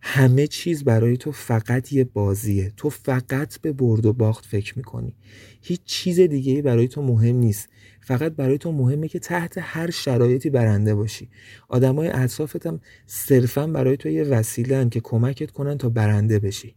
همه 0.07 0.47
چیز 0.47 0.85
برای 0.85 1.17
تو 1.17 1.33
فقط 1.33 1.93
یه 1.93 2.05
بازیه. 2.05 2.73
تو 2.77 2.91
فقط 2.91 3.61
به 3.61 3.73
برد 3.73 4.07
و 4.07 4.13
باخت 4.13 4.47
فکر 4.47 4.79
می‌کنی. 4.79 5.15
هیچ 5.63 5.81
چیز 5.85 6.21
دیگه 6.21 6.63
برای 6.63 6.89
تو 6.89 7.03
مهم 7.03 7.37
نیست. 7.37 7.69
فقط 8.01 8.33
برای 8.33 8.59
تو 8.59 8.73
مهمه 8.73 9.09
که 9.09 9.19
تحت 9.19 9.55
هر 9.59 9.91
شرایطی 9.91 10.51
برنده 10.51 10.95
باشی. 10.95 11.29
آدمای 11.69 12.09
اطرافت 12.09 12.67
هم 12.67 12.81
صرفا 13.07 13.67
برای 13.67 13.97
تو 13.97 14.09
یه 14.09 14.23
وسیله 14.23 14.89
که 14.89 15.01
کمکت 15.01 15.51
کنن 15.51 15.79
تا 15.79 15.89
برنده 15.89 16.39
بشی. 16.39 16.75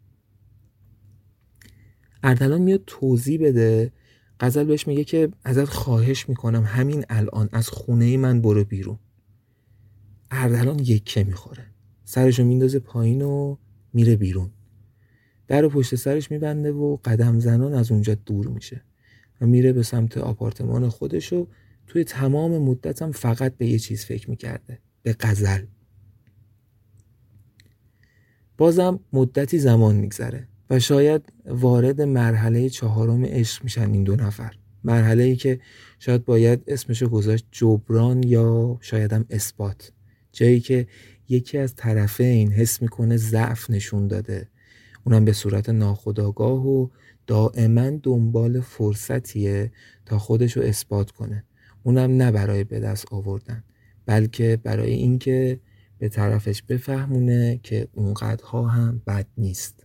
اردلان 2.23 2.61
میاد 2.61 2.83
توضیح 2.87 3.39
بده. 3.41 3.93
غزل 4.39 4.63
بهش 4.63 4.87
میگه 4.87 5.03
که 5.03 5.29
ازت 5.43 5.65
خواهش 5.65 6.29
می‌کنم 6.29 6.63
همین 6.63 7.05
الان 7.09 7.49
از 7.51 7.69
خونه 7.69 8.17
من 8.17 8.41
برو 8.41 8.63
بیرون. 8.63 8.99
اردلان 10.31 10.79
یکه 10.79 11.23
می‌خوره. 11.23 11.76
سرشو 12.09 12.43
میندازه 12.43 12.79
پایین 12.79 13.21
و 13.21 13.55
میره 13.93 14.15
بیرون. 14.15 14.49
در 15.47 15.65
و 15.65 15.69
پشت 15.69 15.95
سرش 15.95 16.31
میبنده 16.31 16.71
و 16.71 16.97
قدم 17.05 17.39
زنان 17.39 17.73
از 17.73 17.91
اونجا 17.91 18.15
دور 18.15 18.47
میشه 18.47 18.81
و 19.41 19.45
میره 19.47 19.73
به 19.73 19.83
سمت 19.83 20.17
آپارتمان 20.17 20.89
خودش 20.89 21.33
و 21.33 21.47
توی 21.87 22.03
تمام 22.03 22.57
مدتم 22.57 23.11
فقط 23.11 23.57
به 23.57 23.67
یه 23.67 23.79
چیز 23.79 24.05
فکر 24.05 24.29
می‌کرده 24.29 24.79
به 25.03 25.13
قزل 25.13 25.65
بازم 28.57 28.99
مدتی 29.13 29.59
زمان 29.59 29.95
میگذره 29.95 30.47
و 30.69 30.79
شاید 30.79 31.33
وارد 31.45 32.01
مرحله 32.01 32.69
چهارم 32.69 33.25
عشق 33.25 33.63
میشن 33.63 33.91
این 33.91 34.03
دو 34.03 34.15
نفر. 34.15 34.53
مرحله 34.83 35.23
ای 35.23 35.35
که 35.35 35.59
شاید 35.99 36.25
باید 36.25 36.63
اسمشو 36.67 37.09
گذاشت 37.09 37.45
جبران 37.51 38.23
یا 38.23 38.77
شاید 38.81 39.13
هم 39.13 39.25
اثبات. 39.29 39.91
جایی 40.31 40.59
که 40.59 40.87
یکی 41.29 41.57
از 41.57 41.75
طرفین 41.75 42.51
حس 42.51 42.81
می‌کنه 42.81 43.17
ضعف 43.17 43.69
نشون 43.69 44.07
داده. 44.07 44.47
اونم 45.03 45.25
به 45.25 45.33
صورت 45.33 45.69
ناخداگاه 45.69 46.67
و 46.67 46.87
دائما 47.27 47.89
دنبال 48.03 48.61
فرصتیه 48.61 49.71
تا 50.05 50.19
خودشو 50.19 50.61
اثبات 50.61 51.11
کنه. 51.11 51.43
اونم 51.83 52.11
نه 52.11 52.31
برای 52.31 52.63
به 52.63 52.79
دست 52.79 53.05
آوردن 53.13 53.63
بلکه 54.05 54.59
برای 54.63 54.93
اینکه 54.93 55.59
به 55.99 56.09
طرفش 56.09 56.61
بفهمونه 56.61 57.59
که 57.63 57.87
اونقدرها 57.93 58.67
هم 58.67 59.01
بد 59.07 59.27
نیست. 59.37 59.76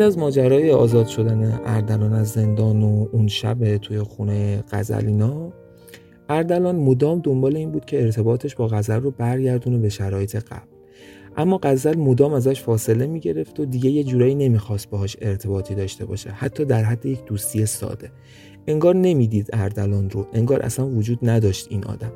بعد 0.00 0.06
از 0.06 0.18
ماجرای 0.18 0.70
آزاد 0.70 1.06
شدن 1.06 1.60
اردلان 1.66 2.12
از 2.12 2.28
زندان 2.28 2.82
و 2.82 3.06
اون 3.12 3.28
شب 3.28 3.76
توی 3.76 4.02
خونه 4.02 4.64
غزلینا 4.72 5.52
اردلان 6.28 6.76
مدام 6.76 7.20
دنبال 7.20 7.56
این 7.56 7.70
بود 7.70 7.84
که 7.84 8.02
ارتباطش 8.02 8.54
با 8.54 8.68
غزل 8.68 9.00
رو 9.00 9.10
برگردونه 9.10 9.78
به 9.78 9.88
شرایط 9.88 10.36
قبل. 10.36 10.66
اما 11.36 11.58
غزل 11.62 11.98
مدام 11.98 12.32
ازش 12.32 12.62
فاصله 12.62 13.06
می‌گرفت 13.06 13.60
و 13.60 13.64
دیگه 13.64 13.90
یه 13.90 14.04
جورایی 14.04 14.34
نمی‌خواست 14.34 14.90
باهاش 14.90 15.16
ارتباطی 15.20 15.74
داشته 15.74 16.04
باشه 16.04 16.30
حتی 16.30 16.64
در 16.64 16.82
حد 16.82 17.06
یک 17.06 17.24
دوستی 17.24 17.66
ساده. 17.66 18.10
انگار 18.70 18.96
نمی‌دید 18.96 19.48
اردلان 19.52 20.10
رو. 20.10 20.26
انگار 20.32 20.62
اصلا 20.62 20.86
وجود 20.86 21.18
نداشت 21.22 21.66
این 21.70 21.84
آدم. 21.84 22.12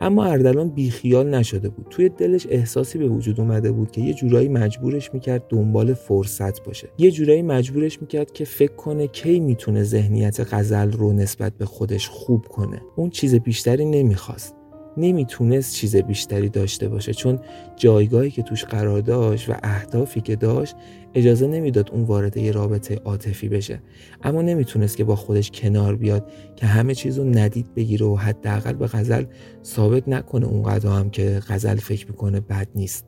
اما 0.00 0.24
اردلان 0.24 0.68
بیخیال 0.68 1.34
نشده 1.34 1.68
بود. 1.68 1.86
توی 1.90 2.08
دلش 2.08 2.46
احساسی 2.50 2.98
به 2.98 3.08
وجود 3.08 3.40
اومده 3.40 3.72
بود 3.72 3.90
که 3.90 4.00
یه 4.00 4.14
جورایی 4.14 4.48
مجبورش 4.48 5.14
می‌کرد 5.14 5.44
دنبال 5.48 5.94
فرصت 5.94 6.64
باشه. 6.64 6.88
یه 6.98 7.10
جورایی 7.10 7.42
مجبورش 7.42 8.00
می‌کرد 8.00 8.32
که 8.32 8.44
فکر 8.44 8.72
کنه 8.72 9.06
کی 9.06 9.40
می‌تونه 9.40 9.82
ذهنیت 9.82 10.54
غزل 10.54 10.92
رو 10.92 11.12
نسبت 11.12 11.52
به 11.52 11.64
خودش 11.64 12.08
خوب 12.08 12.46
کنه. 12.46 12.82
اون 12.96 13.10
چیز 13.10 13.34
بیشتری 13.34 13.84
نمی‌خواست. 13.84 14.57
نمی‌تونست 14.98 15.74
چیز 15.74 15.96
بیشتری 15.96 16.48
داشته 16.48 16.88
باشه 16.88 17.14
چون 17.14 17.38
جایگاهی 17.76 18.30
که 18.30 18.42
توش 18.42 18.64
قرار 18.64 19.00
داشت 19.00 19.50
و 19.50 19.54
اهدافی 19.62 20.20
که 20.20 20.36
داشت 20.36 20.74
اجازه 21.14 21.46
نمی‌داد 21.46 21.90
اون 21.92 22.04
وارد 22.04 22.36
یه 22.36 22.52
رابطه 22.52 22.94
عاطفی 22.94 23.48
بشه. 23.48 23.82
اما 24.22 24.42
نمی‌تونست 24.42 24.96
که 24.96 25.04
با 25.04 25.16
خودش 25.16 25.50
کنار 25.50 25.96
بیاد 25.96 26.30
که 26.56 26.66
همه 26.66 26.94
چیز 26.94 27.18
رو 27.18 27.24
ندید 27.24 27.74
بگیره 27.74 28.06
و 28.06 28.16
حداقل 28.16 28.72
به 28.72 28.86
غزل 28.86 29.24
ثابت 29.64 30.08
نکنه 30.08 30.46
اونقدر 30.46 30.90
هم 30.90 31.10
که 31.10 31.40
غزل 31.48 31.76
فکر 31.76 32.06
می‌کنه 32.06 32.40
بد 32.40 32.68
نیست. 32.74 33.06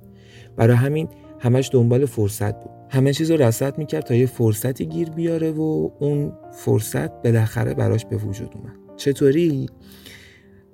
برای 0.57 0.76
همین 0.76 1.09
همش 1.38 1.70
دنبال 1.72 2.07
فرصت 2.07 2.55
بود. 2.55 2.70
همه 2.91 3.12
چیز 3.12 3.30
رو 3.30 3.43
رصد 3.43 3.78
می‌کرد 3.78 4.05
تا 4.05 4.14
یه 4.14 4.26
فرصتی 4.26 4.86
گیر 4.86 5.11
بیاره 5.11 5.51
و 5.51 5.91
اون 5.99 6.32
فرصت 6.53 7.22
بالاخره 7.22 7.74
براش 7.74 8.07
به 8.07 8.16
وجود 8.16 8.55
اومد. 8.55 8.97
چطوری؟ 8.97 9.66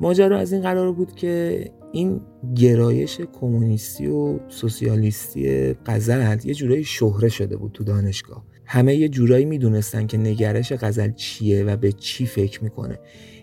ماجرا 0.00 0.38
از 0.38 0.52
این 0.52 0.62
قرار 0.62 0.92
بود 0.92 1.14
که 1.14 1.64
این 1.92 2.20
گرایش 2.56 3.20
کمونیستی 3.20 4.06
و 4.06 4.38
سوسیالیستی 4.48 5.74
غزل 5.86 6.38
یه 6.44 6.54
جورایی 6.54 6.84
شهره 6.84 7.28
شده 7.28 7.56
بود 7.56 7.72
تو 7.72 7.84
دانشگاه. 7.84 8.44
همه 8.64 8.94
یه 8.96 9.08
جورایی 9.08 9.44
می‌دونستن 9.44 10.06
که 10.06 10.18
نگرش 10.18 10.72
غزل 10.72 11.12
چیه 11.12 11.64
و 11.64 11.76
به 11.76 11.92
چی 11.92 12.26
فکر 12.26 12.64
می‌کنه. 12.64 12.98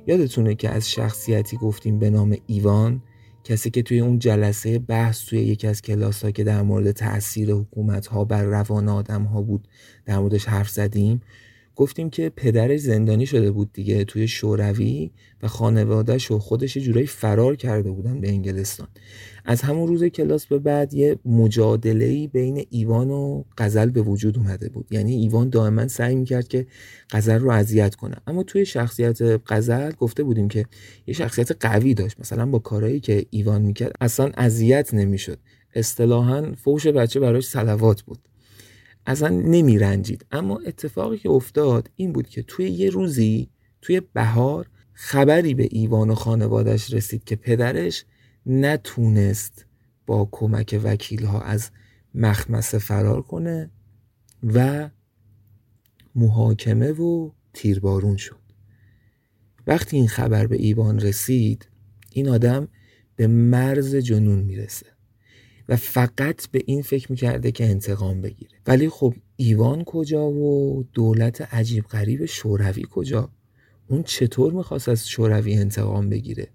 یادتونه 0.08 0.56
که 0.56 0.70
از 0.70 0.92
شخصیتی 0.92 1.58
گفتیم 1.58 2.00
به 2.00 2.10
نام 2.10 2.38
ایوان 2.48 3.02
کسی 3.44 3.70
که 3.70 3.82
توی 3.82 4.00
اون 4.00 4.20
جلسه 4.20 4.80
بحث 4.80 5.26
توی 5.26 5.40
یکی 5.40 5.68
از 5.68 5.82
کلاس 5.82 6.26
ها 6.26 6.32
که 6.32 6.44
در 6.44 6.62
مورد 6.62 6.92
تاثیر 6.92 7.52
حکومت 7.52 8.08
ها 8.08 8.26
بر 8.26 8.44
روان 8.44 8.90
آدم 8.90 9.24
ها 9.24 9.42
بود 9.42 9.68
در 10.06 10.20
موردش 10.20 10.46
حرف 10.46 10.70
زدیم. 10.70 11.22
گفتیم 11.76 12.10
که 12.10 12.32
پدرش 12.36 12.80
زندانی 12.80 13.26
شده 13.26 13.52
بود 13.52 13.74
دیگه 13.74 14.04
توی 14.04 14.28
شوروی 14.28 15.12
و 15.44 15.48
خانوادهش 15.48 16.32
و 16.32 16.40
خودش 16.40 16.78
جورایی 16.78 17.08
فرار 17.08 17.56
کرده 17.56 17.92
بودن 17.92 18.22
به 18.22 18.30
انگلستان. 18.30 18.88
از 19.46 19.62
همون 19.62 19.88
روز 19.88 20.04
کلاس 20.04 20.46
به 20.46 20.60
بعد 20.60 20.94
یه 20.94 21.20
مجادله 21.26 22.28
بین 22.28 22.66
ایوان 22.70 23.10
و 23.10 23.44
قزل 23.58 23.90
به 23.90 24.02
وجود 24.02 24.38
اومده 24.38 24.70
بود. 24.70 24.88
یعنی 24.92 25.16
ایوان 25.16 25.50
دائما 25.50 25.88
سعی 25.88 26.16
می‌کرد 26.16 26.48
که 26.48 26.68
قزل 27.12 27.40
رو 27.40 27.52
اذیت 27.52 27.96
کنه. 27.96 28.16
اما 28.28 28.44
توی 28.44 28.66
شخصیت 28.66 29.22
قزل 29.22 29.92
گفته 29.92 30.24
بودیم 30.24 30.48
که 30.48 30.66
یه 31.08 31.14
شخصیت 31.14 31.66
قوی 31.66 31.94
داشت. 31.94 32.20
مثلا 32.20 32.46
با 32.46 32.60
کارهایی 32.60 33.00
که 33.00 33.26
ایوان 33.30 33.62
می‌کرد 33.62 33.92
اصلا 34.02 34.32
اذیت 34.38 34.94
نمی‌شد. 34.94 35.40
اصطلاحا 35.76 36.52
فوش 36.64 36.88
بچه 36.88 37.20
براش 37.20 37.46
سلوات 37.46 38.02
بود. 38.02 38.20
اصلا 39.06 39.30
نمی 39.30 39.80
رنجید 39.80 40.26
اما 40.32 40.60
اتفاقی 40.66 41.18
که 41.18 41.30
افتاد 41.30 41.90
این 41.96 42.14
بود 42.14 42.30
که 42.30 42.44
توی 42.44 42.70
یه 42.70 42.90
روزی 42.90 43.50
توی 43.82 44.02
بهار 44.14 44.70
خبری 44.94 45.54
به 45.54 45.68
ایوان 45.72 46.10
و 46.10 46.16
خانوادش 46.16 46.94
رسید 46.94 47.24
که 47.24 47.36
پدرش 47.36 48.06
نتونست 48.46 49.66
با 50.06 50.30
کمک 50.32 50.80
وکیل 50.84 51.26
ها 51.26 51.42
از 51.42 51.72
مخمسه 52.16 52.78
فرار 52.78 53.22
کنه 53.22 53.72
و 54.44 54.90
محاکمه 56.16 56.92
و 56.92 57.32
تیربارون 57.54 58.18
شد. 58.18 58.44
وقتی 59.68 59.98
این 59.98 60.08
خبر 60.08 60.48
به 60.48 60.56
ایوان 60.56 61.00
رسید 61.00 61.68
این 62.12 62.30
آدم 62.30 62.68
به 63.16 63.28
مرز 63.28 63.96
جنون 63.96 64.40
می‌رسه. 64.40 64.86
و 65.70 65.76
فقط 65.76 66.48
به 66.52 66.64
این 66.66 66.82
فکر 66.82 67.12
می‌کرده 67.12 67.52
که 67.52 67.66
انتقام 67.66 68.22
بگیره. 68.22 68.52
ولی 68.68 68.90
خب 68.90 69.14
ایوان 69.36 69.84
کجا 69.84 70.30
و 70.30 70.84
دولت 70.94 71.42
عجیب 71.42 71.84
غریب 71.84 72.26
شوروی 72.26 72.86
کجا؟ 72.92 73.30
اون 73.88 74.04
چطور 74.04 74.54
می‌خواست 74.54 74.90
از 74.90 75.08
شوروی 75.08 75.54
انتقام 75.54 76.10
بگیره؟ 76.10 76.48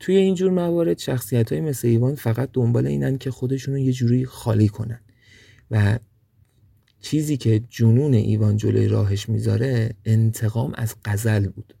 توی 0.00 0.16
اینجور 0.16 0.50
موارد 0.50 0.98
شخصیت 0.98 1.52
های 1.52 1.60
مثل 1.60 1.88
ایوان 1.88 2.14
فقط 2.14 2.48
دنبال 2.52 2.86
اینن 2.86 3.18
که 3.18 3.30
خودشونو 3.30 3.78
یه 3.78 3.92
جوری 3.92 4.24
خالی 4.24 4.68
کنن. 4.68 5.00
و 5.70 5.98
چیزی 7.00 7.36
که 7.36 7.62
جنون 7.70 8.14
ایوان 8.14 8.56
جلوی 8.56 8.88
راهش 8.88 9.28
می‌ذاره 9.28 9.94
انتقام 10.04 10.72
از 10.74 10.94
قزل 11.04 11.48
بود. 11.48 11.74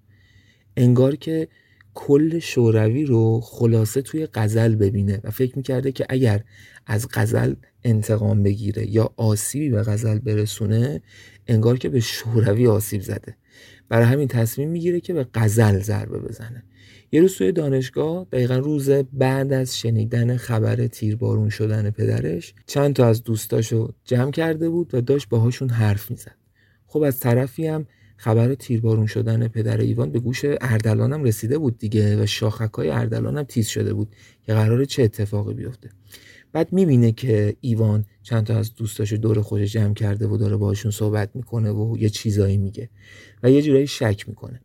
انگار 0.76 1.16
که 1.16 1.48
کل 1.94 2.38
شوروی 2.38 3.04
رو 3.04 3.40
خلاصه 3.40 4.02
توی 4.02 4.26
قزل 4.26 4.74
ببینه 4.74 5.20
و 5.24 5.30
فکر 5.30 5.56
می‌کرده 5.56 5.92
که 5.92 6.06
اگر 6.08 6.44
از 6.86 7.08
قزل 7.08 7.54
انتقام 7.84 8.42
بگیره 8.42 8.90
یا 8.90 9.14
آسیبی 9.16 9.70
به 9.70 9.82
غزل 9.82 10.18
برسونه 10.18 11.02
انگار 11.46 11.78
که 11.78 11.88
به 11.88 12.00
شوروی 12.00 12.66
آسیب 12.66 13.02
زده. 13.02 13.36
برای 13.88 14.06
همین 14.06 14.28
تصمیم 14.28 14.70
می‌گیره 14.70 15.00
که 15.00 15.14
به 15.14 15.26
غزل 15.34 15.78
ضربه 15.78 16.18
بزنه. 16.18 16.64
یه 17.12 17.20
روز 17.20 17.36
توی 17.36 17.52
دانشگاه 17.52 18.26
دقیقا 18.32 18.56
روز 18.56 18.90
بعد 18.90 19.52
از 19.52 19.78
شنیدن 19.78 20.36
خبر 20.36 20.86
تیربارون 20.86 21.48
شدن 21.48 21.90
پدرش 21.90 22.54
چند 22.66 22.94
تا 22.94 23.06
از 23.06 23.22
دوستاشو 23.22 23.92
جمع 24.04 24.30
کرده 24.30 24.68
بود 24.68 24.94
و 24.94 25.00
داشت 25.00 25.28
باهاشون 25.28 25.68
حرف 25.68 26.10
می‌زد. 26.10 26.36
خب 26.86 27.02
از 27.02 27.20
طرفی 27.20 27.66
هم 27.66 27.86
خبر 28.22 28.54
تیربارون 28.54 29.06
شدن 29.06 29.48
پدر 29.48 29.80
ایوان 29.80 30.12
به 30.12 30.18
گوش 30.20 30.44
اردلان 30.44 31.26
رسیده 31.26 31.58
بود 31.58 31.78
دیگه 31.78 32.22
و 32.22 32.26
شاخک 32.26 32.74
های 32.74 32.90
اردلان 32.90 33.38
هم 33.38 33.44
تیز 33.44 33.66
شده 33.68 33.94
بود 33.94 34.08
که 34.46 34.54
قرار 34.54 34.84
چه 34.84 35.02
اتفاقی 35.02 35.54
بیفته. 35.54 35.90
بعد 36.52 36.72
می‌بینه 36.72 37.12
که 37.12 37.56
ایوان 37.60 38.04
چند 38.22 38.46
تا 38.46 38.58
از 38.58 38.74
دوستاشو 38.74 39.16
دور 39.16 39.40
خودش 39.40 39.72
جمع 39.72 39.94
کرده 39.94 40.26
و 40.26 40.36
داره 40.36 40.56
باشون 40.56 40.90
صحبت 40.90 41.30
می‌کنه 41.34 41.70
و 41.70 41.96
یه 41.98 42.08
چیزایی 42.08 42.56
میگه 42.56 42.90
و 43.42 43.50
یه 43.50 43.62
جورایی 43.62 43.86
شک 43.86 44.28
می‌کنه. 44.28 44.60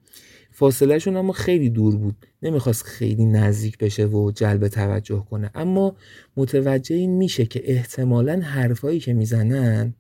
فاصلهشون 0.52 1.18
اما 1.18 1.34
خیلی 1.34 1.70
دور 1.70 1.96
بود. 1.96 2.16
نمی‌خواست 2.42 2.84
خیلی 2.84 3.26
نزدیک 3.26 3.78
بشه 3.78 4.06
و 4.06 4.32
جلب 4.32 4.68
توجه 4.68 5.26
کنه. 5.30 5.52
اما 5.56 5.96
متوجه 6.38 6.96
این 6.96 7.12
میشه 7.12 7.46
که 7.46 7.62
احتمالا 7.72 8.40
حرفایی 8.40 9.00
که 9.00 9.14
می‌زنن 9.14 9.94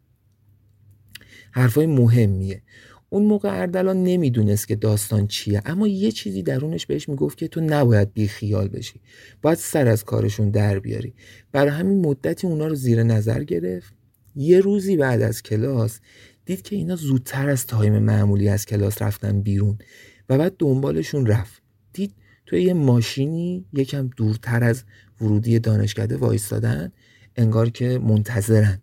حرفای 1.51 1.86
مهمیه. 1.86 2.62
اون 3.10 3.24
موقع 3.24 3.62
اردلان 3.62 4.03
نمی‌دونست 4.03 4.68
که 4.68 4.76
داستان 4.76 5.28
چیه 5.28 5.62
اما 5.66 5.88
یه 5.88 6.12
چیزی 6.12 6.43
درونش 6.43 6.86
بهش 6.86 7.10
می‌گفت 7.10 7.38
که 7.38 7.47
تو 7.47 7.62
نباید 7.62 8.14
بی 8.14 8.28
خیال 8.28 8.68
بشی 8.68 9.01
باید 9.41 9.58
سر 9.58 9.88
از 9.88 10.03
کارشون 10.03 10.49
در 10.49 10.80
بیاری. 10.80 11.14
برای 11.51 11.72
همین 11.72 12.05
مدتی 12.05 12.47
اونا 12.47 12.68
رو 12.68 12.76
زیر 12.76 13.03
نظر 13.03 13.43
گرفت. 13.43 13.93
یه 14.36 14.60
روزی 14.60 14.97
بعد 14.97 15.22
از 15.22 15.43
کلاس 15.43 15.99
دید 16.45 16.62
که 16.62 16.76
اینا 16.76 16.95
زودتر 16.95 17.49
از 17.49 17.66
تایم 17.66 17.99
معمولی 17.99 18.49
از 18.49 18.66
کلاس 18.66 19.01
رفتن 19.01 19.41
بیرون 19.41 19.78
و 20.30 20.38
بعد 20.38 20.55
دنبالشون 20.60 21.26
رفت. 21.26 21.62
دید 21.93 22.14
توی 22.45 22.64
یه 22.64 22.74
ماشینی 22.74 23.66
یکم 23.74 24.10
دورتر 24.18 24.64
از 24.64 24.84
ورودی 25.22 25.60
دانشکده 25.60 26.18
وایستادن 26.18 26.91
انگار 27.36 27.70
که 27.70 27.99
منتظرن. 27.99 28.82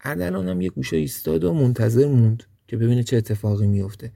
اردلان 0.00 0.48
هم 0.48 0.60
یه 0.60 0.70
گوشه 0.70 0.96
ایستاد 0.96 1.44
و 1.44 1.54
منتظر 1.54 2.06
موند. 2.06 2.42
که 2.68 2.76
ببینه 2.76 3.02
چه 3.02 3.16
اتفاقی 3.16 3.66
میفته 3.66 4.12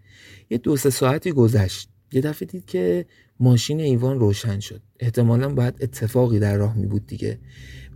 یه 0.50 0.58
دو 0.58 0.76
سه 0.76 0.90
ساعتی 0.90 1.32
گذشت. 1.32 1.88
یه 2.12 2.20
دفعه 2.20 2.46
دید 2.46 2.64
که 2.64 3.06
ماشین 3.40 3.80
ایوان 3.80 4.20
روشن 4.20 4.60
شد. 4.60 4.80
احتمالا 5.00 5.48
باید 5.48 5.74
اتفاقی 5.80 6.38
در 6.38 6.56
راه 6.56 6.76
می 6.76 6.86
بود 6.86 7.06
دیگه. 7.06 7.38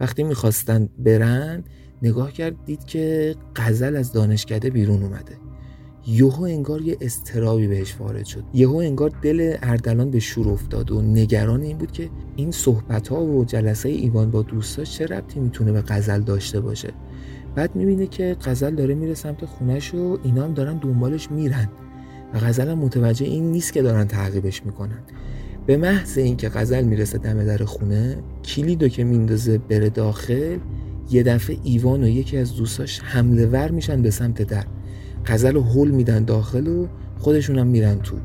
وقتی 0.01 0.23
می‌خواستن 0.23 0.89
برن 0.99 1.65
نگاه 2.03 2.33
کرد 2.33 2.65
دید 2.65 2.85
که 2.85 3.35
قزل 3.57 3.97
از 3.97 4.13
دانشکده 4.13 4.71
بیرون 4.71 5.03
اومده. 5.03 5.37
یهو 6.07 6.43
انگار 6.43 6.83
یه 6.83 6.97
استرابی 7.01 7.67
بهش 7.67 7.97
وارد 7.99 8.25
شد. 8.25 8.45
یهو 8.55 8.77
انگار 8.77 9.11
دل 9.23 9.57
اردلان 9.63 10.11
به 10.11 10.21
شور 10.21 10.49
افتاد 10.49 10.91
و 10.91 11.03
نگران 11.03 11.63
این 11.63 11.79
بود 11.79 11.93
که 11.93 12.11
این 12.37 12.51
صحبت 12.51 13.09
ها 13.09 13.25
و 13.25 13.45
جلسه 13.45 13.89
ایوان 13.89 14.31
با 14.31 14.43
دوستاش 14.43 14.99
چه 14.99 15.07
ربطی 15.07 15.41
می‌تونه 15.41 15.73
به 15.73 15.81
قزل 15.81 16.21
داشته 16.21 16.61
باشه. 16.61 16.93
بعد 17.55 17.77
می‌بینه 17.77 18.07
که 18.07 18.37
غزل 18.45 18.75
داره 18.75 18.95
میره 18.95 19.15
سمت 19.15 19.45
خونش 19.45 19.95
و 19.95 20.19
اینا 20.23 20.45
هم 20.45 20.55
دارن 20.55 20.79
دنبالش 20.79 21.31
میرن. 21.31 21.69
و 22.35 22.39
غزل 22.39 22.69
هم 22.69 22.79
متوجه 22.79 23.27
این 23.27 23.53
نیست 23.53 23.73
که 23.73 23.83
دارن 23.83 24.05
تعقیبش 24.05 24.67
می‌کنن. 24.67 24.99
به 25.67 25.77
محض 25.77 26.19
اینکه 26.19 26.49
غزل 26.49 26.85
می‌رسه 26.85 27.19
دم 27.19 27.45
در 27.45 27.65
خونه 27.65 28.17
کلیدو 28.45 28.89
که 28.89 29.05
میندازه 29.05 29.59
بره 29.59 29.91
داخل 29.91 30.59
یه 31.11 31.23
دفعه 31.23 31.57
ایوان 31.65 32.05
و 32.05 32.09
یکی 32.09 32.37
از 32.37 32.57
دوستاش 32.57 33.01
حمله 33.01 33.47
ور 33.47 33.71
میشن 33.71 34.03
به 34.03 34.11
سمت 34.11 34.43
در. 34.43 34.65
غزل 35.27 35.55
رو 35.55 35.63
هل 35.63 35.91
میدن 35.91 36.25
داخل 36.25 36.67
و 36.67 36.87
خودشون 37.19 37.59
هم 37.59 37.67
میرن 37.67 37.99
تو. 37.99 38.17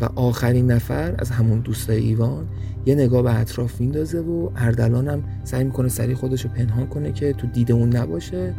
و 0.00 0.08
آخرین 0.14 0.70
نفر 0.70 1.14
از 1.18 1.30
همون 1.30 1.60
دوستای 1.60 1.98
ایوان 1.98 2.48
یه 2.86 2.94
نگاه 2.94 3.22
به 3.22 3.40
اطراف 3.40 3.80
میندازه 3.80 4.20
و 4.20 4.50
اردلان 4.56 5.08
هم 5.08 5.24
سعی 5.44 5.64
می‌کنه 5.64 5.88
سریع 5.88 6.14
خودش 6.14 6.44
رو 6.44 6.50
پنهان 6.50 6.86
کنه 6.86 7.12
که 7.12 7.32
تو 7.32 7.46
دید 7.46 7.72
اون 7.72 7.96
نباشه. 7.96 8.54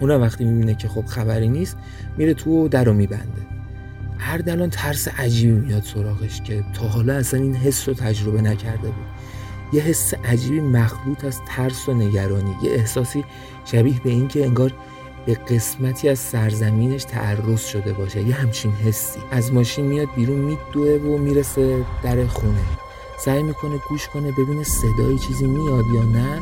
اونم 0.00 0.20
وقتی 0.20 0.44
می‌بینه 0.44 0.74
که 0.74 0.88
خب 0.88 1.06
خبری 1.06 1.48
نیست 1.48 1.76
میره 2.16 2.34
تو 2.34 2.64
و 2.64 2.68
در 2.68 2.84
رو 2.84 2.92
میبنده. 2.92 3.46
اردلان 4.20 4.70
ترس 4.70 5.08
عجیبی 5.08 5.52
میاد 5.52 5.82
سراغش 5.82 6.40
که 6.40 6.64
تا 6.72 6.88
حالا 6.88 7.14
اصلا 7.14 7.40
این 7.40 7.54
حس 7.54 7.88
رو 7.88 7.94
تجربه 7.94 8.42
نکرده 8.42 8.88
بود. 8.88 9.06
یه 9.72 9.82
حس 9.82 10.14
عجیبی 10.14 10.60
مخلوط 10.60 11.24
از 11.24 11.40
ترس 11.48 11.88
و 11.88 11.94
نگرانی 11.94 12.54
یه 12.62 12.70
احساسی 12.70 13.24
شبیه 13.64 14.00
به 14.04 14.10
این 14.10 14.28
که 14.28 14.44
انگار 14.44 14.72
به 15.26 15.34
قسمتی 15.34 16.08
از 16.08 16.18
سرزمینش 16.18 17.04
تعرض 17.04 17.66
شده 17.66 17.92
باشه. 17.92 18.22
یه 18.22 18.34
همچین 18.34 18.72
حسی. 18.72 19.20
از 19.30 19.52
ماشین 19.52 19.84
میاد 19.84 20.08
بیرون 20.16 20.38
میدوه 20.38 20.90
و 20.90 21.18
می‌رسه 21.18 21.84
در 22.02 22.26
خونه. 22.26 22.64
سعی 23.18 23.42
می‌کنه 23.42 23.74
گوش 23.88 24.08
کنه 24.08 24.32
ببینه 24.32 24.64
صدای 24.64 25.18
چیزی 25.18 25.46
میاد 25.46 25.84
یا 25.94 26.02
نه. 26.02 26.40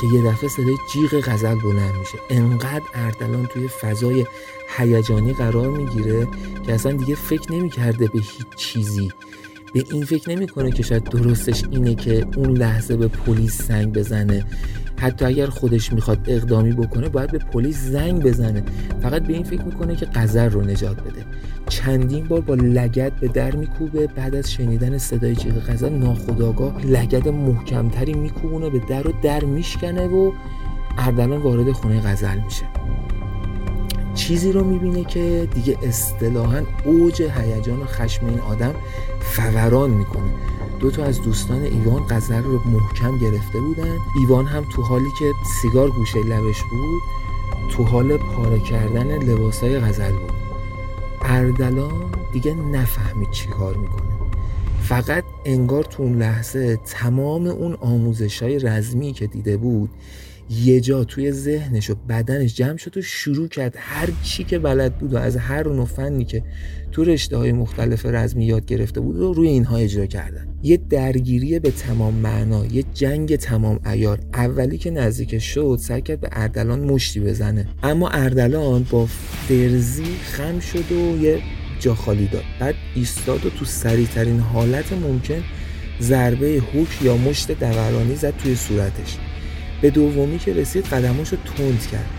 که 0.00 0.06
یه 0.06 0.22
دفعه 0.22 0.48
صدای 0.48 0.76
جیغ 0.92 1.20
غزل 1.20 1.54
بلند 1.54 1.94
میشه. 1.94 2.18
انقدر 2.30 2.84
اردلان 2.94 3.46
توی 3.46 3.68
فضای 3.68 4.26
هیجانی 4.76 5.32
قرار 5.32 5.68
می‌گیره 5.68 6.28
که 6.66 6.74
اصلا 6.74 6.92
دیگه 6.92 7.14
فکر 7.14 7.52
نمی‌کرده 7.52 8.06
به 8.06 8.18
هیچ 8.18 8.46
چیزی. 8.56 9.12
به 9.74 9.84
این 9.92 10.04
فکر 10.04 10.30
نمی‌کنه 10.30 10.70
که 10.70 10.82
شاید 10.82 11.04
درستش 11.04 11.64
اینه 11.70 11.94
که 11.94 12.26
اون 12.36 12.56
لحظه 12.56 12.96
به 12.96 13.08
پلیس 13.08 13.62
زنگ 13.62 13.92
بزنه. 13.92 14.44
حتی 14.96 15.24
اگر 15.24 15.46
خودش 15.46 15.92
می‌خواد 15.92 16.18
اقدامی 16.26 16.72
بکنه 16.72 17.08
باید 17.08 17.30
به 17.30 17.38
پلیس 17.38 17.76
زنگ 17.76 18.22
بزنه. 18.22 18.62
فقط 19.02 19.22
به 19.22 19.32
این 19.32 19.44
فکر 19.44 19.62
می‌کنه 19.62 19.96
که 19.96 20.06
قذر 20.06 20.48
رو 20.48 20.62
نجات 20.62 21.00
بده. 21.00 21.24
چندین 21.68 22.24
بار 22.24 22.40
با 22.40 22.54
لگت 22.54 23.12
به 23.12 23.28
در 23.28 23.56
میکوبه 23.56 24.06
بعد 24.06 24.34
از 24.34 24.52
شنیدن 24.52 24.98
صدای 24.98 25.34
جیغ 25.34 25.58
قذر 25.58 25.88
ناخداگاه 25.88 26.86
لگت 26.86 27.26
محکمتری 27.26 28.14
میکوبونه 28.14 28.70
به 28.70 28.80
در 28.88 29.08
و 29.08 29.12
در 29.22 29.44
میشکنه 29.44 30.06
و 30.06 30.32
اردلان 30.98 31.42
وارد 31.42 31.72
خونه 31.72 32.00
غزل 32.00 32.38
میشه. 32.44 32.64
چیزی 34.18 34.52
رو 34.52 34.64
می‌بینه 34.64 35.04
که 35.04 35.48
دیگه 35.54 35.78
اصطلاحا 35.82 36.62
اوج 36.84 37.22
هیجان 37.22 37.80
و 37.80 37.84
خشم 37.84 38.26
این 38.26 38.40
آدم 38.40 38.74
فوران 39.20 39.90
می‌کنه. 39.90 40.32
دو 40.80 40.90
تا 40.90 41.04
از 41.04 41.22
دوستان 41.22 41.62
ایوان 41.62 42.06
قذر 42.06 42.40
رو 42.40 42.60
محکم 42.68 43.18
گرفته 43.18 43.60
بودن. 43.60 43.96
ایوان 44.20 44.46
هم 44.46 44.64
تو 44.72 44.82
حالی 44.82 45.10
که 45.18 45.32
سیگار 45.62 45.90
گوشه 45.90 46.18
لبش 46.18 46.62
بود 46.62 47.02
تو 47.70 47.84
حال 47.84 48.16
پاره 48.16 48.60
کردن 48.60 49.22
لباسای 49.22 49.78
غزل 49.78 50.12
بود. 50.12 50.32
اردلان 51.22 52.04
دیگه 52.32 52.54
نفهمید 52.54 53.30
چی 53.30 53.48
کار 53.48 53.76
می‌کنه. 53.76 54.08
فقط 54.82 55.24
انگار 55.44 55.84
تو 55.84 56.02
اون 56.02 56.18
لحظه 56.18 56.76
تمام 56.76 57.46
اون 57.46 57.74
آموزش 57.80 58.42
های 58.42 58.58
رزمی 58.58 59.12
که 59.12 59.26
دیده 59.26 59.56
بود 59.56 59.90
یه 60.50 60.80
جا 60.80 61.04
توی 61.04 61.32
ذهنش 61.32 61.90
و 61.90 61.94
بدنش 62.08 62.54
جمع 62.54 62.76
شد 62.76 62.96
و 62.96 63.02
شروع 63.02 63.48
کرد 63.48 63.74
هر 63.78 64.08
چی 64.22 64.44
که 64.44 64.58
بلد 64.58 64.98
بود 64.98 65.14
و 65.14 65.16
از 65.16 65.36
هر 65.36 65.68
نوع 65.68 65.84
فنی 65.84 66.24
که 66.24 66.42
تو 66.92 67.04
رشته 67.04 67.36
های 67.36 67.52
مختلف 67.52 68.06
رزمی 68.06 68.46
یاد 68.46 68.66
گرفته 68.66 69.00
بود 69.00 69.16
و 69.16 69.32
روی 69.32 69.48
اینها 69.48 69.76
اجرا 69.76 70.06
کردن. 70.06 70.48
یه 70.62 70.76
درگیری 70.76 71.58
به 71.58 71.70
تمام 71.70 72.14
معنا 72.14 72.66
یه 72.66 72.84
جنگ 72.94 73.36
تمام 73.36 73.80
ایار 73.86 74.20
اولی 74.34 74.78
که 74.78 74.90
نزدیک 74.90 75.38
شد 75.38 75.78
سعی 75.80 76.02
کرد 76.02 76.20
به 76.20 76.28
اردلان 76.32 76.80
مشتی 76.80 77.20
بزنه. 77.20 77.68
اما 77.82 78.08
اردلان 78.08 78.86
با 78.90 79.06
فرزی 79.48 80.16
خم 80.32 80.60
شد 80.60 80.92
و 80.92 81.22
یه 81.22 81.38
جا 81.80 81.94
خالی 81.94 82.26
داد. 82.26 82.44
بعد 82.60 82.74
ایستاد 82.94 83.46
و 83.46 83.50
تو 83.50 83.64
سریع 83.64 84.06
ترین 84.06 84.40
حالت 84.40 84.92
ممکن 84.92 85.42
ضربه 86.00 86.62
هوک 86.74 87.02
یا 87.02 87.16
مشت 87.16 87.50
دورانی 87.50 88.16
زد 88.16 88.36
توی 88.36 88.54
صورتش. 88.54 89.18
به 89.80 89.90
دومی 89.90 90.38
که 90.38 90.52
رسید 90.52 90.86
قدماشو 90.86 91.36
تند 91.36 91.86
کرد. 91.92 92.10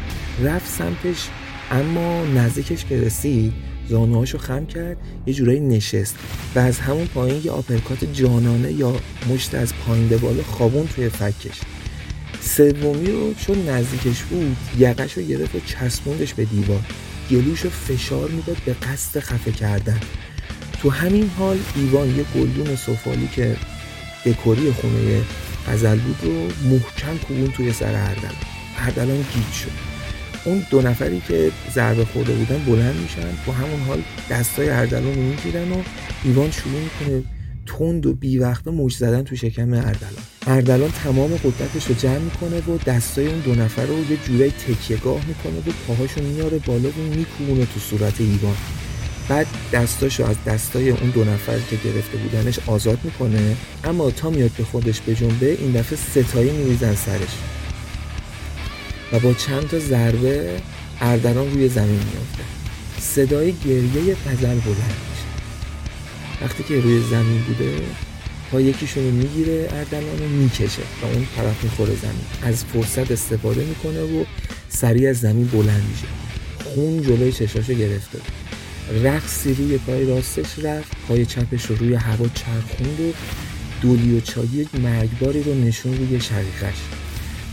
رفت 0.44 0.72
سمتش 0.72 1.28
اما 1.72 2.26
نزدیکش 2.26 2.86
که 2.86 3.02
رسید 3.02 3.54
زانوهاشو 3.90 4.38
خم 4.38 4.66
کرد 4.66 4.98
یه 5.26 5.34
جورایی 5.34 5.60
نشست 5.60 6.16
و 6.56 6.60
از 6.60 6.80
همون 6.80 7.06
پایین 7.06 7.42
یه 7.44 7.52
آپرکات 7.52 8.14
جانانه 8.14 8.72
یا 8.72 8.96
مشت 9.30 9.56
از 9.56 9.74
پایین 9.74 10.08
به 10.08 10.18
بالا 10.18 10.44
خوابون 10.44 10.88
توی 10.88 11.10
فکش 11.10 11.62
سومی 12.42 13.12
رو 13.12 13.34
چون 13.34 13.70
نزدیکش 13.70 14.24
بود 14.24 14.58
یقش 14.78 15.14
رو 15.14 15.24
گرفت 15.24 15.56
و 15.56 15.60
چسبوندش 15.60 16.34
به 16.34 16.46
دیوار. 16.46 16.82
گلوش 17.32 17.60
رو 17.60 17.70
فشار 17.70 18.30
می‌داد 18.30 18.58
به 18.66 18.74
قصد 18.74 19.20
خفه 19.20 19.52
کردن. 19.52 20.00
تو 20.82 20.90
همین 20.90 21.30
حال 21.38 21.58
ایوان 21.76 22.08
یه 22.18 22.24
گلدون 22.36 22.76
سفالی 22.76 23.30
که 23.36 23.56
دکوری 24.26 24.72
خونه 24.72 25.22
غزل 25.70 26.00
بود 26.00 26.18
رو 26.22 26.48
محکم 26.70 27.18
کوبون 27.28 27.52
توی 27.52 27.74
سر 27.74 27.86
اردلان 27.86 28.36
اردلان 28.78 29.18
گیج 29.18 29.54
شد. 29.64 29.72
اون 30.46 30.66
دو 30.70 30.82
نفری 30.82 31.22
که 31.28 31.52
ضربه 31.74 32.06
خورده 32.06 32.34
بودن 32.34 32.58
بلند 32.58 32.96
میشن 32.96 33.22
تو 33.46 33.52
همون 33.52 33.80
حال 33.88 34.02
دستای 34.30 34.70
اردلان 34.70 35.16
رو 35.16 35.22
می‌گیرن 35.22 35.72
و 35.72 35.82
ایوان 36.24 36.52
شروع 36.52 36.80
می‌کنه 36.80 37.24
تند 37.66 38.06
و 38.06 38.14
بیوقته 38.14 38.72
موج 38.72 38.94
زدن 38.94 39.24
تو 39.24 39.36
شکم 39.36 39.74
اردلان 39.74 40.24
اردلان 40.48 40.92
تمام 40.92 41.30
قدرتش 41.36 41.88
رو 41.88 41.96
جمع 41.96 42.18
می‌کنه 42.18 42.58
و 42.58 42.78
دستای 42.78 43.28
اون 43.28 43.40
دو 43.40 43.56
نفر 43.56 43.86
رو 43.86 44.12
یه 44.12 44.18
جورایی 44.28 44.52
تکیهگاه 44.52 45.22
می‌کنه 45.28 45.60
و 45.60 45.72
پاهاشو 45.88 46.22
میاره 46.22 46.60
بالا 46.60 46.90
و 46.90 47.16
میکوبونه 47.16 47.66
تو 47.66 47.80
صورت 47.80 48.22
ایوان. 48.22 48.56
بعد 49.30 49.48
دستاشو 49.74 50.26
از 50.26 50.36
دستای 50.46 50.90
اون 50.90 51.10
دو 51.10 51.24
نفر 51.24 51.60
که 51.70 51.76
گرفته 51.76 52.18
بودنش 52.18 52.60
آزاد 52.68 53.00
می‌کنه. 53.04 53.56
اما 53.84 54.12
تا 54.12 54.30
میاد 54.30 54.52
به 54.58 54.64
خودش 54.64 55.02
به 55.02 55.16
جنبه 55.16 55.58
این 55.60 55.72
دفعه 55.72 55.98
ستایی 55.98 56.52
میریزن 56.52 56.96
سرش. 56.96 57.36
و 59.12 59.20
با 59.20 59.34
چند 59.34 59.68
تا 59.68 59.80
ضربه 59.80 60.62
اردلان 61.02 61.52
روی 61.52 61.70
زمین 61.70 61.90
میافته. 61.90 62.44
صدای 63.00 63.54
گریه 63.66 64.16
غزل 64.16 64.60
بلند 64.60 64.98
میشه. 65.10 65.26
وقتی 66.42 66.64
که 66.64 66.82
روی 66.82 67.02
زمین 67.10 67.42
بوده 67.42 67.82
پا 68.52 68.62
یکیشون 68.62 69.04
رو 69.04 69.12
می‌گیره 69.12 69.70
اردلان 69.72 70.20
رو 70.20 70.28
می‌کشه 70.28 70.82
و 71.02 71.06
اون 71.06 71.28
طرف 71.36 71.64
می‌خوره 71.64 71.96
زمین. 71.96 72.26
از 72.42 72.64
فرصت 72.64 73.12
استفاده 73.12 73.64
می‌کنه 73.64 74.02
و 74.02 74.24
سریع 74.70 75.10
از 75.10 75.20
زمین 75.20 75.48
بلند 75.48 75.84
میشه. 75.92 76.08
خون 76.64 77.02
جلوی 77.02 77.32
چشاشو 77.32 77.74
گرفته. 77.74 78.20
رقصی 79.04 79.54
روی 79.54 79.78
پای 79.78 80.06
راستش 80.06 80.60
رفت. 80.60 80.92
پای 81.08 81.26
چپش 81.26 81.66
رو 81.66 81.76
روی 81.76 81.94
هوا 81.94 82.28
چرخوند 82.28 83.00
و 83.00 83.14
دولی 83.82 84.18
و 84.18 84.22
چایی 84.22 84.68
مرگباری 84.84 85.44
رو 85.44 85.54
نشون 85.54 85.98
روی 85.98 86.20
شقیقش 86.20 86.78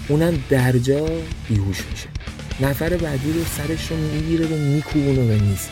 اونم 0.09 0.39
درجا 0.49 1.09
بیهوش 1.49 1.82
میشه. 1.91 2.09
نفر 2.61 2.97
بعدی 2.97 3.32
رو 3.32 3.45
سرش 3.45 3.91
رو 3.91 3.97
می‌گیره 3.97 4.47
و 4.47 4.59
میکوبونه 4.59 5.26
به 5.26 5.39
میز. 5.39 5.68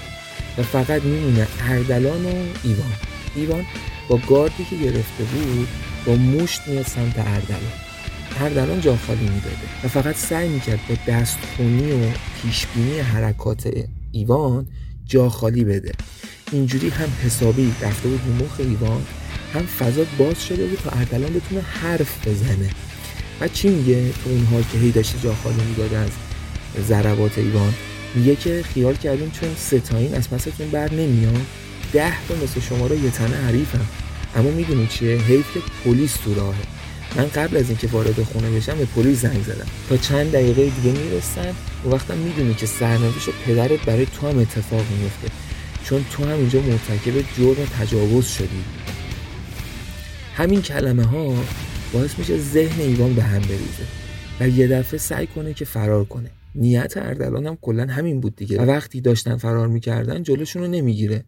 و 0.58 0.62
فقط 0.62 1.02
میمونه 1.02 1.46
اردلان 1.60 2.24
و 2.24 2.32
ایوان. 2.64 2.92
ایوان 3.34 3.64
با 4.08 4.20
گاردی 4.28 4.64
که 4.70 4.76
گرفته 4.76 5.24
بود 5.24 5.68
با 6.06 6.14
مشت 6.14 6.60
میاد 6.66 6.86
سمت 6.86 7.18
اردلان. 7.18 7.72
اردلان 8.40 8.80
جا 8.80 8.96
خالی 8.96 9.24
می‌داده 9.24 9.56
و 9.84 9.88
فقط 9.88 10.16
سعی 10.16 10.48
می‌کرد 10.48 10.80
با 10.88 10.94
دستخونی 11.12 11.92
و 11.92 12.10
پیشبینی 12.42 12.98
حرکات 12.98 13.70
ایوان 14.12 14.66
جا 15.06 15.28
خالی 15.28 15.64
بده. 15.64 15.92
اینجوری 16.52 16.88
هم 16.88 17.08
حسابی 17.24 17.72
رفته 17.82 18.08
بود 18.08 18.20
مخ 18.42 18.60
ایوان 18.60 19.02
هم 19.54 19.66
فضا 19.66 20.04
باز 20.18 20.46
شده 20.46 20.66
بود 20.66 20.78
تا 20.84 20.90
اردلان 20.90 21.32
بتونه 21.32 21.60
حرف 21.60 22.28
بزنه. 22.28 22.70
و 23.40 23.48
چی 23.48 23.68
میگه؟ 23.68 24.12
تو 24.24 24.30
اون 24.30 24.44
حال 24.44 24.62
که 24.72 24.78
هی 24.78 24.90
داشته 24.90 25.18
جا 25.22 25.34
خالی 25.34 25.62
می‌داده 25.68 25.96
از 25.96 26.10
ضربات 26.86 27.38
ایوان. 27.38 27.74
میگه 28.14 28.36
که 28.36 28.64
خیال 28.74 28.94
کردیم 28.94 29.30
چون 29.30 29.48
ستاین 29.56 30.14
از 30.14 30.30
پستون 30.30 30.70
بر 30.70 30.92
نمیاد. 30.92 31.46
ده 31.92 32.26
تا 32.28 32.34
مثل 32.44 32.60
شما 32.60 32.86
رو 32.86 33.04
یه 33.04 33.10
تنه 33.10 33.36
حریفم. 33.36 33.86
اما 34.36 34.50
می‌دونی 34.50 34.86
چیه؟ 34.86 35.16
حیف 35.16 35.54
که 35.54 35.60
پلیس 35.84 36.16
تو 36.16 36.34
راهه. 36.34 36.56
من 37.16 37.26
قبل 37.26 37.56
از 37.56 37.68
اینکه 37.68 37.86
وارد 37.86 38.22
خونه 38.22 38.50
بشم 38.50 38.78
به 38.78 38.84
پلیس 38.84 39.20
زنگ 39.20 39.42
زدم. 39.42 39.66
تا 39.88 39.96
چند 39.96 40.32
دقیقه 40.32 40.70
دیگه 40.70 40.98
می‌رسن 41.00 41.54
و 41.84 41.88
وقتا 41.88 42.14
می‌دونی 42.14 42.54
که 42.54 42.66
سرنوشت 42.66 43.30
پدرت 43.46 43.84
برای 43.84 44.06
تو 44.06 44.28
هم 44.28 44.38
اتفاق 44.38 44.84
میفته 45.00 45.28
چون 45.84 46.04
تو 46.12 46.24
هم 46.24 46.38
اینجا 46.38 46.60
مرتکب 46.60 47.24
جرم 47.38 47.66
تجاوز 47.80 48.26
شدی. 48.26 48.64
همین 50.34 50.62
کلمه 50.62 51.04
ها 51.04 51.34
باعث 51.92 52.18
میشه 52.18 52.38
ذهن 52.38 52.80
ایوان 52.80 53.14
به 53.14 53.22
هم 53.22 53.40
بریزه 53.40 53.84
و 54.40 54.48
یه 54.48 54.68
دفعه 54.68 54.98
سعی 54.98 55.26
کنه 55.26 55.54
که 55.54 55.64
فرار 55.64 56.04
کنه. 56.04 56.30
نیت 56.54 56.96
اردلان 56.96 57.46
هم 57.46 57.58
کلا 57.62 57.86
همین 57.86 58.20
بود 58.20 58.36
دیگه. 58.36 58.58
و 58.60 58.64
وقتی 58.64 59.00
داشتن 59.00 59.36
فرار 59.36 59.68
می‌کردن 59.68 60.22
جلوشون 60.22 60.62
رو 60.62 60.68
نمی‌گیره. 60.68 61.24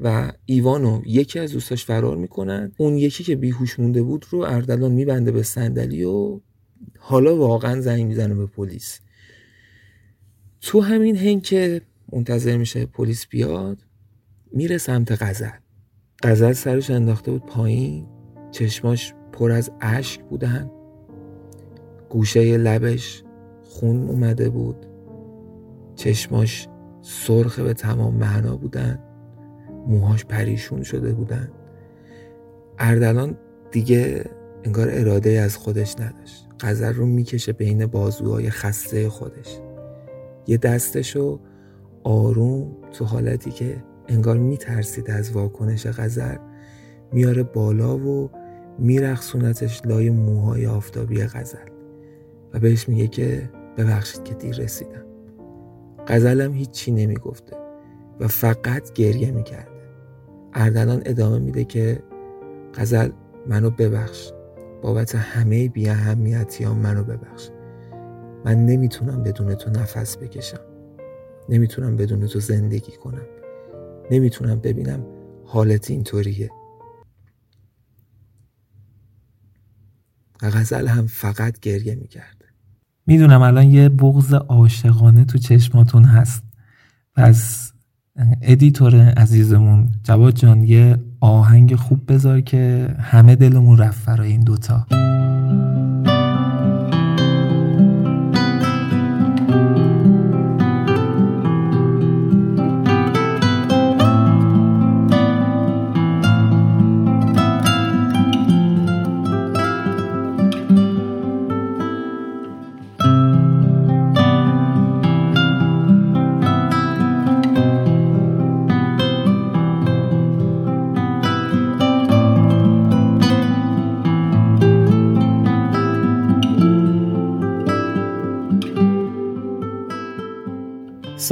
و 0.00 0.32
ایوانو 0.44 1.02
یکی 1.06 1.38
از 1.38 1.52
دوستاش 1.52 1.84
فرار 1.84 2.16
می‌کنن. 2.16 2.72
اون 2.76 2.96
یکی 2.96 3.24
که 3.24 3.36
بیهوش 3.36 3.80
مونده 3.80 4.02
بود 4.02 4.26
رو 4.30 4.38
اردلان 4.38 4.92
میبنده 4.92 5.32
به 5.32 5.42
صندلی 5.42 6.04
و 6.04 6.40
حالا 6.98 7.36
واقعا 7.36 7.80
زنگ 7.80 8.06
می‌زنه 8.06 8.34
به 8.34 8.46
پلیس. 8.46 9.00
تو 10.60 10.80
همین 10.80 11.16
هنگ 11.16 11.42
که 11.42 11.82
منتظر 12.12 12.56
میشه 12.56 12.86
پلیس 12.86 13.26
بیاد 13.26 13.78
میره 14.52 14.78
سمت 14.78 15.22
غزل. 15.22 15.48
غزل 16.22 16.52
سرش 16.52 16.90
انداخته 16.90 17.30
بود 17.30 17.46
پایین 17.46 18.06
چشماش 18.50 19.14
پر 19.32 19.50
از 19.50 19.70
اشک 19.80 20.20
بودن. 20.20 20.70
گوشه 22.10 22.56
لبش 22.58 23.22
خون 23.62 24.02
اومده 24.02 24.50
بود. 24.50 24.86
چشماش 25.96 26.68
سرخ 27.02 27.58
به 27.58 27.74
تمام 27.74 28.14
معنا 28.14 28.56
بودن. 28.56 28.98
موهاش 29.86 30.24
پریشون 30.24 30.82
شده 30.82 31.12
بودن. 31.12 31.48
اردلان 32.78 33.36
دیگه 33.70 34.24
انگار 34.64 34.88
اراده 34.90 35.30
از 35.30 35.56
خودش 35.56 35.94
نداشت. 36.00 36.48
قذر 36.60 36.92
رو 36.92 37.06
می‌کشه 37.06 37.52
بین 37.52 37.86
بازوهای 37.86 38.50
خسته 38.50 39.08
خودش. 39.08 39.58
یه 40.46 40.56
دستشو 40.56 41.40
آروم 42.04 42.76
تو 42.92 43.04
حالتی 43.04 43.50
که 43.50 43.84
انگار 44.08 44.38
میترسید 44.38 45.10
از 45.10 45.30
واکنش 45.30 45.86
غزل 45.86 46.36
میاره 47.12 47.42
بالا 47.42 47.98
و 47.98 48.30
میرخصونتش 48.78 49.82
لای 49.84 50.10
موهای 50.10 50.66
آفتابی 50.66 51.24
غزل 51.24 51.68
و 52.52 52.58
بهش 52.58 52.88
میگه 52.88 53.06
که 53.06 53.50
ببخشید 53.76 54.24
که 54.24 54.34
دیر 54.34 54.56
رسیدم. 54.56 55.04
غزلم 56.06 56.52
هیچی 56.52 56.92
نمی‌گفته 56.92 57.56
و 58.20 58.28
فقط 58.28 58.92
گریه 58.92 59.30
می‌کرده 59.30 59.71
اردلان 60.54 61.02
ادامه 61.06 61.38
میده 61.38 61.64
که 61.64 62.02
غزل 62.74 63.10
منو 63.48 63.70
ببخش. 63.70 64.30
بابت 64.82 65.14
همه 65.14 65.68
بی 65.68 65.88
اهمیتی 65.88 66.64
ها 66.64 66.74
منو 66.74 67.04
ببخش. 67.04 67.48
من 68.44 68.66
نمی‌تونم 68.66 69.22
بدون 69.22 69.54
تو 69.54 69.70
نفس 69.70 70.16
بکشم. 70.16 70.60
نمی‌تونم 71.48 71.96
بدون 71.96 72.26
تو 72.26 72.40
زندگی 72.40 72.92
کنم. 72.92 73.26
نمی‌تونم 74.10 74.60
ببینم 74.60 75.06
حالت 75.44 75.90
اینطوریه. 75.90 76.50
و 80.42 80.50
غزل 80.50 80.86
هم 80.86 81.06
فقط 81.06 81.60
گریه 81.60 81.94
می‌کرده 81.94 82.46
می‌دونم 83.06 83.42
الان 83.42 83.64
یه 83.66 83.88
بغض 83.88 84.34
عاشقانه 84.34 85.24
تو 85.24 85.38
چشماتون 85.38 86.04
هست. 86.04 86.44
پس 87.14 87.71
ادیتور 88.42 88.94
عزیزمون 88.94 89.88
جواد 90.04 90.34
جان 90.34 90.64
یه 90.64 90.98
آهنگ 91.20 91.74
خوب 91.74 92.12
بذار 92.12 92.40
که 92.40 92.88
همه 93.00 93.36
دلمون 93.36 93.78
رفت 93.78 94.06
برای 94.06 94.30
این 94.30 94.40
دوتا. 94.40 94.86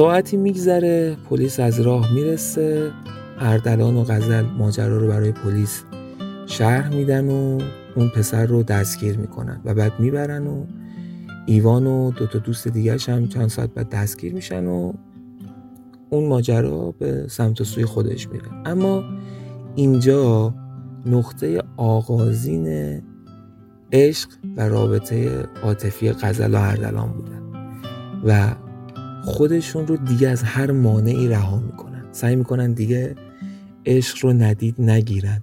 ساعتی 0.00 0.36
میگذره 0.36 1.16
پلیس 1.30 1.60
از 1.60 1.80
راه 1.80 2.14
می‌رسه. 2.14 2.90
اردلان 3.38 3.96
و 3.96 4.04
غزل 4.04 4.44
ماجرا 4.58 4.96
رو 4.96 5.08
برای 5.08 5.32
پلیس 5.32 5.82
شرح 6.46 6.94
میدن 6.94 7.28
و 7.28 7.58
اون 7.96 8.08
پسر 8.08 8.46
رو 8.46 8.62
دستگیر 8.62 9.18
می‌کنن 9.18 9.60
و 9.64 9.74
بعد 9.74 9.92
می‌برن 9.98 10.46
و 10.46 10.64
ایوان 11.46 11.86
و 11.86 12.10
دوتا 12.10 12.38
دوست 12.38 12.68
دیگرش 12.68 13.08
هم 13.08 13.28
چند 13.28 13.48
ساعت 13.48 13.74
بعد 13.74 13.88
دستگیر 13.88 14.34
میشن 14.34 14.66
و 14.66 14.92
اون 16.10 16.28
ماجرا 16.28 16.94
به 16.98 17.24
سمت 17.28 17.62
سوی 17.62 17.84
خودش 17.84 18.28
میره. 18.28 18.48
اما 18.66 19.04
اینجا 19.74 20.54
نقطه 21.06 21.62
آغازین 21.76 23.02
عشق 23.92 24.28
و 24.56 24.68
رابطه 24.68 25.44
عاطفی 25.62 26.12
غزل 26.12 26.54
و 26.54 26.58
اردلان 26.58 27.12
بودن 27.12 27.42
و 28.24 28.54
خودشون 29.30 29.86
رو 29.86 29.96
دیگه 29.96 30.28
از 30.28 30.42
هر 30.42 30.70
مانعی 30.70 31.28
رها 31.28 31.58
می‌کنن. 31.60 32.04
سعی 32.12 32.36
می‌کنن 32.36 32.72
دیگه 32.72 33.14
عشق 33.86 34.24
رو 34.24 34.32
ندید 34.32 34.74
نگیرن 34.78 35.42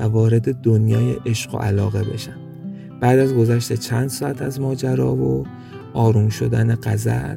و 0.00 0.04
وارد 0.04 0.54
دنیای 0.54 1.16
عشق 1.26 1.54
و 1.54 1.58
علاقه 1.58 2.02
بشن. 2.04 2.36
بعد 3.00 3.18
از 3.18 3.34
گذشت 3.34 3.72
چند 3.72 4.08
ساعت 4.08 4.42
از 4.42 4.60
ماجرا 4.60 5.14
و 5.14 5.46
آروم 5.94 6.28
شدن 6.28 6.74
قزل 6.74 7.36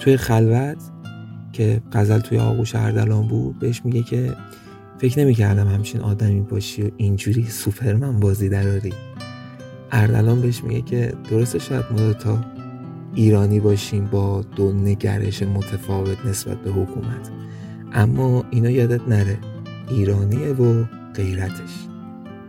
توی 0.00 0.16
خلوت 0.16 0.82
که 1.52 1.82
قزل 1.92 2.18
توی 2.18 2.38
آغوش 2.38 2.74
اردلان 2.74 3.28
بود 3.28 3.58
بهش 3.58 3.84
میگه 3.84 4.02
که 4.02 4.32
فکر 4.98 5.18
نمی‌کردم 5.18 5.68
همچین 5.68 6.00
آدمی 6.00 6.40
باشی 6.40 6.82
و 6.82 6.90
اینجوری 6.96 7.46
سوپرمن 7.46 8.20
بازی 8.20 8.48
دراری. 8.48 8.92
اردلان 9.92 10.40
بهش 10.40 10.64
میگه 10.64 10.82
که 10.82 11.12
درسته 11.30 11.58
شاید 11.58 11.84
ما 11.90 12.12
تا 12.12 12.44
ایرانی 13.14 13.60
باشیم 13.60 14.06
با 14.06 14.42
دو 14.56 14.72
نگرش 14.72 15.42
متفاوت 15.42 16.26
نسبت 16.26 16.62
به 16.62 16.70
حکومت. 16.70 17.30
اما 17.92 18.44
اینا 18.50 18.70
یادت 18.70 19.08
نره 19.08 19.38
ایرانیه 19.90 20.52
و 20.52 20.84
غیرتش. 21.14 21.86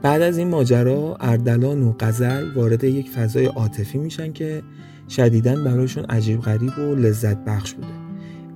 بعد 0.01 0.21
از 0.21 0.37
این 0.37 0.47
ماجرا 0.47 1.17
اردلان 1.19 1.83
و 1.83 1.93
قزل 1.99 2.53
وارد 2.55 2.83
یک 2.83 3.09
فضای 3.09 3.45
عاطفی 3.45 3.97
میشن 3.97 4.33
که 4.33 4.61
شدیدن 5.09 5.63
براشون 5.63 6.05
عجیب 6.05 6.41
غریب 6.41 6.79
و 6.79 6.95
لذت 6.95 7.37
بخش 7.45 7.73
بوده. 7.73 7.87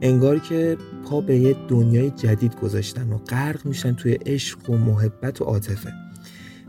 انگار 0.01 0.39
که 0.39 0.77
پا 1.05 1.21
به 1.21 1.37
یه 1.37 1.55
دنیای 1.67 2.09
جدید 2.09 2.55
گذاشتن 2.55 3.13
و 3.13 3.17
غرق 3.17 3.65
میشن 3.65 3.93
توی 3.93 4.13
عشق 4.25 4.69
و 4.69 4.77
محبت 4.77 5.41
و 5.41 5.43
عاطفه. 5.43 5.93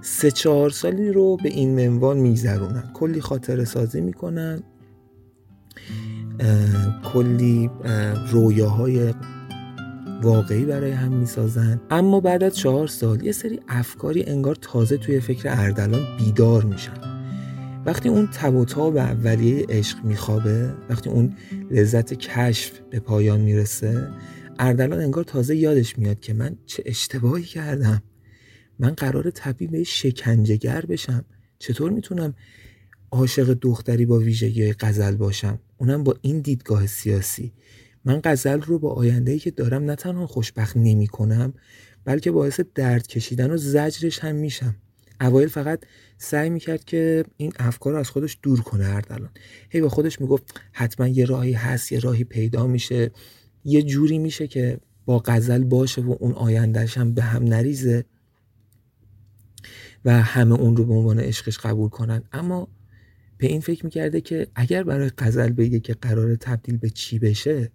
سه 0.01 0.31
چهار 0.31 0.71
سالی 0.71 1.13
رو 1.13 1.37
به 1.37 1.49
این 1.49 1.75
منوال 1.75 2.17
میگذرونن. 2.17 2.91
کلی 2.95 3.21
خاطر 3.21 3.65
سازی 3.65 4.01
می‌کنن. 4.01 4.63
کلی 7.13 7.71
رویاهای 8.31 9.15
واقعی 10.23 10.65
برای 10.65 10.91
هم 10.91 11.13
می‌سازن. 11.13 11.81
اما 11.91 12.21
بعد 12.21 12.43
از 12.43 12.57
چهار 12.57 12.87
سال 12.87 13.23
یه 13.23 13.33
سری 13.33 13.61
افکاری 13.69 14.25
انگار 14.25 14.55
تازه 14.55 14.97
توی 14.97 15.21
فکر 15.21 15.49
اردلان 15.49 16.07
بیدار 16.19 16.65
میشن. 16.65 17.19
وقتی 17.87 18.09
اون 18.09 18.29
تب 18.33 18.55
و 18.55 18.65
تاب 18.65 18.97
اولیه 18.97 19.67
عشق 19.69 20.05
میخوابه 20.05 20.75
وقتی 20.91 21.11
اون 21.11 21.37
لذت 21.71 22.15
کشف 22.15 22.73
به 22.91 23.01
پایان 23.01 23.41
می‌رسه 23.41 24.09
اردلان 24.59 25.01
انگار 25.01 25.25
تازه 25.25 25.57
یادش 25.57 25.99
میاد 25.99 26.21
که 26.21 26.33
من 26.33 26.57
چه 26.67 26.83
اشتباهی 26.87 27.45
کردم. 27.45 28.03
من 28.79 28.91
قرار 28.91 29.31
تبدیل 29.31 29.71
به 29.71 29.85
شکنجهگر 29.85 30.85
بشم. 30.89 31.25
چطور 31.59 31.91
می‌تونم 31.91 32.35
عاشق 33.13 33.53
دختری 33.53 34.07
با 34.07 34.19
ویژگی 34.19 34.73
غزل 34.73 35.17
باشم. 35.17 35.59
اونم 35.79 36.05
با 36.05 36.17
این 36.21 36.41
دیدگاه 36.41 36.87
سیاسی. 36.87 37.53
من 38.05 38.21
غزل 38.25 38.61
رو 38.61 38.79
با 38.79 38.93
آینده 38.93 39.39
که 39.39 39.51
دارم 39.51 39.85
نه 39.85 39.97
تنها 39.97 40.27
خوشبخت 40.27 40.77
نمی 40.77 41.07
کنم 41.07 41.53
بلکه 42.05 42.31
باعث 42.31 42.61
درد 42.75 43.07
کشیدن 43.07 43.51
و 43.51 43.57
زجرش 43.57 44.19
هم 44.19 44.35
میشم. 44.35 44.77
اوایل 45.21 45.49
فقط 45.49 45.81
سعی 46.19 46.51
می‌کرد 46.51 46.85
که 46.85 47.25
این 47.37 47.53
افکار 47.59 47.93
رو 47.93 47.99
از 47.99 48.11
خودش 48.11 48.39
دور 48.43 48.61
کنه 48.61 48.85
اردلان. 48.89 49.31
هی 49.71 49.81
به 49.81 49.89
خودش 49.89 50.21
می‌گفت 50.21 50.61
حتما 50.73 51.09
یه 51.09 51.25
راهی 51.25 51.53
هست 51.53 51.93
یه 51.93 51.99
راهی 51.99 52.25
پیدا 52.25 52.67
میشه. 52.67 53.11
یه 53.65 53.83
جوری 53.83 54.19
میشه 54.19 54.47
که 54.47 54.81
با 55.07 55.23
غزل 55.25 55.65
باشه 55.65 56.03
و 56.03 56.17
اون 56.21 56.33
آیندهش 56.33 56.99
هم 56.99 57.15
به 57.15 57.23
هم 57.23 57.45
نریزه 57.45 58.05
و 60.05 60.23
همه 60.23 60.55
اون 60.55 60.77
رو 60.77 60.85
به 60.85 60.93
عنوان 60.95 61.21
عشقش 61.21 61.59
قبول 61.59 61.89
کنن. 61.89 62.23
اما 62.33 62.69
به 63.39 63.47
این 63.47 63.61
فکر 63.61 63.85
می‌کرده 63.85 64.21
که 64.21 64.47
اگر 64.55 64.83
برای 64.83 65.11
غزل 65.19 65.53
بگه 65.53 65.81
که 65.81 65.95
قرار 65.95 66.37
تبدیل 66.37 66.77
به 66.77 66.91
چی 66.91 67.19
بشه 67.19 67.71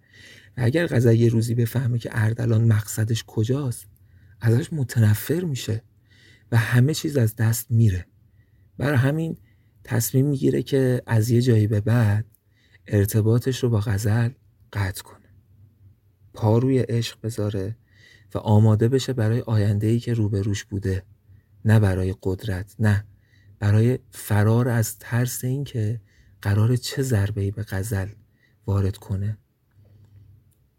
و 0.56 0.60
اگر 0.64 0.86
غزل 0.86 1.14
یه 1.14 1.28
روزی 1.28 1.54
بفهمه 1.54 1.98
که 1.98 2.10
اردلان 2.12 2.64
مقصدش 2.64 3.24
کجاست 3.26 3.86
ازش 4.40 4.72
متنفر 4.72 5.40
میشه 5.40 5.82
و 6.52 6.56
همه 6.56 6.94
چیز 6.94 7.16
از 7.16 7.36
دست 7.36 7.70
میره. 7.70 8.06
برای 8.78 8.96
همین 8.96 9.36
تصمیم 9.84 10.26
می‌گیره 10.26 10.62
که 10.62 11.02
از 11.06 11.30
یه 11.30 11.42
جایی 11.42 11.66
به 11.66 11.80
بعد 11.80 12.24
ارتباطش 12.86 13.62
رو 13.62 13.70
با 13.70 13.80
غزل 13.80 14.30
قطع 14.72 15.02
کنه. 15.02 15.28
پا 16.34 16.58
روی 16.58 16.78
عشق 16.78 17.18
بذاره 17.22 17.76
و 18.34 18.38
آماده 18.38 18.88
بشه 18.88 19.12
برای 19.12 19.40
آینده 19.40 19.98
که 19.98 20.14
روبروش 20.14 20.64
بوده 20.64 21.02
نه 21.64 21.80
برای 21.80 22.14
قدرت 22.22 22.74
نه 22.78 23.04
برای 23.58 23.98
فرار 24.10 24.68
از 24.68 24.98
ترس 24.98 25.44
اینکه 25.44 26.00
قرار 26.42 26.76
چه 26.76 27.02
ضربه‌ای 27.02 27.50
به 27.50 27.62
غزل 27.62 28.08
وارد 28.66 28.96
کنه. 28.96 29.38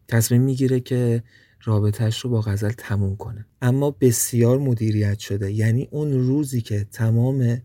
تصمیم 0.08 0.42
می‌گیره 0.42 0.80
که 0.80 1.24
رابطهش 1.64 2.20
رو 2.20 2.30
با 2.30 2.42
غزل 2.42 2.72
تموم 2.72 3.16
کنه. 3.16 3.46
اما 3.62 3.92
بسیار 3.92 4.58
مدیریت 4.60 5.20
شده. 5.20 5.52
یعنی 5.52 5.88
اون 5.92 6.12
روزی 6.12 6.62
که 6.62 6.84
تمام 6.84 7.62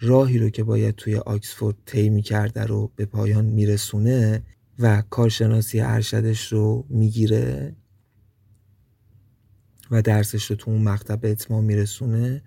راهی 0.00 0.38
رو 0.38 0.50
که 0.50 0.64
باید 0.64 0.94
توی 0.94 1.16
آکسفورد 1.16 1.76
طی 1.86 2.22
کرده 2.22 2.64
رو 2.64 2.92
به 2.96 3.06
پایان 3.06 3.44
میرسونه 3.44 4.42
و 4.78 5.02
کارشناسی 5.10 5.80
ارشدش 5.80 6.52
رو 6.52 6.86
می‌گیره 6.88 7.76
و 9.90 10.02
درسش 10.02 10.44
رو 10.44 10.56
تو 10.56 10.70
اون 10.70 10.88
مکتب 10.88 11.20
به 11.20 11.30
اتمام 11.30 11.64
میرسونه 11.64 12.42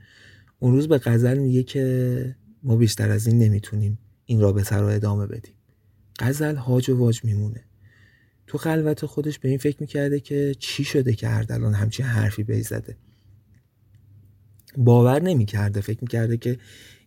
اون 0.64 0.74
روز 0.74 0.88
به 0.88 0.98
غزل 0.98 1.38
میگه 1.38 1.64
که 1.64 2.36
ما 2.64 2.76
بیشتر 2.76 3.12
از 3.12 3.28
این 3.28 3.40
نمی‌تونیم 3.40 4.00
این 4.26 4.40
رابطه 4.40 4.76
رو 4.76 4.86
ادامه 4.86 5.28
بدیم. 5.28 5.54
غزل 6.20 6.56
هاج 6.56 6.90
و 6.90 6.98
واج 6.98 7.26
میمونه. 7.26 7.64
تو 8.48 8.58
خلوت 8.58 9.06
خودش 9.06 9.40
به 9.40 9.50
این 9.50 9.58
فکر 9.58 9.78
می‌کرده 9.80 10.20
که 10.20 10.56
چی 10.60 10.84
شده 10.84 11.14
که 11.14 11.30
اردلان 11.30 11.74
همچین 11.74 12.06
حرفی 12.06 12.44
بیزده 12.44 12.98
باور 14.78 15.22
نمی‌کرده 15.22 15.82
فکر 15.82 16.00
می‌کرده 16.02 16.38
که 16.38 16.58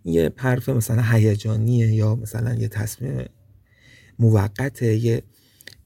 یه 0.04 0.32
حرف 0.36 0.68
مثلا 0.68 1.02
هیجانیه 1.02 1.92
یا 1.92 2.14
مثلا 2.14 2.54
یه 2.54 2.68
تصمیم 2.68 3.24
موقته 4.18 4.96
یه 4.96 5.22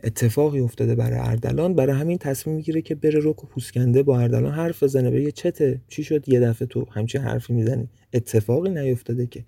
اتفاقی 0.05 0.61
افتاده 0.61 0.95
برای 0.95 1.19
اردلان. 1.19 1.75
برای 1.75 1.97
همین 1.97 2.19
تصمیم 2.19 2.57
می‌گیره 2.57 2.83
که 2.83 2.95
بره 2.95 3.19
روک 3.19 3.45
و 3.45 3.47
پوسکنده 3.47 4.03
با 4.03 4.21
اردلان 4.21 4.53
حرف 4.53 4.83
بزنه. 4.83 5.11
بگه 5.11 5.31
چته 5.31 5.81
چی 5.89 6.05
شد؟ 6.05 6.29
یه 6.29 6.41
دفعه 6.41 6.69
تو 6.69 6.87
همچین 6.91 7.21
حرفی 7.21 7.53
می‌زنی. 7.53 7.89
اتفاقی 8.13 8.71
نیفتاده 8.71 9.27
که. 9.27 9.45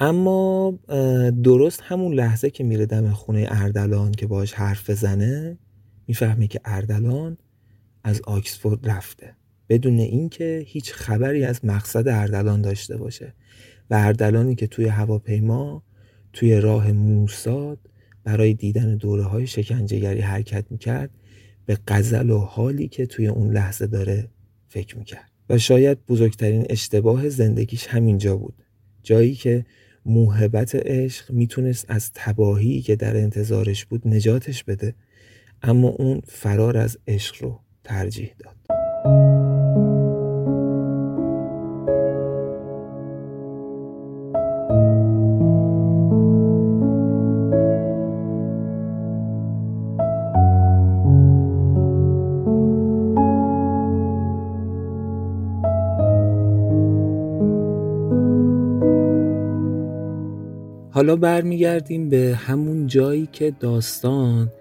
اما 0.00 0.78
درست 1.44 1.80
همون 1.82 2.14
لحظه 2.14 2.50
که 2.50 2.64
میره 2.64 2.86
دم 2.86 3.10
خونه 3.10 3.46
اردلان 3.50 4.12
که 4.12 4.26
باش 4.26 4.52
حرف 4.52 4.90
بزنه 4.90 5.58
می‌فهمه 6.06 6.46
که 6.46 6.60
اردلان 6.64 7.38
از 8.04 8.20
آکسفورد 8.24 8.88
رفته. 8.90 9.34
بدون 9.68 9.98
اینکه 9.98 10.64
هیچ 10.66 10.92
خبری 10.92 11.44
از 11.44 11.64
مقصد 11.64 12.08
اردلان 12.08 12.62
داشته 12.62 12.96
باشه. 12.96 13.34
و 13.90 13.94
اردلانی 13.94 14.54
که 14.54 14.66
توی 14.66 14.86
هواپیما 14.86 15.82
توی 16.32 16.60
راه 16.60 16.92
موساد 16.92 17.78
برای 18.24 18.54
دیدن 18.54 18.96
دوره 18.96 19.22
های 19.22 19.46
شکنجهگری 19.46 20.20
حرکت 20.20 20.64
می‌کرد 20.70 21.10
به 21.66 21.78
قزل 21.88 22.30
و 22.30 22.38
حالی 22.38 22.88
که 22.88 23.06
توی 23.06 23.26
اون 23.26 23.52
لحظه 23.52 23.86
داره 23.86 24.28
فکر 24.68 24.98
می‌کرد. 24.98 25.30
و 25.48 25.58
شاید 25.58 26.06
بزرگترین 26.06 26.66
اشتباه 26.70 27.28
زندگیش 27.28 27.86
همینجا 27.86 28.36
بود. 28.36 28.54
جایی 29.02 29.34
که 29.34 29.64
موهبت 30.06 30.74
عشق 30.74 31.30
می‌تونست 31.30 31.86
از 31.88 32.10
تباهی 32.14 32.80
که 32.80 32.96
در 32.96 33.16
انتظارش 33.16 33.84
بود 33.84 34.08
نجاتش 34.08 34.64
بده 34.64 34.94
اما 35.62 35.88
اون 35.88 36.20
فرار 36.24 36.76
از 36.76 36.98
عشق 37.08 37.42
رو 37.42 37.60
ترجیح 37.84 38.34
داد. 38.38 38.56
حالا 61.00 61.16
برمیگردیم 61.16 62.08
به 62.08 62.38
همون 62.46 62.86
جایی 62.86 63.28
که 63.32 63.52
داستان 63.60 64.52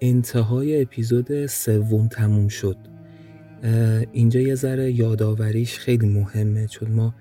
انتهای 0.00 0.82
اپیزود 0.82 1.46
سوم 1.46 2.08
تموم 2.08 2.48
شد. 2.48 2.76
اینجا 4.12 4.40
یه 4.40 4.54
ذره 4.54 4.92
یادآوریش 4.92 5.78
خیلی 5.78 6.06
مهمه 6.06 6.66
چون 6.66 6.90
ما 6.90 7.14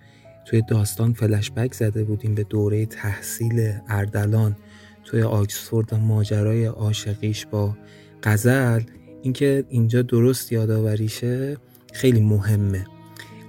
توی 0.46 0.62
داستان 0.68 1.14
فلشبک 1.14 1.74
زده 1.74 2.04
بودیم 2.04 2.36
به 2.36 2.44
دوره 2.44 2.86
تحصیل 2.86 3.74
اردلان. 3.88 4.56
توی 5.04 5.22
آکسفورد 5.22 5.94
و 5.94 5.98
ماجرای 5.98 6.66
عاشقیش 6.66 7.46
با 7.46 7.78
غزل. 8.24 8.82
اینکه 9.22 9.66
اینجا 9.70 10.02
درست 10.02 10.52
یادآوریشه 10.52 11.58
خیلی 11.94 12.22
مهمه. 12.22 12.86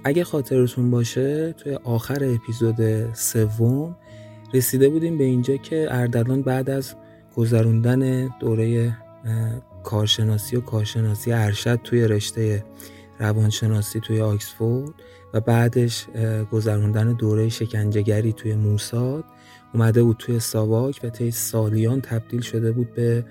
اگه 0.03 0.23
خاطرتون 0.23 0.91
باشه 0.91 1.53
توی 1.53 1.73
آخر 1.73 2.23
اپیزود 2.23 3.13
سوم 3.13 3.95
رسیده 4.53 4.89
بودیم 4.89 5.17
به 5.17 5.23
اینجا 5.23 5.57
که 5.57 5.87
اردلان 5.89 6.41
بعد 6.41 6.69
از 6.69 6.95
گذروندن 7.35 8.29
دوره 8.39 8.97
کارشناسی 9.83 10.55
و 10.55 10.61
کارشناسی 10.61 11.31
ارشد 11.31 11.79
توی 11.83 12.07
رشته 12.07 12.63
روانشناسی 13.19 13.99
توی 13.99 14.21
آکسفورد 14.21 14.93
و 15.33 15.39
بعدش 15.39 16.07
گذروندن 16.51 17.13
دوره 17.13 17.49
شکنجهگری 17.49 18.33
توی 18.33 18.55
موساد 18.55 19.23
اومده 19.73 20.03
بود 20.03 20.15
توی 20.19 20.39
ساواک 20.39 20.99
و 21.03 21.09
طی 21.09 21.31
سالیان 21.31 22.01
تبدیل 22.01 22.41
شده 22.41 22.71
بود 22.71 22.93
به 22.93 23.25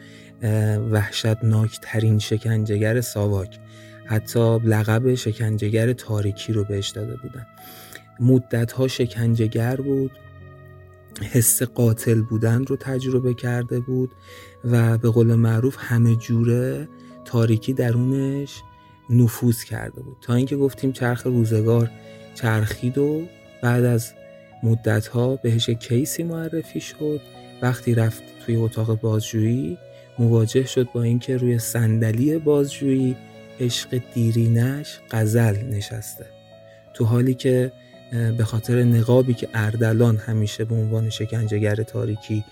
وحشتناک 0.90 1.78
ترین 1.82 2.18
شکنجهگر 2.18 3.00
ساواک. 3.00 3.58
حتی 4.04 4.58
لقب 4.58 5.14
شکنجهگر 5.14 5.92
تاریکی 5.92 6.52
رو 6.52 6.64
بهش 6.64 6.88
داده 6.88 7.16
بودن. 7.16 7.46
مدت 8.20 8.72
ها 8.72 8.88
شکنجهگر 8.88 9.76
بود. 9.76 10.10
حس 11.22 11.62
قاتل 11.62 12.22
بودن 12.22 12.64
رو 12.64 12.76
تجربه 12.76 13.34
کرده 13.34 13.80
بود 13.80 14.10
و 14.64 14.98
به 14.98 15.10
قول 15.10 15.34
معروف 15.34 15.76
همه 15.78 16.16
جوره 16.16 16.88
تاریکی 17.24 17.72
درونش 17.72 18.62
نفوذ 19.10 19.62
کرده 19.62 20.02
بود. 20.02 20.16
تا 20.20 20.34
اینکه 20.34 20.56
گفتیم 20.56 20.92
چرخ 20.92 21.26
روزگار 21.26 21.90
چرخید 22.34 22.98
و 22.98 23.22
بعد 23.62 23.84
از 23.84 24.12
مدت 24.62 25.06
ها 25.06 25.36
بهش 25.36 25.70
کیسی 25.70 26.22
معرفی 26.22 26.80
شد 26.80 27.20
وقتی 27.62 27.94
رفت 27.94 28.22
توی 28.46 28.56
اتاق 28.56 29.00
بازجویی 29.00 29.78
مواجه 30.18 30.66
شد 30.66 30.88
با 30.94 31.02
اینکه 31.02 31.36
روی 31.36 31.58
صندلی 31.58 32.38
بازجویی 32.38 33.16
عشق 33.60 34.00
دیرینش 34.14 34.98
قزل 35.10 35.56
نشسته. 35.56 36.26
تو 36.94 37.04
حالی 37.04 37.34
که 37.34 37.72
به 38.12 38.44
خاطر 38.44 38.82
نقابی 38.82 39.34
که 39.34 39.48
اردلان 39.54 40.16
همیشه 40.16 40.64
به 40.64 40.74
عنوان 40.74 41.10
شکنجهگر 41.10 41.74
تاریکی 41.74 42.44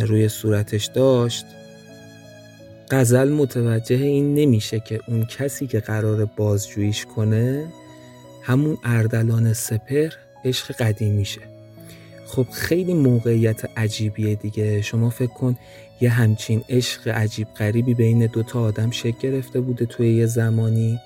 روی 0.00 0.28
صورتش 0.28 0.86
داشت 0.86 1.46
قزل 2.90 3.28
متوجه 3.28 3.96
این 3.96 4.34
نمیشه 4.34 4.80
که 4.80 5.00
اون 5.08 5.24
کسی 5.24 5.66
که 5.66 5.80
قرار 5.80 6.24
بازجوییش 6.24 7.06
کنه 7.06 7.66
همون 8.42 8.78
اردلان 8.84 9.52
سپر 9.52 10.08
عشق 10.44 10.72
قدیمیشه 10.72 11.40
خب 12.26 12.46
خیلی 12.52 12.94
موقعیت 12.94 13.64
عجیبیه 13.76 14.34
دیگه. 14.34 14.82
شما 14.82 15.10
فکر 15.10 15.32
کن 15.32 15.56
یه 16.00 16.10
همچین 16.10 16.64
عشق 16.68 17.08
عجیب 17.08 17.48
غریبی 17.58 17.94
بین 17.94 18.26
دوتا 18.26 18.60
آدم 18.60 18.90
شکل 18.90 19.18
گرفته 19.20 19.60
بوده 19.60 19.86
توی 19.86 20.14
یه 20.14 20.26
زمانی 20.26 20.98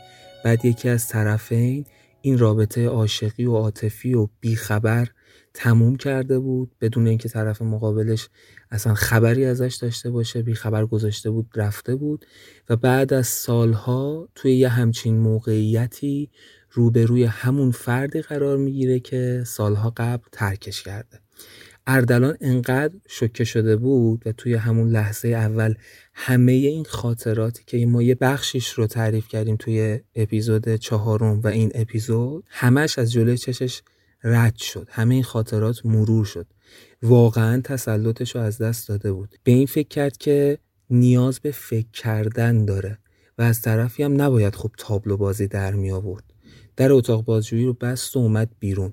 بعد 0.45 0.65
یکی 0.65 0.89
از 0.89 1.09
طرفین 1.09 1.85
این 2.23 2.39
رابطه 2.39 2.87
عاشقی 2.87 3.45
و 3.45 3.53
عاطفی 3.57 4.15
و 4.15 4.29
بیخبر 4.41 5.09
تموم 5.55 5.97
کرده 5.97 6.39
بود 6.39 6.71
بدون 6.81 7.07
اینکه 7.07 7.29
طرف 7.29 7.63
مقابلش 7.63 8.29
اصلا 8.71 8.95
خبری 8.95 9.45
ازش 9.45 9.79
داشته 9.83 10.11
باشه 10.11 10.43
بیخبر 10.43 10.87
گذاشته 10.87 11.31
بود 11.31 11.51
رفته 11.55 11.97
بود 11.97 12.27
و 12.69 12.77
بعد 12.77 13.13
از 13.13 13.27
سالها 13.27 14.29
توی 14.35 14.55
یه 14.55 14.69
همچین 14.69 15.19
موقعیتی 15.19 16.31
روبروی 16.71 17.25
همون 17.25 17.71
فردی 17.71 18.23
قرار 18.23 18.57
می‌گیره 18.57 19.01
که 19.01 19.43
سالها 19.47 19.93
قبل 19.97 20.25
ترکش 20.33 20.83
کرده. 20.83 21.21
اردلان 21.87 22.37
انقدر 22.41 22.95
شکه 23.09 23.45
شده 23.45 23.77
بود 23.77 24.27
و 24.27 24.33
توی 24.33 24.55
همون 24.55 24.89
لحظه 24.89 25.29
اول 25.29 25.75
همه 26.15 26.53
این 26.53 26.85
خاطراتی 26.85 27.63
که 27.67 27.87
ما 27.87 28.03
یه 28.03 28.15
بخشیش 28.15 28.69
رو 28.69 28.87
تعریف 28.87 29.29
کردیم 29.29 29.57
توی 29.57 30.01
اپیزود 30.15 30.77
چهارم 30.77 31.41
و 31.41 31.47
این 31.47 31.71
اپیزود 31.75 32.45
همش 32.49 32.99
از 32.99 33.13
جلوی 33.13 33.39
چشش 33.39 33.83
رد 34.25 34.57
شد. 34.57 34.89
همه 34.91 35.15
این 35.15 35.25
خاطرات 35.25 35.87
مرور 35.87 36.25
شد. 36.25 36.47
واقعا 37.03 37.61
تسلطش 37.61 38.37
رو 38.37 38.43
از 38.43 38.59
دست 38.59 38.89
داده 38.89 39.13
بود. 39.13 39.35
به 39.45 39.53
این 39.53 39.67
فکر 39.67 39.89
کرد 39.89 40.17
که 40.17 40.59
نیاز 40.91 41.41
به 41.41 41.51
فکر 41.51 41.91
کردن 41.93 42.65
داره 42.65 42.99
و 43.39 43.43
از 43.43 43.63
طرفی 43.63 44.03
هم 44.03 44.23
نباید 44.23 44.55
خب 44.55 44.71
تابلو 44.79 45.17
بازی 45.17 45.47
در 45.47 45.75
می 45.75 45.91
آورد. 45.91 46.25
در 46.77 46.93
اتاق 46.93 47.25
بازجویی 47.25 47.65
رو 47.65 47.73
بست 47.73 48.17
و 48.17 48.19
اومد 48.19 48.51
بیرون. 48.59 48.93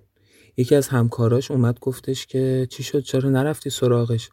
یکی 0.58 0.76
از 0.76 0.88
همکاراش 0.88 1.52
اومد 1.52 1.80
گفتش 1.80 2.26
که 2.26 2.68
چی 2.70 2.84
شد؟ 2.84 3.00
چرا 3.00 3.30
نرفتی 3.30 3.70
سراغش؟ 3.70 4.30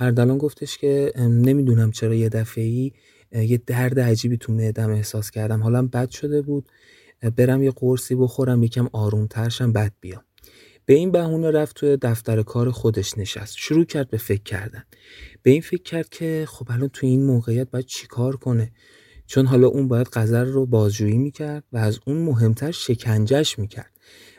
اردلان 0.00 0.38
گفتش 0.38 0.78
که 0.78 1.12
نمی‌دونم 1.18 1.90
چرا 1.90 2.14
یه 2.14 2.28
دفعه 2.28 2.92
یه 3.32 3.60
درد 3.66 4.00
عجیبی 4.00 4.36
تو 4.36 4.52
معدم 4.52 4.90
احساس 4.90 5.30
کردم. 5.30 5.62
حالا 5.62 5.86
بد 5.86 6.10
شده 6.10 6.42
بود. 6.42 6.68
برم 7.36 7.62
یه 7.62 7.70
قرصی 7.76 8.14
بخورم 8.14 8.62
یکم 8.62 8.88
آرومترشم 8.92 9.72
بد 9.72 9.92
بیام. 10.00 10.22
به 10.86 10.94
این 10.94 11.10
بهونه 11.10 11.50
رفت 11.50 11.76
توی 11.76 11.96
دفتر 12.02 12.42
کار 12.42 12.70
خودش 12.70 13.18
نشست. 13.18 13.56
شروع 13.56 13.84
کرد 13.84 14.10
به 14.10 14.16
فکر 14.16 14.42
کردن. 14.42 14.84
به 15.42 15.50
این 15.50 15.60
فکر 15.60 15.82
کرد 15.82 16.08
که 16.08 16.44
خب 16.48 16.66
الان 16.70 16.88
تو 16.88 17.06
این 17.06 17.26
موقعیت 17.26 17.70
باید 17.70 17.86
چیکار 17.86 18.36
کنه؟ 18.36 18.72
چون 19.26 19.46
حالا 19.46 19.66
اون 19.66 19.88
باید 19.88 20.08
غزل 20.12 20.46
رو 20.46 20.66
بازجویی 20.66 21.18
می‌کرد 21.18 21.64
و 21.72 21.76
از 21.76 22.00
اون 22.06 22.16
مهمتر 22.16 22.70
شکنجش 22.70 23.58
می‌کرد 23.58 23.92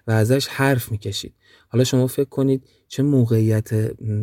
و 0.07 0.11
ازش 0.11 0.47
حرف 0.47 0.91
می‌کشید. 0.91 1.33
حالا 1.69 1.83
شما 1.83 2.07
فکر 2.07 2.29
کنید 2.29 2.63
چه 2.87 3.03
موقعیت 3.03 3.69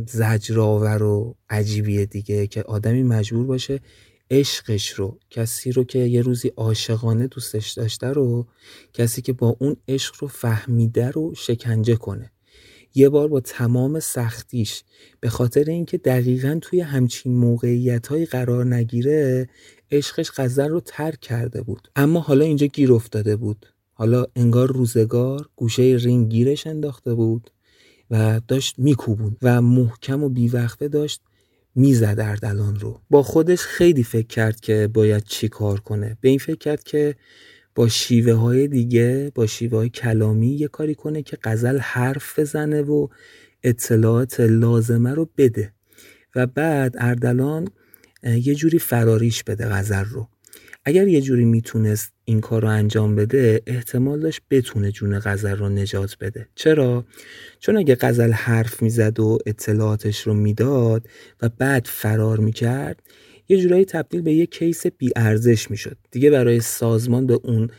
زجرآور 0.08 1.02
و 1.02 1.36
عجیبیه 1.50 2.06
دیگه 2.06 2.46
که 2.46 2.62
آدمی 2.62 3.02
مجبور 3.02 3.46
باشه 3.46 3.80
عشقش 4.30 4.90
رو 4.90 5.18
کسی 5.30 5.72
رو 5.72 5.84
که 5.84 5.98
یه 5.98 6.22
روزی 6.22 6.52
عاشقانه 6.56 7.26
دوستش 7.26 7.70
داشته 7.70 8.06
رو 8.06 8.46
کسی 8.92 9.22
که 9.22 9.32
با 9.32 9.56
اون 9.60 9.76
عشق 9.88 10.14
رو 10.20 10.28
فهمیده 10.28 11.10
رو 11.10 11.34
شکنجه 11.34 11.96
کنه. 11.96 12.30
یه 12.94 13.08
بار 13.08 13.28
با 13.28 13.40
تمام 13.40 14.00
سختیش 14.00 14.82
به 15.20 15.28
خاطر 15.28 15.64
اینکه 15.64 15.98
دقیقا 15.98 16.58
توی 16.62 16.80
همچین 16.80 17.34
موقعیت 17.34 18.06
های 18.06 18.26
قرار 18.26 18.74
نگیره 18.74 19.48
عشقش 19.90 20.30
غزل 20.36 20.68
رو 20.68 20.80
ترک 20.80 21.20
کرده 21.20 21.62
بود. 21.62 21.88
اما 21.96 22.20
حالا 22.20 22.44
اینجا 22.44 22.66
گیر 22.66 22.92
افتاده 22.92 23.36
بود. 23.36 23.66
حالا 23.92 24.26
انگار 24.36 24.72
روزگار 24.72 25.48
گوشه 25.56 25.82
رینگ 26.00 26.30
گیرش 26.30 26.66
انداخته 26.66 27.14
بود. 27.14 27.50
و 28.10 28.40
داشت 28.48 28.78
میکوبون 28.78 29.36
و 29.42 29.62
محکم 29.62 30.22
و 30.24 30.28
بیوقفه 30.28 30.88
داشت 30.88 31.22
می‌زد 31.74 32.16
اردلان 32.20 32.80
رو. 32.80 33.00
با 33.10 33.22
خودش 33.22 33.60
خیلی 33.60 34.02
فکر 34.02 34.26
کرد 34.26 34.60
که 34.60 34.88
باید 34.94 35.24
چی 35.24 35.48
کار 35.48 35.80
کنه. 35.80 36.18
به 36.20 36.28
این 36.28 36.38
فکر 36.38 36.58
کرد 36.58 36.82
که 36.82 37.14
با 37.74 37.88
شیوه 37.88 38.32
های 38.32 38.68
دیگه 38.68 39.32
با 39.34 39.46
شیوه 39.46 39.78
های 39.78 39.88
کلامی 39.88 40.48
یه 40.48 40.68
کاری 40.68 40.94
کنه 40.94 41.22
که 41.22 41.38
غزل 41.44 41.78
حرف 41.78 42.38
بزنه 42.38 42.82
و 42.82 43.08
اطلاعات 43.62 44.40
لازمه 44.40 45.14
رو 45.14 45.30
بده. 45.38 45.72
و 46.36 46.46
بعد 46.46 46.94
اردلان 46.98 47.68
یه 48.22 48.54
جوری 48.54 48.78
فراریش 48.78 49.44
بده 49.44 49.66
غزل 49.66 50.04
رو. 50.04 50.28
اگر 50.84 51.08
یه 51.08 51.20
جوری 51.20 51.44
می‌تونست 51.44 52.12
این 52.24 52.40
کار 52.40 52.62
رو 52.62 52.68
انجام 52.68 53.16
بده 53.16 53.62
احتمال 53.66 54.20
داشت 54.20 54.40
بتونه 54.50 54.92
جون 54.92 55.18
غزل 55.18 55.56
رو 55.56 55.68
نجات 55.68 56.16
بده. 56.20 56.48
چرا؟ 56.54 57.04
چون 57.60 57.76
اگه 57.76 57.96
غزل 58.00 58.32
حرف 58.32 58.82
می‌زد 58.82 59.20
و 59.20 59.38
اطلاعاتش 59.46 60.20
رو 60.20 60.34
می‌داد 60.34 61.08
و 61.42 61.48
بعد 61.58 61.86
فرار 61.86 62.38
می‌کرد 62.40 63.02
یه 63.48 63.58
جورایی 63.58 63.84
تبدیل 63.84 64.22
به 64.22 64.32
یه 64.32 64.46
کیس 64.46 64.86
بی 64.86 65.10
ارزش 65.16 65.70
می‌شد. 65.70 65.96
دیگه 66.10 66.30
برای 66.30 66.60
سازمان 66.60 67.26
به 67.26 67.40
اون 67.42 67.70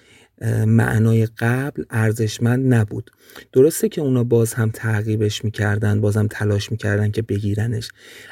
معنای 0.65 1.25
قبل 1.25 1.83
ارزشمند 1.89 2.73
نبود. 2.73 3.11
درسته 3.53 3.89
که 3.89 4.01
اونا 4.01 4.23
باز 4.23 4.53
هم 4.53 4.69
تعقیبش 4.73 5.45
می‌کردن 5.45 6.01
باز 6.01 6.17
هم 6.17 6.27
تلاش 6.27 6.71
می‌کردن 6.71 7.11
که 7.11 7.21
بگیرنش 7.21 7.89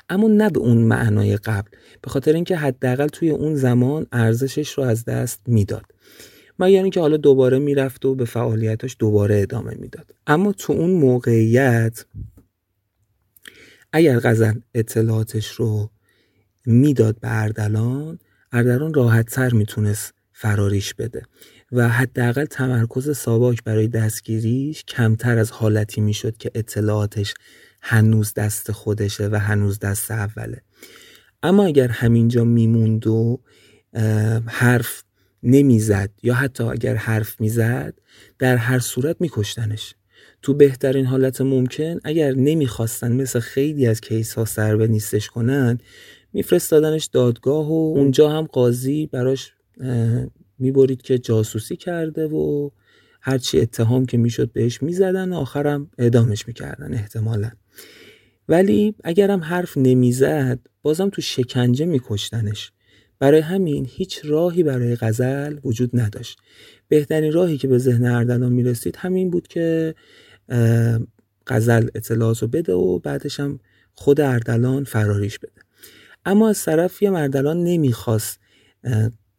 اما 0.10 0.28
نه 0.28 0.50
به 0.50 0.60
اون 0.60 0.78
معنای 0.78 1.38
قبل. 1.38 1.70
به 2.02 2.10
خاطر 2.10 2.34
اینکه 2.34 2.56
حداقل 2.56 3.08
توی 3.08 3.30
اون 3.30 3.56
زمان 3.56 4.08
ارزشش 4.12 4.72
رو 4.72 4.84
از 4.84 5.06
دست 5.06 5.42
می‌داد. 5.48 5.86
مگر 6.60 6.70
یعنی 6.70 6.84
اینکه 6.84 7.00
حالا 7.00 7.18
دوباره 7.18 7.60
می‌رفت 7.60 8.06
و 8.06 8.16
به 8.16 8.26
فعالیتاش 8.26 8.96
دوباره 9.00 9.42
ادامه 9.42 9.76
می‌داد. 9.80 10.16
اما 10.28 10.52
تو 10.52 10.74
اون 10.74 10.92
موقعیت 10.92 12.06
اگر 13.94 14.20
غزل 14.20 14.60
اطلاعاتش 14.74 15.48
رو 15.48 15.90
می‌داد 16.66 17.20
به 17.20 17.42
اردلان 17.42 18.20
اردلان 18.52 18.94
راحت 18.94 19.30
تر 19.30 19.54
می‌تونست 19.54 20.14
فراریش 20.32 20.94
بده. 20.94 21.22
و 21.74 21.90
حداقل 21.90 22.46
تمرکز 22.46 23.18
ساواک 23.18 23.64
برای 23.64 23.88
دستگیریش 23.88 24.84
کمتر 24.84 25.38
از 25.38 25.52
حالتی 25.52 26.02
می‌شد 26.02 26.38
که 26.38 26.52
اطلاعاتش 26.56 27.34
هنوز 27.82 28.34
دست 28.34 28.72
خودشه 28.72 29.30
و 29.32 29.36
هنوز 29.36 29.80
دست 29.80 30.12
اوله. 30.12 30.62
اما 31.44 31.66
اگر 31.66 31.88
همینجا 31.88 32.44
میموند 32.44 33.08
و 33.08 33.40
حرف 34.46 35.04
نمی‌زد 35.44 36.10
یا 36.24 36.34
حتی 36.34 36.64
اگر 36.64 36.96
حرف 36.96 37.42
می‌زد 37.42 37.94
در 38.40 38.56
هر 38.56 38.80
صورت 38.80 39.16
میکشتنش. 39.20 39.96
تو 40.42 40.54
بهترین 40.54 41.06
حالت 41.06 41.42
ممکن 41.42 42.00
اگر 42.04 42.32
نمی‌خواستن 42.32 43.12
مثل 43.12 43.40
خیلی 43.40 43.88
از 43.88 44.02
کیس 44.02 44.34
ها 44.34 44.46
سر 44.46 44.76
به 44.76 44.88
نیستش 44.88 45.30
کنن 45.30 45.78
میفرستادنش 46.34 47.06
دادگاه 47.06 47.68
و 47.68 47.94
اونجا 47.98 48.30
هم 48.30 48.46
قاضی 48.46 49.08
براش 49.08 49.54
می‌برید 50.64 51.02
که 51.02 51.20
جاسوسی 51.20 51.76
کرده 51.76 52.28
و 52.28 52.70
هرچی 53.22 53.60
اتهام 53.60 54.06
که 54.06 54.18
می‌شد 54.18 54.52
بهش 54.52 54.84
می‌زدن 54.84 55.34
و 55.34 55.36
آخرم 55.36 55.90
اعدامش 55.98 56.48
می‌کردن 56.48 56.94
احتمالا. 56.94 57.52
ولی 58.50 58.96
اگرم 59.04 59.40
حرف 59.40 59.78
نمی‌زد 59.78 60.60
بازم 60.82 61.10
تو 61.10 61.22
شکنجه 61.22 61.86
میکشتنش. 61.86 62.72
برای 63.20 63.40
همین 63.40 63.88
هیچ 63.90 64.22
راهی 64.24 64.64
برای 64.64 64.96
غزل 64.96 65.60
وجود 65.64 65.90
نداشت. 65.94 66.40
بهترین 66.88 67.32
راهی 67.32 67.58
که 67.58 67.68
به 67.68 67.78
ذهن 67.78 68.06
اردلان 68.06 68.54
می‌رسید 68.54 68.96
همین 68.96 69.30
بود 69.30 69.48
که 69.48 69.96
غزل 71.48 71.88
اطلاعات 71.96 72.42
رو 72.42 72.48
بده 72.48 72.74
و 72.74 73.00
بعدش 73.00 73.40
هم 73.40 73.60
خود 73.94 74.22
اردلان 74.22 74.84
فراریش 74.84 75.40
بده. 75.40 75.62
اما 76.26 76.50
از 76.50 76.66
طرف 76.66 77.02
یه 77.02 77.10
مردلان 77.10 77.64
نمی‌خواست 77.64 78.40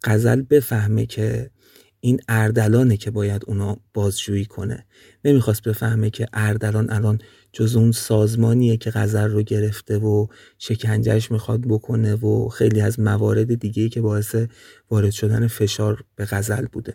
غزل 0.05 0.41
بفهمه 0.41 1.05
که 1.05 1.49
این 1.99 2.19
اردلانه 2.27 2.97
که 2.97 3.11
باید 3.11 3.43
اونا 3.47 3.77
بازجویی 3.93 4.45
کنه. 4.45 4.85
نمی‌خواست 5.25 5.63
بفهمه 5.63 6.09
که 6.09 6.27
اردلان 6.33 6.91
الان 6.91 7.19
جز 7.53 7.75
اون 7.75 7.91
سازمانیه 7.91 8.77
که 8.77 8.91
غزل 8.91 9.31
رو 9.31 9.43
گرفته 9.43 9.97
و 9.97 10.27
شکنجهش 10.57 11.31
می‌خواد 11.31 11.61
بکنه 11.61 12.15
و 12.15 12.49
خیلی 12.49 12.81
از 12.81 12.99
موارد 12.99 13.53
دیگه 13.59 13.89
که 13.89 14.01
باعث 14.01 14.35
وارد 14.91 15.11
شدن 15.11 15.47
فشار 15.47 16.03
به 16.15 16.25
غزل 16.25 16.65
بوده. 16.65 16.93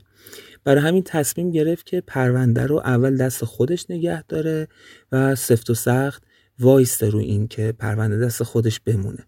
برای 0.64 0.82
همین 0.82 1.02
تصمیم 1.06 1.50
گرفت 1.50 1.86
که 1.86 2.00
پرونده 2.00 2.66
رو 2.66 2.76
اول 2.76 3.16
دست 3.16 3.44
خودش 3.44 3.86
نگه 3.90 4.22
داره 4.22 4.68
و 5.12 5.34
سفت 5.34 5.70
و 5.70 5.74
سخت 5.74 6.22
وایسته 6.58 7.08
رو 7.08 7.18
این 7.18 7.48
که 7.48 7.72
پرونده 7.72 8.18
دست 8.18 8.42
خودش 8.42 8.80
بمونه. 8.80 9.24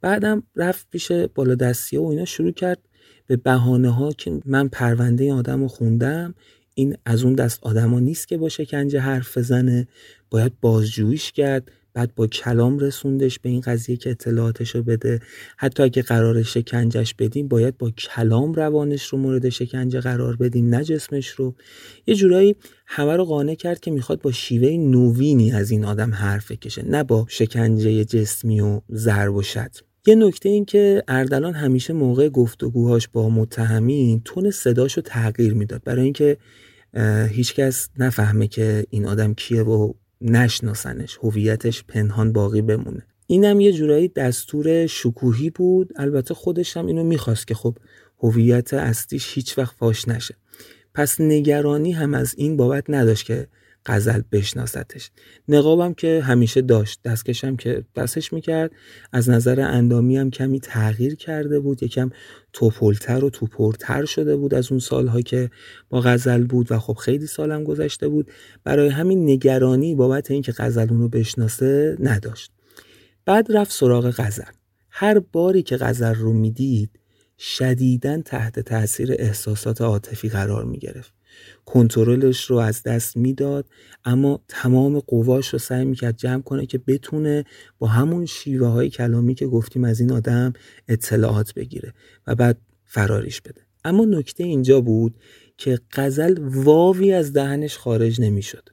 بعدم 0.00 0.42
رفت 0.56 0.86
پیش 0.90 1.12
بالا 1.12 1.54
دستی 1.54 1.96
و 1.96 2.02
اینا 2.02 2.24
شروع 2.24 2.52
کرد 2.52 2.87
به 3.28 3.36
بهانه 3.36 3.90
ها 3.90 4.12
که 4.12 4.40
من 4.44 4.68
پرونده 4.68 5.32
آدم 5.32 5.60
رو 5.60 5.68
خوندم 5.68 6.34
این 6.74 6.96
از 7.04 7.24
اون 7.24 7.34
دست 7.34 7.58
آدما 7.62 8.00
نیست 8.00 8.28
که 8.28 8.36
با 8.36 8.48
شکنجه 8.48 9.00
حرف 9.00 9.38
بزنه. 9.38 9.88
باید 10.30 10.52
بازجوییش 10.60 11.32
کرد 11.32 11.70
بعد 11.94 12.14
با 12.14 12.26
کلام 12.26 12.78
رسوندش 12.78 13.38
به 13.38 13.48
این 13.48 13.60
قضیه 13.60 13.96
که 13.96 14.10
اطلاعاتش 14.10 14.74
رو 14.74 14.82
بده. 14.82 15.20
حتی 15.56 15.82
اگه 15.82 16.02
قرار 16.02 16.42
شکنجش 16.42 17.14
بدیم 17.14 17.48
باید 17.48 17.78
با 17.78 17.90
کلام 17.90 18.54
روانش 18.54 19.04
رو 19.04 19.18
مورد 19.18 19.48
شکنجه 19.48 20.00
قرار 20.00 20.36
بدیم 20.36 20.68
نه 20.68 20.84
جسمش 20.84 21.28
رو. 21.28 21.54
یه 22.06 22.14
جورایی 22.14 22.56
همه 22.86 23.16
رو 23.16 23.24
قانع 23.24 23.54
کرد 23.54 23.80
که 23.80 23.90
می‌خواد 23.90 24.20
با 24.20 24.32
شیوه 24.32 24.68
نوینی 24.68 25.52
از 25.52 25.70
این 25.70 25.84
آدم 25.84 26.14
حرف 26.14 26.52
کشه 26.52 26.82
نه 26.88 27.04
با 27.04 27.26
شکنجه 27.28 28.04
جسمی 28.04 28.60
و 28.60 28.80
ضرب 28.92 29.34
و 29.34 29.42
شتم. 29.42 29.87
یه 30.08 30.14
نکته 30.14 30.48
این 30.48 30.64
که 30.64 31.02
اردلان 31.08 31.54
همیشه 31.54 31.92
موقع 31.92 32.28
گفتگوهاش 32.28 33.08
با 33.08 33.28
متهمین 33.28 34.22
تون 34.24 34.50
صداشو 34.50 35.00
تغییر 35.00 35.54
می‌داد. 35.54 35.82
برای 35.84 36.04
اینکه 36.04 36.36
هیچکس 37.28 37.88
نفهمه 37.98 38.48
که 38.48 38.86
این 38.90 39.06
آدم 39.06 39.34
کیه 39.34 39.62
و 39.62 39.92
نشناسنش 40.20 41.18
هویتش 41.22 41.84
پنهان 41.84 42.32
باقی 42.32 42.62
بمونه. 42.62 43.06
اینم 43.26 43.60
یه 43.60 43.72
جورایی 43.72 44.08
دستور 44.08 44.86
شکوهی 44.86 45.50
بود. 45.50 45.92
البته 45.96 46.34
خودش 46.34 46.76
هم 46.76 46.86
اینو 46.86 47.04
می‌خواست 47.04 47.46
که 47.46 47.54
خب 47.54 47.76
هویت 48.18 48.74
اصلیش 48.74 49.34
هیچ 49.34 49.58
وقت 49.58 49.76
فاش 49.76 50.08
نشه. 50.08 50.34
پس 50.94 51.20
نگرانی 51.20 51.92
هم 51.92 52.14
از 52.14 52.34
این 52.36 52.56
بابت 52.56 52.84
نداشت 52.88 53.26
که 53.26 53.46
غزل 53.88 54.22
بشناستش. 54.32 55.10
نقابم 55.48 55.94
که 55.94 56.22
همیشه 56.24 56.60
داشت 56.60 57.00
دستکشم 57.04 57.56
که 57.56 57.84
دستش 57.96 58.32
می‌کرد. 58.32 58.70
از 59.12 59.30
نظر 59.30 59.60
اندامی 59.60 60.16
هم 60.16 60.30
کمی 60.30 60.60
تغییر 60.60 61.14
کرده 61.14 61.60
بود 61.60 61.82
یکم 61.82 62.10
توپلتر 62.52 63.24
و 63.24 63.30
توپرتر 63.30 64.04
شده 64.04 64.36
بود 64.36 64.54
از 64.54 64.70
اون 64.70 64.80
سالها 64.80 65.20
که 65.20 65.50
با 65.90 66.00
غزل 66.00 66.44
بود 66.44 66.72
و 66.72 66.78
خب 66.78 66.94
خیلی 66.94 67.26
سالم 67.26 67.64
گذشته 67.64 68.08
بود. 68.08 68.30
برای 68.64 68.88
همین 68.88 69.30
نگرانی 69.30 69.94
بابت 69.94 70.30
اینکه 70.30 70.52
غزل 70.52 70.86
اونو 70.90 71.08
بشناسه 71.08 71.96
نداشت. 72.00 72.52
بعد 73.24 73.52
رفت 73.52 73.72
سراغ 73.72 74.10
غزل. 74.10 74.52
هر 74.90 75.18
باری 75.18 75.62
که 75.62 75.76
غزل 75.76 76.14
رو 76.14 76.32
می‌دید 76.32 76.90
شدیدن 77.38 78.22
تحت 78.22 78.60
تاثیر 78.60 79.14
احساسات 79.18 79.80
عاطفی 79.80 80.28
قرار 80.28 80.64
می 80.64 80.78
گرفت. 80.78 81.17
کنترلش 81.64 82.44
رو 82.44 82.56
از 82.56 82.82
دست 82.82 83.16
می‌داد 83.16 83.66
اما 84.04 84.40
تمام 84.48 85.00
قواش 85.00 85.48
رو 85.48 85.58
سعی 85.58 85.84
می‌کرد 85.84 86.16
جمع 86.16 86.42
کنه 86.42 86.66
که 86.66 86.78
بتونه 86.78 87.44
با 87.78 87.86
همون 87.86 88.26
شیوه 88.26 88.66
های 88.66 88.90
کلامی 88.90 89.34
که 89.34 89.46
گفتیم 89.46 89.84
از 89.84 90.00
این 90.00 90.12
آدم 90.12 90.52
اطلاعات 90.88 91.54
بگیره 91.54 91.94
و 92.26 92.34
بعد 92.34 92.58
فراریش 92.84 93.40
بده. 93.40 93.60
اما 93.84 94.04
نکته 94.04 94.44
اینجا 94.44 94.80
بود 94.80 95.14
که 95.56 95.78
قزل 95.92 96.38
واوی 96.40 97.12
از 97.12 97.32
دهنش 97.32 97.78
خارج 97.78 98.20
نمی‌شد. 98.20 98.68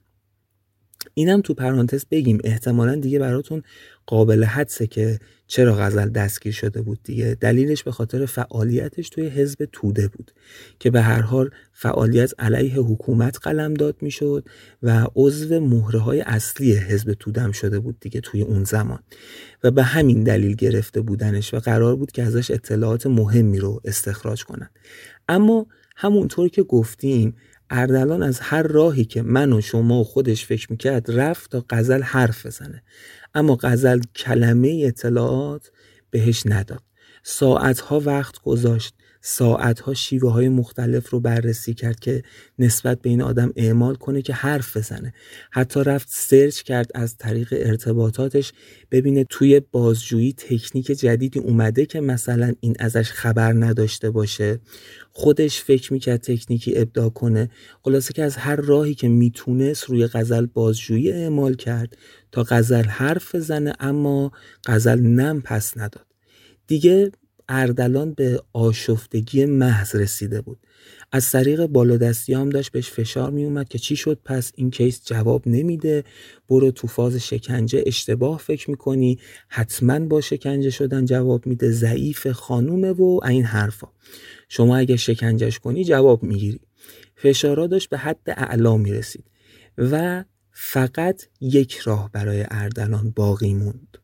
اینم 1.13 1.41
تو 1.41 1.53
پرانتز 1.53 2.05
بگیم. 2.11 2.37
احتمالا 2.43 2.95
دیگه 2.95 3.19
براتون 3.19 3.63
قابل 4.05 4.43
حدسه 4.43 4.87
که 4.87 5.19
چرا 5.47 5.75
غزل 5.75 6.09
دستگیر 6.09 6.53
شده 6.53 6.81
بود 6.81 6.99
دیگه. 7.03 7.37
دلیلش 7.41 7.83
به 7.83 7.91
خاطر 7.91 8.25
فعالیتش 8.25 9.09
توی 9.09 9.27
حزب 9.27 9.67
توده 9.71 10.07
بود 10.07 10.31
که 10.79 10.91
به 10.91 11.01
هر 11.01 11.21
حال 11.21 11.49
فعالیت 11.73 12.33
علیه 12.39 12.75
حکومت 12.75 13.37
قلم 13.41 13.73
داد 13.73 13.95
می‌شد 14.01 14.45
و 14.83 15.07
عضو 15.15 15.59
مهره 15.59 15.99
های 15.99 16.21
اصلی 16.21 16.73
حزب 16.73 17.13
تودم 17.13 17.51
شده 17.51 17.79
بود 17.79 17.99
دیگه 17.99 18.21
توی 18.21 18.41
اون 18.41 18.63
زمان. 18.63 18.99
و 19.63 19.71
به 19.71 19.83
همین 19.83 20.23
دلیل 20.23 20.55
گرفته 20.55 21.01
بودنش 21.01 21.53
و 21.53 21.59
قرار 21.59 21.95
بود 21.95 22.11
که 22.11 22.23
ازش 22.23 22.51
اطلاعات 22.51 23.07
مهمی 23.07 23.59
رو 23.59 23.81
استخراج 23.85 24.43
کنن. 24.43 24.69
اما 25.27 25.67
همونطور 25.95 26.49
که 26.49 26.63
گفتیم 26.63 27.35
اردلان 27.69 28.23
از 28.23 28.39
هر 28.39 28.63
راهی 28.63 29.05
که 29.05 29.21
من 29.21 29.53
و 29.53 29.61
شما 29.61 29.99
و 29.99 30.03
خودش 30.03 30.45
فکر 30.45 30.67
می‌کرد 30.71 31.11
رفت 31.11 31.51
تا 31.51 31.65
غزل 31.69 32.01
حرف 32.01 32.45
بزنه. 32.45 32.83
اما 33.33 33.57
غزل 33.61 34.01
کلمه 34.15 34.83
اطلاعات 34.85 35.71
بهش 36.09 36.43
نداد. 36.45 36.81
ساعتها 37.23 37.99
وقت 37.99 38.39
گذاشت. 38.39 38.95
ساعتها 39.27 39.93
شیوه 39.93 40.31
های 40.31 40.49
مختلف 40.49 41.09
رو 41.09 41.19
بررسی 41.19 41.73
کرد 41.73 41.99
که 41.99 42.23
نسبت 42.59 43.01
به 43.01 43.09
این 43.09 43.21
آدم 43.21 43.53
اعمال 43.55 43.95
کنه 43.95 44.21
که 44.21 44.33
حرف 44.33 44.77
بزنه. 44.77 45.13
حتی 45.51 45.83
رفت 45.83 46.07
سرچ 46.11 46.61
کرد 46.61 46.91
از 46.95 47.17
طریق 47.17 47.47
ارتباطاتش 47.51 48.53
ببینه 48.91 49.23
توی 49.29 49.59
بازجویی 49.59 50.33
تکنیک 50.33 50.85
جدیدی 50.85 51.39
اومده 51.39 51.85
که 51.85 52.01
مثلا 52.01 52.53
این 52.59 52.75
ازش 52.79 53.11
خبر 53.11 53.53
نداشته 53.53 54.09
باشه. 54.09 54.59
خودش 55.11 55.61
فکر 55.61 55.93
می‌کرد 55.93 56.21
تکنیکی 56.21 56.77
ابداع 56.77 57.09
کنه. 57.09 57.49
خلاصه 57.83 58.13
که 58.13 58.23
از 58.23 58.35
هر 58.37 58.55
راهی 58.55 58.95
که 58.95 59.07
می‌تونست 59.07 59.83
روی 59.83 60.07
غزل 60.07 60.45
بازجویی 60.45 61.11
اعمال 61.11 61.53
کرد. 61.53 61.97
تا 62.31 62.43
غزل 62.49 62.85
حرف 62.85 63.35
بزنه 63.35 63.73
اما 63.79 64.31
غزل 64.65 64.99
نم 64.99 65.41
پس 65.41 65.77
نداد. 65.77 66.05
دیگه 66.67 67.11
اردلان 67.49 68.13
به 68.13 68.43
آشفتگی 68.53 69.45
محض 69.45 69.95
رسیده 69.95 70.41
بود. 70.41 70.59
از 71.11 71.31
طریق 71.31 71.65
بالادستی 71.65 72.33
هم 72.33 72.49
داشت 72.49 72.71
بهش 72.71 72.89
فشار 72.89 73.31
می 73.31 73.45
اومد 73.45 73.69
که 73.69 73.79
چی 73.79 73.95
شد 73.95 74.19
پس 74.25 74.51
این 74.55 74.71
کیس 74.71 75.01
جواب 75.05 75.47
نمیده. 75.47 76.03
برو 76.49 76.71
تو 76.71 76.87
فاز 76.87 77.15
شکنجه 77.15 77.83
اشتباه 77.85 78.39
فکر 78.39 78.69
می‌کنی. 78.69 79.19
حتما 79.47 79.99
با 79.99 80.21
شکنجه 80.21 80.69
شدن 80.69 81.05
جواب 81.05 81.47
میده. 81.47 81.71
ضعیف 81.71 82.27
خانومه 82.27 82.91
و 82.91 83.19
این 83.25 83.43
حرفا. 83.43 83.87
شما 84.49 84.77
اگه 84.77 84.95
شکنجهش 84.95 85.59
کنی 85.59 85.83
جواب 85.83 86.23
می‌گیری. 86.23 86.59
فشارا 87.15 87.67
داشت 87.67 87.89
به 87.89 87.97
حد 87.97 88.21
اعلا 88.27 88.77
می‌رسید 88.77 89.23
و 89.77 90.23
فقط 90.51 91.21
یک 91.41 91.77
راه 91.77 92.09
برای 92.11 92.45
اردلان 92.51 93.13
باقی 93.15 93.53
موند. 93.53 93.97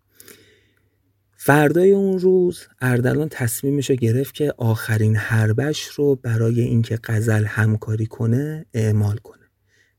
فردای 1.44 1.92
اون 1.92 2.20
روز 2.20 2.68
اردلان 2.82 3.30
تصمیمش 3.30 3.90
رو 3.90 3.96
گرفت 3.96 4.34
که 4.34 4.54
آخرین 4.58 5.16
حربش 5.16 5.84
رو 5.84 6.16
برای 6.16 6.62
اینکه 6.62 6.96
قزل 6.96 7.46
همکاری 7.46 8.06
کنه 8.06 8.66
اعمال 8.74 9.18
کنه. 9.18 9.50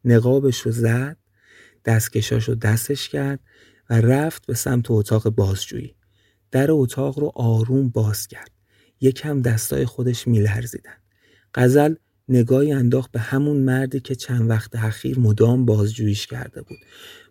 نقابش 0.04 0.60
رو 0.60 0.72
زد 0.72 1.16
دستکشاش 1.84 2.44
رو 2.44 2.54
دستش 2.54 3.08
کرد 3.08 3.40
و 3.90 4.00
رفت 4.00 4.46
به 4.46 4.54
سمت 4.54 4.90
اتاق 4.90 5.28
بازجویی. 5.28 5.94
در 6.50 6.66
اتاق 6.70 7.18
رو 7.18 7.32
آروم 7.34 7.88
باز 7.88 8.26
کرد. 8.26 8.50
یکم 9.00 9.42
دستای 9.42 9.84
خودش 9.84 10.28
میلرزیدن. 10.28 10.96
قزل 11.54 11.94
نگاهی 12.28 12.72
انداخت 12.72 13.12
به 13.12 13.20
همون 13.20 13.56
مردی 13.56 14.00
که 14.00 14.14
چند 14.14 14.50
وقت 14.50 14.76
اخیر 14.76 15.18
مدام 15.18 15.64
بازجوییش 15.64 16.26
کرده 16.26 16.62
بود. 16.62 16.78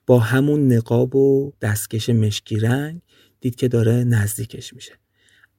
با 0.05 0.19
همون 0.19 0.73
نقاب 0.73 1.15
و 1.15 1.53
دستکش 1.61 2.09
مشکی 2.09 2.59
رنگ 2.59 3.01
دید 3.41 3.55
که 3.55 3.67
داره 3.67 4.03
نزدیکش 4.03 4.73
میشه. 4.73 4.93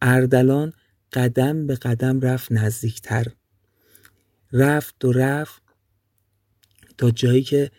اردلان 0.03 0.73
قدم 1.13 1.67
به 1.67 1.75
قدم 1.75 2.21
رفت 2.21 2.53
نزدیکتر. 2.53 3.27
رفت 4.53 5.05
و 5.05 5.13
رفت 5.13 5.63
تا 6.99 7.11
جایی 7.11 7.43
که 7.43 7.71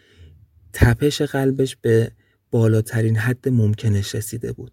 تپش 0.73 1.21
قلبش 1.21 1.75
به 1.75 2.11
بالاترین 2.51 3.17
حد 3.17 3.49
ممکنش 3.49 4.15
رسیده 4.15 4.51
بود. 4.51 4.71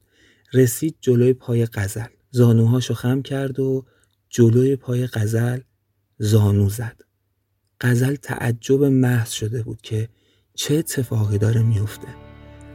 رسید 0.53 0.97
جلوی 1.01 1.33
پای 1.33 1.67
قزل 1.67 2.09
زانوهاشو 2.31 2.95
خم 2.95 3.23
کرد 3.23 3.61
و 3.61 3.87
جلوی 4.29 4.77
پای 4.77 5.07
قزل 5.07 5.61
زانو 6.19 6.69
زد. 6.69 7.01
قزل 7.81 8.15
تعجب 8.15 8.85
محض 8.85 9.31
شده 9.31 9.63
بود 9.63 9.81
که 9.83 10.09
چه 10.55 10.75
اتفاقی 10.75 11.39
داره 11.39 11.63
میفته. 11.63 12.09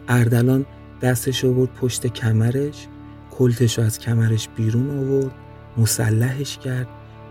اردلان 0.07 0.65
دستش 1.01 1.43
رو 1.43 1.53
برد 1.53 1.73
پشت 1.73 2.07
کمرش 2.07 2.87
کلتش 3.31 3.79
از 3.79 3.99
کمرش 3.99 4.49
بیرون 4.55 4.89
آورد 4.89 5.35
مسلحش 5.77 6.57
کرد 6.57 6.87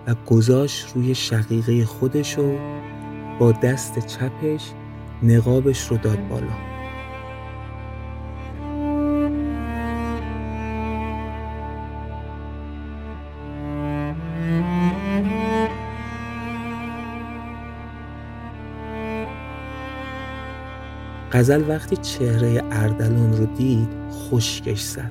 و 0.07 0.15
گذاشت 0.27 0.87
روی 0.95 1.15
شقیقه 1.15 1.85
خودش 1.85 2.39
و 2.39 2.59
با 3.39 3.53
دست 3.53 4.07
چپش 4.07 4.73
نقابش 5.23 5.89
رو 5.89 5.97
داد 5.97 6.29
بالا. 6.29 6.74
غزل 21.35 21.65
وقتی 21.69 21.97
چهره 21.97 22.63
اردلان 22.71 23.37
رو 23.37 23.47
دید 23.47 23.89
خشکش 24.11 24.81
زد. 24.81 25.11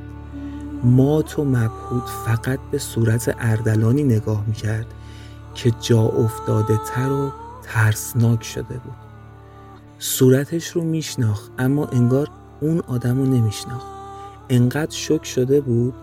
مات 0.83 1.39
و 1.39 1.45
مبهود 1.45 2.03
فقط 2.25 2.59
به 2.71 2.77
صورت 2.77 3.35
اردلانی 3.39 4.03
نگاه 4.03 4.43
می‌کرد 4.47 4.85
که 5.55 5.71
جا 5.81 6.01
افتاده 6.01 6.79
تر 6.87 7.11
و 7.11 7.31
ترسناک 7.63 8.43
شده 8.43 8.73
بود. 8.73 8.95
صورتش 9.99 10.67
رو 10.67 10.83
میشناخت 10.83 11.51
اما 11.59 11.85
انگار 11.85 12.27
اون 12.61 12.79
آدم 12.79 13.17
رو 13.17 13.25
نمیشناخت. 13.25 13.87
انقدر 14.49 14.95
شک 14.95 15.25
شده 15.25 15.61
بود 15.61 15.93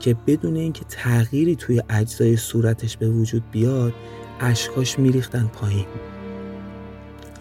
که 0.00 0.16
بدون 0.26 0.56
اینکه 0.56 0.84
تغییری 0.88 1.56
توی 1.56 1.82
اجزای 1.90 2.36
صورتش 2.36 2.96
به 2.96 3.08
وجود 3.10 3.42
بیاد 3.50 3.92
اشکاش 4.40 4.98
میریختن 4.98 5.50
پایین. 5.52 5.86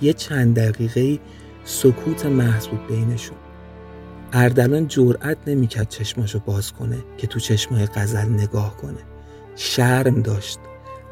یه 0.01 0.13
چند 0.13 0.55
دقیقه 0.55 1.19
سکوت 1.63 2.25
محض 2.25 2.67
بود 2.67 2.87
بینشون. 2.87 3.37
اردلان 4.33 4.87
جرأت 4.87 5.37
نمی‌کرد 5.47 5.89
چشماشو 5.89 6.39
باز 6.39 6.71
کنه 6.71 6.97
که 7.17 7.27
تو 7.27 7.39
چشمای 7.39 7.85
غزل 7.85 8.29
نگاه 8.29 8.77
کنه. 8.77 8.99
شرم 9.55 10.21
داشت. 10.21 10.59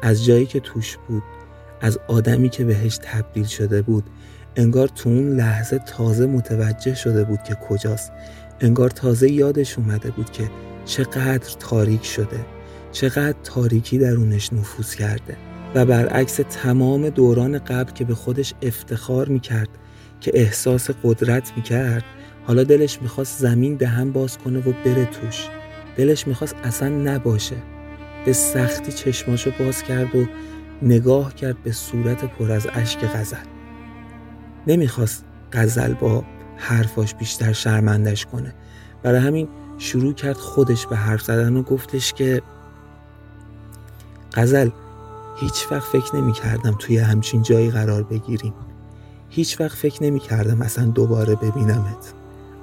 از 0.02 0.24
جایی 0.24 0.46
که 0.46 0.60
توش 0.60 0.96
بود 1.08 1.22
از 1.80 1.98
آدمی 2.08 2.48
که 2.48 2.64
بهش 2.64 2.98
تبدیل 3.02 3.44
شده 3.44 3.82
بود 3.82 4.04
انگار 4.56 4.88
تو 4.88 5.08
اون 5.08 5.36
لحظه 5.36 5.78
تازه 5.78 6.26
متوجه 6.26 6.94
شده 6.94 7.24
بود 7.24 7.42
که 7.42 7.54
کجاست. 7.54 8.12
انگار 8.60 8.90
تازه 8.90 9.30
یادش 9.30 9.78
اومده 9.78 10.10
بود 10.10 10.30
که 10.30 10.50
چقدر 10.84 11.54
تاریک 11.58 12.04
شده 12.04 12.46
چقدر 12.92 13.34
تاریکی 13.44 13.98
درونش 13.98 14.52
نفوذ 14.52 14.94
کرده 14.94 15.36
و 15.74 15.84
برعکس 15.84 16.40
تمام 16.50 17.08
دوران 17.08 17.58
قبل 17.58 17.92
که 17.92 18.04
به 18.04 18.14
خودش 18.14 18.54
افتخار 18.62 19.28
می‌کرد 19.28 19.68
که 20.20 20.30
احساس 20.34 20.90
قدرت 21.04 21.52
می‌کرد 21.56 22.04
حالا 22.46 22.64
دلش 22.64 23.02
می‌خواست 23.02 23.40
زمین 23.40 23.74
دهن 23.74 24.12
باز 24.12 24.38
کنه 24.38 24.58
و 24.58 24.72
بره 24.84 25.04
توش. 25.04 25.48
دلش 25.96 26.26
می‌خواست 26.26 26.56
اصلا 26.64 26.88
نباشه. 26.88 27.56
به 28.24 28.32
سختی 28.32 28.92
چشماشو 28.92 29.50
باز 29.58 29.82
کرد 29.82 30.16
و 30.16 30.26
نگاه 30.82 31.34
کرد 31.34 31.62
به 31.62 31.72
صورت 31.72 32.24
پر 32.24 32.52
از 32.52 32.66
اشک 32.72 33.04
غزل. 33.04 33.36
نمی‌خواست 34.66 35.24
غزل 35.52 35.94
با 35.94 36.24
حرفاش 36.56 37.14
بیشتر 37.14 37.52
شرمندش 37.52 38.26
کنه. 38.26 38.54
برای 39.02 39.20
همین 39.20 39.48
شروع 39.78 40.14
کرد 40.14 40.36
خودش 40.36 40.86
به 40.86 40.96
حرف 40.96 41.22
زدن 41.22 41.56
و 41.56 41.62
گفتش 41.62 42.12
که 42.12 42.42
غزل 44.34 44.70
هیچ 45.40 45.66
وقت 45.70 45.88
فکر 45.88 46.16
نمی 46.16 46.32
کردم 46.32 46.76
توی 46.78 46.98
همچین 46.98 47.42
جایی 47.42 47.70
قرار 47.70 48.02
بگیریم. 48.02 48.54
هیچ 49.30 49.60
وقت 49.60 49.76
فکر 49.76 50.02
نمی 50.02 50.20
کردم 50.20 50.62
اصلا 50.62 50.84
دوباره 50.84 51.34
ببینمت. 51.34 52.14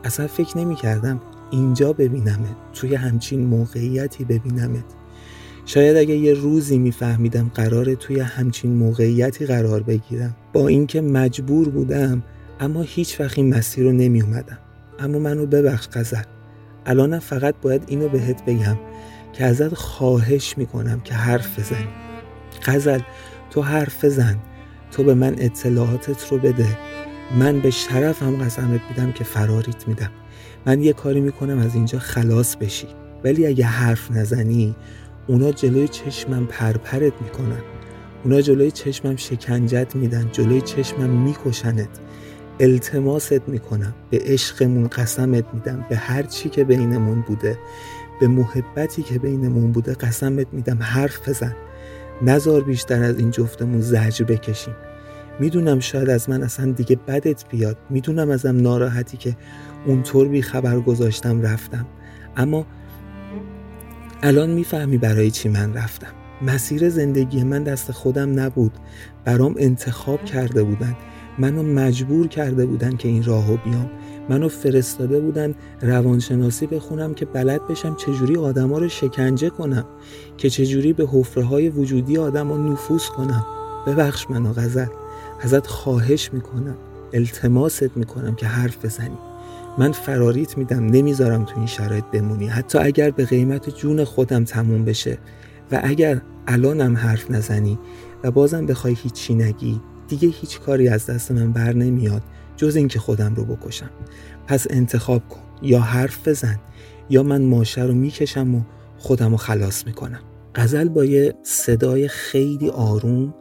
اصلا 0.03 0.27
فکر 0.27 0.57
نمی 0.57 0.75
کردم 0.75 1.21
اینجا 1.51 1.93
ببینمت 1.93 2.55
توی 2.73 2.95
همچین 2.95 3.45
موقعیتی 3.45 4.25
ببینمت. 4.25 4.83
شاید 5.65 5.97
اگه 5.97 6.15
یه 6.15 6.33
روزی 6.33 6.77
میفهمیدم 6.77 7.51
قراره 7.55 7.95
توی 7.95 8.19
همچین 8.19 8.71
موقعیتی 8.71 9.45
قرار 9.45 9.83
بگیرم. 9.83 10.35
با 10.53 10.67
اینکه 10.67 11.01
مجبور 11.01 11.69
بودم 11.69 12.23
اما 12.59 12.81
هیچ 12.81 13.19
وقت 13.19 13.37
این 13.37 13.55
مسیر 13.55 13.83
رو 13.83 13.91
نمی 13.91 14.21
اومدم 14.21 14.57
اما 14.99 15.19
منو 15.19 15.45
ببخش 15.45 15.87
قزل 15.87 16.21
الانم 16.85 17.19
فقط 17.19 17.55
باید 17.61 17.83
اینو 17.87 18.09
بهت 18.09 18.45
بگم 18.45 18.77
که 19.33 19.45
ازت 19.45 19.73
خواهش 19.73 20.57
می‌کنم 20.57 20.99
که 20.99 21.13
حرف 21.13 21.59
بزنی. 21.59 21.87
غزل 22.65 22.99
تو 23.49 23.61
حرف 23.61 24.05
بزن. 24.05 24.37
تو 24.91 25.03
به 25.03 25.13
من 25.13 25.35
اطلاعاتت 25.37 26.31
رو 26.31 26.37
بده. 26.37 26.77
من 27.39 27.59
به 27.59 27.71
شرفم 27.71 28.35
قسمت 28.35 28.81
میدم 28.89 29.11
که 29.11 29.23
فراریت 29.23 29.87
میدم. 29.87 30.11
من 30.65 30.83
یه 30.83 30.93
کاری 30.93 31.21
می‌کنم 31.21 31.59
از 31.59 31.75
اینجا 31.75 31.99
خلاص 31.99 32.55
بشی. 32.55 32.87
ولی 33.23 33.47
اگه 33.47 33.65
حرف 33.65 34.11
نزنی 34.11 34.75
اونا 35.27 35.51
جلوی 35.51 35.87
چشمم 35.87 36.45
پرپرت 36.45 37.13
می‌کنن. 37.21 37.61
اونا 38.23 38.41
جلوی 38.41 38.71
چشمم 38.71 39.15
شکنجت 39.15 39.95
میدن 39.95 40.29
جلوی 40.31 40.61
چشمم 40.61 41.09
میکشنت. 41.09 41.89
التماست 42.59 43.49
می‌کنم. 43.49 43.93
به 44.09 44.19
عشقمون 44.25 44.87
قسمت 44.87 45.45
میدم. 45.53 45.85
به 45.89 45.95
هر 45.95 46.23
چی 46.23 46.49
که 46.49 46.63
بینمون 46.63 47.21
بوده 47.21 47.59
به 48.19 48.27
محبتی 48.27 49.03
که 49.03 49.19
بینمون 49.19 49.71
بوده 49.71 49.93
قسمت 49.93 50.47
میدم. 50.51 50.77
حرف 50.81 51.29
بزن. 51.29 51.55
نزار 52.21 52.63
بیشتر 52.63 53.03
از 53.03 53.19
این 53.19 53.31
جفتمون 53.31 53.81
زجر 53.81 54.25
بکشیم. 54.25 54.75
می‌دونم 55.39 55.79
شاید 55.79 56.09
از 56.09 56.29
من 56.29 56.43
اصلا 56.43 56.71
دیگه 56.71 56.95
بدت 57.07 57.45
بیاد. 57.49 57.77
می‌دونم 57.89 58.29
ازم 58.29 58.61
ناراحتی 58.61 59.17
که 59.17 59.35
اونطور 59.85 60.27
بی 60.27 60.41
خبر 60.41 60.79
گذاشتم 60.79 61.41
رفتم. 61.41 61.85
اما 62.37 62.65
الان 64.23 64.49
می‌فهمی 64.49 64.97
برای 64.97 65.31
چی 65.31 65.49
من 65.49 65.73
رفتم. 65.73 66.11
مسیر 66.41 66.89
زندگی 66.89 67.43
من 67.43 67.63
دست 67.63 67.91
خودم 67.91 68.39
نبود. 68.39 68.71
برام 69.25 69.55
انتخاب 69.57 70.25
کرده 70.25 70.63
بودن. 70.63 70.95
منو 71.39 71.63
مجبور 71.63 72.27
کرده 72.27 72.65
بودن 72.65 72.95
که 72.95 73.07
این 73.07 73.23
راهو 73.23 73.57
بیام. 73.57 73.89
منو 74.29 74.49
فرستاده 74.49 75.19
بودن 75.19 75.55
روانشناسی 75.81 76.67
بخونم 76.67 77.13
که 77.13 77.25
بلد 77.25 77.67
بشم 77.67 77.95
چجوری 77.95 78.37
آدما 78.37 78.77
رو 78.77 78.89
شکنجه 78.89 79.49
کنم 79.49 79.85
که 80.37 80.49
چجوری 80.49 80.93
به 80.93 81.07
حفره 81.11 81.43
های 81.43 81.69
وجودی 81.69 82.17
آدما 82.17 82.57
نفوذ 82.57 83.05
کنم. 83.05 83.45
ببخش 83.87 84.29
منو 84.29 84.53
غزل 84.53 84.87
ازت 85.41 85.67
خواهش 85.67 86.33
می‌کنم 86.33 86.75
التماست 87.13 87.97
می‌کنم 87.97 88.35
که 88.35 88.45
حرف 88.45 88.85
بزنی. 88.85 89.17
من 89.77 89.91
فراریت 89.91 90.57
میدم 90.57 90.85
نمی‌ذارم 90.85 91.45
تو 91.45 91.57
این 91.57 91.67
شرایط 91.67 92.05
بمونی. 92.05 92.47
حتی 92.47 92.77
اگر 92.77 93.11
به 93.11 93.25
قیمت 93.25 93.69
جون 93.69 94.03
خودم 94.03 94.43
تموم 94.43 94.85
بشه 94.85 95.17
و 95.71 95.81
اگر 95.83 96.21
الانم 96.47 96.97
حرف 96.97 97.31
نزنی 97.31 97.79
و 98.23 98.31
بازم 98.31 98.65
بخوای 98.65 98.95
هیچی 99.03 99.35
نگی 99.35 99.81
دیگه 100.07 100.27
هیچ 100.27 100.59
کاری 100.59 100.87
از 100.87 101.05
دست 101.05 101.31
من 101.31 101.51
بر 101.51 101.73
نمیاد. 101.73 102.21
جز 102.57 102.75
اینکه 102.75 102.99
خودم 102.99 103.35
رو 103.35 103.45
بکشم. 103.45 103.89
پس 104.47 104.67
انتخاب 104.69 105.27
کن. 105.29 105.39
یا 105.61 105.79
حرف 105.79 106.27
بزن 106.27 106.59
یا 107.09 107.23
من 107.23 107.41
ماشه 107.41 107.83
رو 107.83 107.93
می‌کشم 107.93 108.55
و 108.55 108.61
خودم 108.97 109.31
رو 109.31 109.37
خلاص 109.37 109.85
می‌کنم. 109.85 110.19
غزل 110.55 110.89
با 110.89 111.05
یه 111.05 111.33
صدای 111.43 112.07
خیلی 112.07 112.69
آروم 112.69 113.33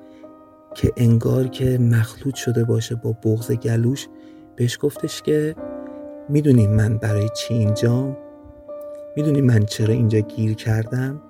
که 0.75 0.93
انگار 0.97 1.49
که 1.49 1.79
مخلوط 1.79 2.35
شده 2.35 2.65
باشه 2.65 2.95
با 2.95 3.13
بغز 3.13 3.53
گلوش 3.53 4.09
بهش 4.57 4.79
گفتش 4.81 5.23
که 5.23 5.55
می‌دونی 6.29 6.67
من 6.67 6.99
برای 6.99 7.29
چی 7.37 7.55
اینجام؟ 7.55 8.17
می‌دونی 9.17 9.41
من 9.41 9.65
چرا 9.65 9.95
اینجا 9.95 10.21
گیر 10.21 10.55
کردم؟ 10.55 11.23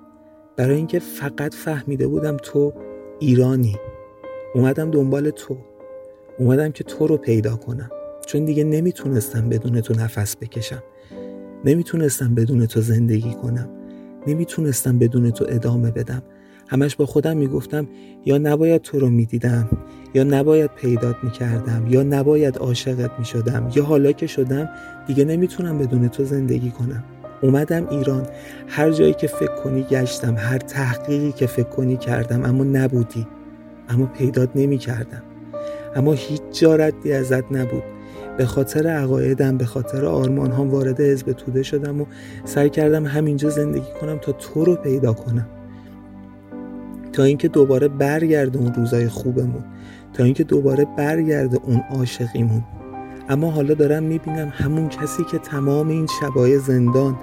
برای 0.55 0.75
اینکه 0.75 0.99
فقط 0.99 1.53
فهمیده 1.53 2.07
بودم 2.07 2.37
تو 2.37 2.73
ایرانی. 3.19 3.75
اومدم 4.55 4.91
دنبال 4.91 5.29
تو. 5.29 5.57
اومدم 6.39 6.71
که 6.71 6.83
تو 6.83 7.07
رو 7.07 7.17
پیدا 7.17 7.55
کنم. 7.55 7.89
چون 8.25 8.45
دیگه 8.45 8.63
نمی‌تونستم 8.63 9.49
بدون 9.49 9.81
تو 9.81 9.93
نفس 9.93 10.37
بکشم. 10.37 10.83
نمی‌تونستم 11.65 12.35
بدون 12.35 12.65
تو 12.65 12.81
زندگی 12.81 13.33
کنم. 13.33 13.69
نمی‌تونستم 14.27 14.99
بدون 14.99 15.31
تو 15.31 15.45
ادامه 15.49 15.91
بدم. 15.91 16.21
همش 16.67 16.95
با 16.95 17.05
خودم 17.05 17.37
می‌گفتم 17.37 17.87
یا 18.25 18.37
نباید 18.37 18.81
تو 18.81 18.99
رو 18.99 19.09
می‌دیدم 19.09 19.69
یا 20.13 20.23
نباید 20.23 20.71
پیدات 20.75 21.15
می‌کردم 21.23 21.87
یا 21.89 22.03
نباید 22.03 22.57
عاشقت 22.57 23.11
می‌شدم 23.19 23.69
یا 23.75 23.83
حالا 23.83 24.11
که 24.11 24.27
شدم 24.27 24.69
دیگه 25.07 25.25
نمی‌تونم 25.25 25.77
بدون 25.77 26.07
تو 26.07 26.25
زندگی 26.25 26.71
کنم. 26.71 27.03
اومدم 27.41 27.87
ایران. 27.89 28.27
هر 28.67 28.91
جایی 28.91 29.13
که 29.13 29.27
فکر 29.27 29.55
کنی 29.55 29.83
گشتم 29.83 30.35
هر 30.37 30.57
تحقیقی 30.57 31.31
که 31.31 31.47
فکر 31.47 31.69
کنی 31.69 31.97
کردم 31.97 32.43
اما 32.43 32.63
نبودی. 32.63 33.27
اما 33.89 34.05
پیدات 34.05 34.49
نمی 34.55 34.77
کردم 34.77 35.23
اما 35.97 36.13
هیچ 36.13 36.41
جا 36.51 36.75
ردی 36.75 37.11
ازت 37.11 37.51
نبود. 37.51 37.83
به 38.37 38.45
خاطر 38.45 38.87
عقایدم 38.87 39.57
به 39.57 39.65
خاطر 39.65 40.05
آرمان 40.05 40.51
هم 40.51 40.69
وارد 40.69 41.01
حزب 41.01 41.31
توده 41.31 41.63
شدم 41.63 42.01
و 42.01 42.05
سعی 42.45 42.69
کردم 42.69 43.05
همینجا 43.05 43.49
زندگی 43.49 43.91
کنم 44.01 44.17
تا 44.17 44.31
تو 44.31 44.65
رو 44.65 44.75
پیدا 44.75 45.13
کنم. 45.13 45.47
تا 47.13 47.23
اینکه 47.23 47.47
دوباره 47.47 47.87
برگرده 47.87 48.59
اون 48.59 48.73
روزای 48.73 49.07
خوبمون. 49.07 49.63
تا 50.13 50.23
اینکه 50.23 50.43
دوباره 50.43 50.87
برگرده 50.97 51.59
اون 51.63 51.83
عاشقیمون. 51.91 52.63
اما 53.29 53.51
حالا 53.51 53.73
دارم 53.73 54.03
می‌بینم 54.03 54.53
همون 54.55 54.89
کسی 54.89 55.23
که 55.23 55.37
تمام 55.37 55.87
این 55.89 56.07
شبای 56.21 56.59
زندان 56.59 57.17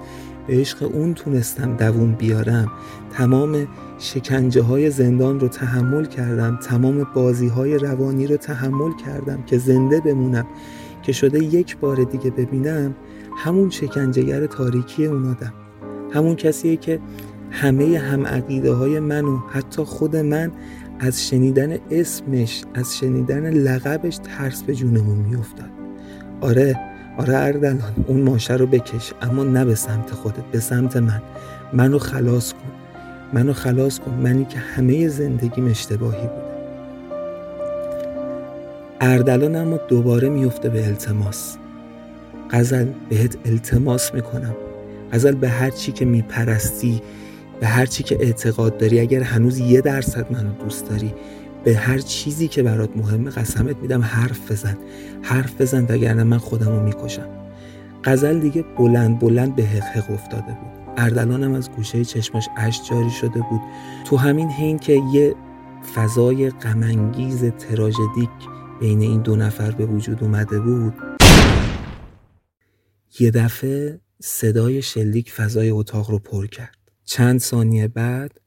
به 0.47 0.53
عشق 0.53 0.91
اون 0.93 1.13
تونستم 1.13 1.75
دووم 1.75 2.11
بیارم. 2.11 2.71
تمام 3.17 3.67
شکنجه 3.99 4.61
های 4.61 4.89
زندان 4.89 5.39
رو 5.39 5.47
تحمل 5.47 6.05
کردم. 6.05 6.59
تمام 6.63 7.07
بازی 7.13 7.47
های 7.47 7.77
روانی 7.77 8.27
رو 8.27 8.37
تحمل 8.37 8.91
کردم 9.05 9.43
که 9.43 9.57
زنده 9.57 10.01
بمونم 10.01 10.45
که 11.03 11.11
شده 11.11 11.43
یک 11.43 11.77
بار 11.77 12.03
دیگه 12.03 12.29
ببینم 12.29 12.95
همون 13.37 13.69
شکنجهگر 13.69 14.45
تاریکی 14.45 15.05
اون 15.05 15.25
آدم. 15.25 15.53
همون 16.13 16.35
کسیه 16.35 16.77
که 16.77 16.99
همه 17.51 17.97
هم 17.97 18.27
عقیده 18.27 18.73
های 18.73 18.99
من 18.99 19.25
و 19.25 19.37
حتی 19.37 19.83
خود 19.83 20.15
من 20.15 20.51
از 20.99 21.27
شنیدن 21.27 21.77
اسمش 21.91 22.63
از 22.73 22.97
شنیدن 22.97 23.49
لقبش 23.49 24.17
ترس 24.17 24.63
به 24.63 24.75
جونمون 24.75 25.17
میافتاد. 25.17 25.69
آره 26.41 26.79
آره 27.17 27.37
اردلان 27.37 27.81
اون 28.07 28.21
ماشه 28.21 28.53
رو 28.53 28.67
بکش 28.67 29.13
اما 29.21 29.43
نه 29.43 29.65
به 29.65 29.75
سمت 29.75 30.11
خودت 30.11 30.45
به 30.51 30.59
سمت 30.59 30.97
من. 30.97 31.21
منو 31.73 31.99
خلاص 31.99 32.53
کن. 32.53 32.74
منو 33.33 33.53
خلاص 33.53 33.99
کن. 33.99 34.13
منی 34.13 34.45
که 34.45 34.59
همه 34.59 35.07
زندگیم 35.07 35.67
اشتباهی 35.67 36.27
بود 36.27 36.45
اردلان 39.01 39.55
اما 39.55 39.77
دوباره 39.77 40.29
میفته 40.29 40.69
به 40.69 40.87
التماس. 40.87 41.57
غزل 42.51 42.87
بهت 43.09 43.37
التماس 43.45 44.13
می‌کنم. 44.13 44.55
غزل 45.13 45.35
به 45.35 45.49
هر 45.49 45.69
چی 45.69 45.91
که 45.91 46.05
میپرستی 46.05 47.01
به 47.59 47.67
هر 47.67 47.85
چی 47.85 48.03
که 48.03 48.17
اعتقاد 48.21 48.77
داری 48.77 48.99
اگر 48.99 49.21
هنوز 49.21 49.59
یه 49.59 49.81
درصد 49.81 50.31
منو 50.31 50.49
دوست 50.63 50.89
داری 50.89 51.13
به 51.63 51.75
هر 51.75 51.97
چیزی 51.97 52.47
که 52.47 52.63
برات 52.63 52.89
مهمه 52.97 53.29
قسمت 53.29 53.77
میدم 53.77 54.01
حرف 54.01 54.51
بزن. 54.51 54.77
حرف 55.21 55.61
بزن 55.61 55.85
وگرنه 55.89 56.23
من 56.23 56.37
خودمو 56.37 56.79
می‌کشم. 56.79 57.27
غزل 58.03 58.39
دیگه 58.39 58.65
بلند 58.77 59.19
بلند 59.19 59.55
به 59.55 59.63
حق 59.63 60.11
افتاده 60.11 60.45
بود. 60.45 60.84
اردلانم 60.97 61.53
از 61.53 61.71
گوشه 61.71 62.05
چشماش 62.05 62.47
اش 62.57 62.89
جاری 62.89 63.09
شده 63.09 63.41
بود. 63.49 63.61
تو 64.05 64.17
همین 64.17 64.49
حین 64.49 64.79
که 64.79 65.01
یه 65.13 65.35
فضای 65.95 66.49
غمانگیز 66.49 67.43
تراژدیک 67.43 68.29
بین 68.79 69.01
این 69.01 69.21
دو 69.21 69.35
نفر 69.35 69.71
به 69.71 69.85
وجود 69.85 70.23
اومده 70.23 70.59
بود 70.59 70.93
یه 73.19 73.31
دفعه 73.31 73.99
صدای 74.21 74.81
شلیک 74.81 75.31
فضای 75.31 75.69
اتاق 75.69 76.11
رو 76.11 76.19
پر 76.19 76.47
کرد. 76.47 76.77
چند 77.05 77.39
ثانیه 77.39 77.87
بعد 77.87 78.41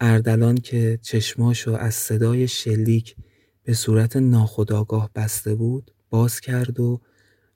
اردلان 0.00 0.54
که 0.54 0.98
چشماشو 1.02 1.72
از 1.72 1.94
صدای 1.94 2.48
شلیک 2.48 3.16
به 3.64 3.72
صورت 3.74 4.16
ناخداگاه 4.16 5.10
بسته 5.14 5.54
بود 5.54 5.94
باز 6.10 6.40
کرد 6.40 6.80
و 6.80 7.00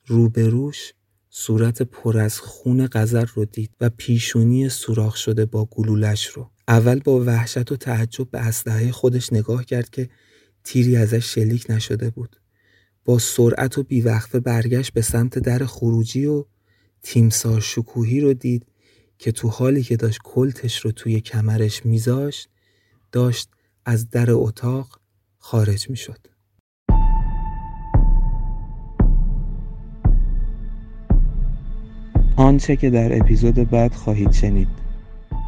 روبروش 0.07 0.93
صورت 1.39 1.83
پر 1.83 2.19
از 2.19 2.41
خون 2.41 2.89
غزر 2.93 3.25
رو 3.35 3.45
دید 3.45 3.71
و 3.81 3.91
پیشونی 3.97 4.69
سوراخ 4.69 5.17
شده 5.17 5.47
با 5.47 5.65
گلولش 5.65 6.27
رو 6.27 6.51
اول 6.69 7.01
با 7.01 7.21
وحشت 7.21 7.73
و 7.73 7.77
تعجب 7.77 8.31
به 8.31 8.39
اسلحه 8.39 8.93
خودش 8.93 9.33
نگاه 9.33 9.65
کرد 9.65 9.91
که 9.91 10.09
تیری 10.65 10.97
ازش 10.97 11.35
شلیک 11.35 11.67
نشده 11.69 12.11
بود 12.11 12.37
با 13.05 13.19
سرعت 13.19 13.79
و 13.79 13.83
بیوقفه 13.83 14.41
برگشت 14.41 14.93
به 14.93 15.03
سمت 15.03 15.39
در 15.39 15.67
خروجی 15.67 16.27
و 16.27 16.45
تیمسار 17.03 17.61
شکوهی 17.61 18.21
رو 18.21 18.35
دید 18.35 18.67
که 19.19 19.33
تو 19.33 19.49
حالی 19.49 19.83
که 19.83 19.97
داشت 19.97 20.19
کلتش 20.25 20.79
رو 20.79 20.93
توی 20.93 21.21
کمرش 21.21 21.87
میذاشت 21.87 22.49
داشت 23.13 23.49
از 23.85 24.11
در 24.11 24.31
اتاق 24.31 25.01
خارج 25.39 25.91
می‌شد. 25.91 26.36
آنچه 32.37 32.77
که 32.77 32.91
در 32.91 33.17
اپیزود 33.17 33.55
بعد 33.55 33.95
خواهید 33.95 34.33
شنید. 34.33 34.69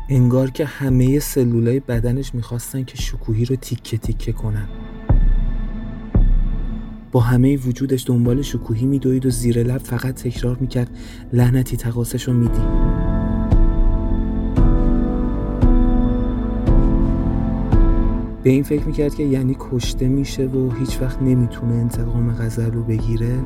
انگار 0.08 0.50
که 0.50 0.64
همه 0.64 1.18
سلولای 1.18 1.80
بدنش 1.80 2.34
می‌خواستن 2.34 2.84
که 2.84 2.96
شکوهی 2.96 3.44
رو 3.44 3.56
تیکه 3.56 3.98
تیکه 3.98 4.32
کنن. 4.32 4.68
با 7.12 7.20
همه 7.20 7.56
وجودش 7.56 8.04
دنبال 8.06 8.42
شکوهی 8.42 8.86
میدوید 8.86 9.26
و 9.26 9.30
زیر 9.30 9.62
لب 9.62 9.78
فقط 9.78 10.14
تکرار 10.14 10.56
می‌کرد 10.60 10.90
لعنتی 11.32 11.76
تقاسش 11.76 12.22
رو 12.22 12.34
میدی. 12.34 12.62
به 18.42 18.50
این 18.50 18.62
فکر 18.62 18.84
می‌کرد 18.84 19.14
که 19.14 19.22
یعنی 19.22 19.56
کشته 19.58 20.08
میشه 20.08 20.46
و 20.46 20.70
هیچ 20.70 21.02
وقت 21.02 21.22
نمی‌تونه 21.22 21.74
انتقام 21.74 22.32
غزل 22.32 22.72
رو 22.72 22.82
بگیره؟ 22.82 23.38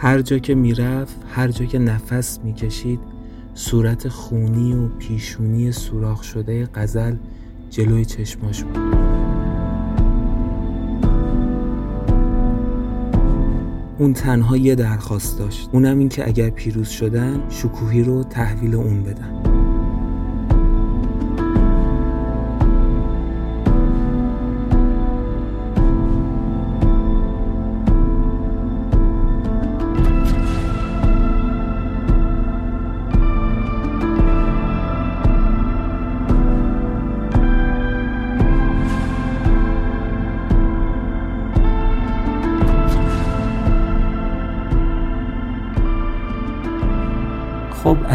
هر 0.00 0.20
جا 0.22 0.38
که 0.38 0.54
می‌رفت 0.54 1.16
هر 1.30 1.48
جا 1.48 1.64
که 1.64 1.78
نفس 1.78 2.38
می‌کشید 2.44 3.00
صورت 3.54 4.08
خونی 4.08 4.72
و 4.72 4.88
پیشونی 4.88 5.72
سوراخ 5.72 6.22
شده 6.22 6.68
غزل 6.74 7.14
جلوی 7.70 8.04
چشماش 8.04 8.64
بود. 8.64 8.78
اون 13.98 14.12
تنها 14.12 14.56
یه 14.56 14.74
درخواست 14.74 15.38
داشت. 15.38 15.68
اونم 15.72 15.98
این 15.98 16.08
که 16.08 16.28
اگر 16.28 16.50
پیروز 16.50 16.88
شدن 16.88 17.42
شکوهی 17.48 18.02
رو 18.02 18.24
تحویل 18.24 18.74
اون 18.74 19.02
بدن. 19.02 19.47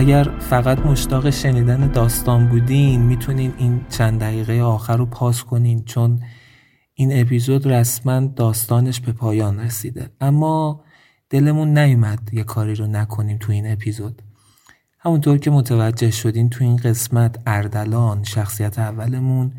اگر 0.03 0.23
فقط 0.39 0.79
مشتاق 0.79 1.29
شنیدن 1.29 1.87
داستان 1.87 2.49
بودین 2.49 3.01
می‌تونین 3.01 3.53
این 3.57 3.85
چند 3.89 4.19
دقیقه 4.19 4.61
آخر 4.61 4.97
رو 4.97 5.05
پاس 5.05 5.43
کنین 5.43 5.83
چون 5.83 6.23
این 6.93 7.21
اپیزود 7.21 7.67
رسما 7.67 8.19
داستانش 8.19 8.99
به 8.99 9.11
پایان 9.11 9.59
رسیده. 9.59 10.09
اما 10.21 10.83
دلمون 11.29 11.77
نیومد 11.77 12.19
یه 12.33 12.43
کاری 12.43 12.75
رو 12.75 12.87
نکنیم 12.87 13.37
تو 13.37 13.51
این 13.51 13.71
اپیزود. 13.71 14.21
همونطور 14.99 15.37
که 15.37 15.51
متوجه 15.51 16.11
شدین 16.11 16.49
تو 16.49 16.63
این 16.63 16.75
قسمت 16.75 17.39
اردلان 17.45 18.23
شخصیت 18.23 18.79
اولمون 18.79 19.53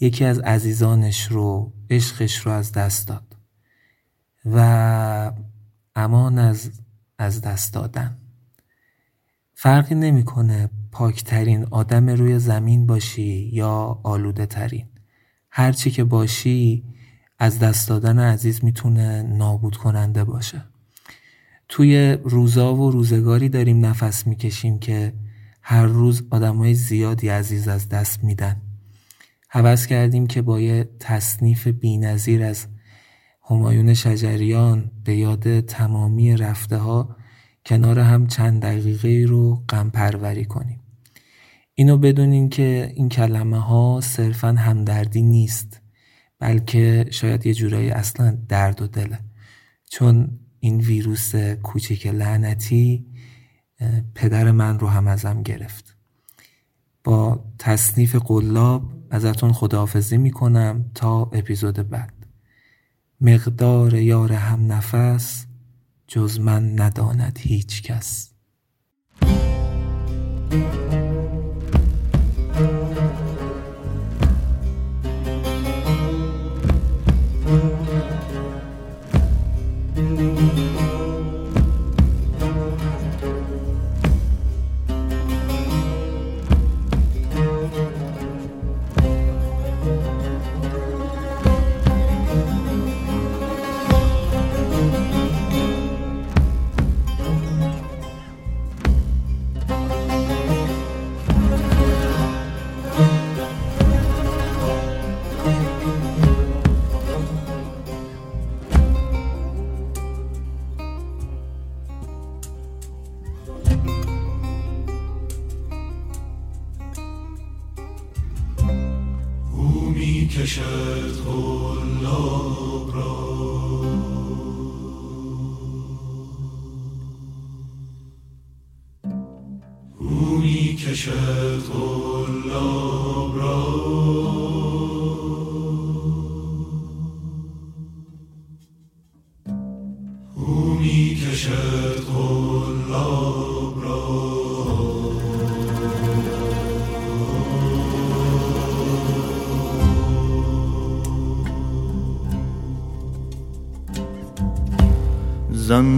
یکی 0.00 0.24
از 0.24 0.38
عزیزانش 0.38 1.26
رو 1.26 1.72
عشقش 1.90 2.38
رو 2.38 2.52
از 2.52 2.72
دست 2.72 3.08
داد. 3.08 3.36
و 4.44 5.32
امان 5.94 6.38
از 6.38 6.70
از 7.18 7.40
دست 7.40 7.74
دادن. 7.74 8.23
فرقی 9.54 9.94
نمی‌کنه 9.94 10.70
پاکترین 10.92 11.64
آدم 11.70 12.10
روی 12.10 12.38
زمین 12.38 12.86
باشی 12.86 13.50
یا 13.52 14.00
آلوده 14.02 14.46
ترین 14.46 14.86
هرچی 15.50 15.90
که 15.90 16.04
باشی 16.04 16.84
از 17.38 17.58
دست 17.58 17.88
دادن 17.88 18.18
عزیز 18.18 18.64
می‌تونه 18.64 19.22
نابود 19.22 19.76
کننده 19.76 20.24
باشه. 20.24 20.64
توی 21.68 22.18
روزا 22.24 22.74
و 22.74 22.90
روزگاری 22.90 23.48
داریم 23.48 23.86
نفس 23.86 24.26
می‌کشیم 24.26 24.78
که 24.78 25.12
هر 25.62 25.86
روز 25.86 26.22
آدمای 26.30 26.74
زیادی 26.74 27.28
عزیز 27.28 27.68
از 27.68 27.88
دست 27.88 28.24
میدن. 28.24 28.56
حوض 29.48 29.86
کردیم 29.86 30.26
که 30.26 30.42
با 30.42 30.60
یه 30.60 30.88
تصنیف 31.00 31.66
بینظیر 31.66 32.42
از 32.42 32.66
همایون 33.48 33.94
شجریان 33.94 34.90
به 35.04 35.16
یاد 35.16 35.60
تمامی 35.60 36.36
رفته 36.36 36.76
ها 36.76 37.16
کنار 37.66 37.98
هم 37.98 38.26
چند 38.26 38.62
دقیقه 38.62 39.24
رو 39.28 39.64
غم 39.68 39.90
پروری 39.90 40.44
کنیم. 40.44 40.80
اینو 41.74 41.98
بدونین 41.98 42.48
که 42.48 42.92
این 42.94 43.08
کلمه 43.08 43.58
ها 43.58 44.00
صرفا 44.02 44.48
همدردی 44.48 45.22
نیست 45.22 45.80
بلکه 46.38 47.06
شاید 47.10 47.46
یه 47.46 47.54
جورایی 47.54 47.90
اصلا 47.90 48.38
درد 48.48 48.82
و 48.82 48.86
دله. 48.86 49.18
چون 49.90 50.38
این 50.60 50.80
ویروس 50.80 51.36
کوچیک 51.36 52.06
لعنتی 52.06 53.06
پدر 54.14 54.50
من 54.50 54.78
رو 54.78 54.88
هم 54.88 55.08
ازم 55.08 55.42
گرفت. 55.42 55.96
با 57.04 57.44
تصنیف 57.58 58.16
قلاب 58.16 58.92
ازتون 59.10 59.52
خداحافظی 59.52 60.16
می‌کنم 60.18 60.90
تا 60.94 61.22
اپیزود 61.22 61.88
بعد. 61.90 62.26
مقدار 63.20 63.94
یار 63.94 64.32
هم 64.32 64.72
نفس 64.72 65.46
جز 66.14 66.40
من 66.40 66.80
نداند 66.80 67.38
هیچ 67.42 67.82
کس. 67.82 68.30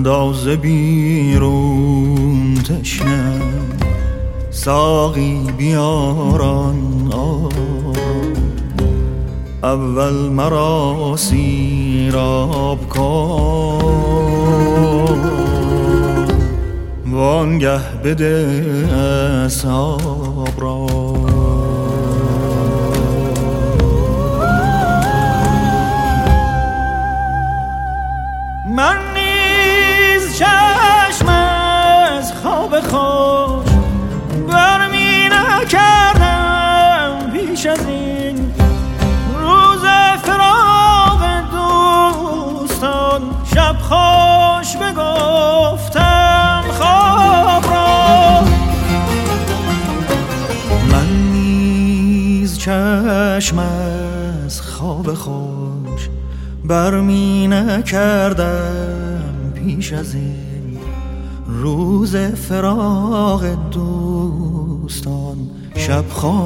زنداز 0.07 0.49
بیرون 0.49 1.75
تشنه 2.55 3.41
ساقی 4.51 5.41
بیاران 5.59 7.13
اول 9.63 10.15
مرا 10.15 11.15
سیراب 11.17 12.89
کن 12.89 13.83
وانگه 17.11 17.81
بده 18.05 18.65
اصحاب 19.47 20.53
را 20.59 20.76
خوش 32.87 33.71
برمی 34.49 35.29
نکردم 35.33 37.31
پیش 37.33 37.67
از 37.67 37.87
این 37.89 38.37
روز 39.41 39.83
فراغ 40.23 41.23
دوستان. 41.53 43.23
شب 43.55 43.77
خوش 43.81 44.77
بگفتم 44.77 46.65
خواب 46.79 47.65
را. 47.71 48.41
من 50.93 51.07
نیز 51.33 52.59
چشم 52.59 53.59
از 53.59 54.61
خواب 54.61 55.15
خوش 55.15 56.09
برمی 56.65 57.49
نکردم 57.49 59.53
پیش 59.55 59.93
از 59.93 60.15
این 60.15 60.46
روز 61.59 62.17
فراغ 62.17 63.71
دوستان 63.71 65.37
شب 65.75 66.05
خوش. 66.09 66.37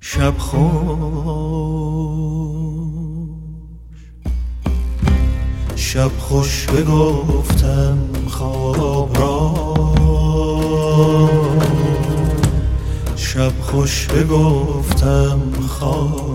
شب 0.00 0.38
خوش. 0.38 0.62
شب 5.76 6.10
خوش 6.18 6.66
بگفتم 6.66 7.98
خواب 8.28 9.18
را. 9.18 9.52
شب 13.16 13.52
خوش 13.60 14.06
بگفتم 14.06 15.40
خواب 15.68 16.31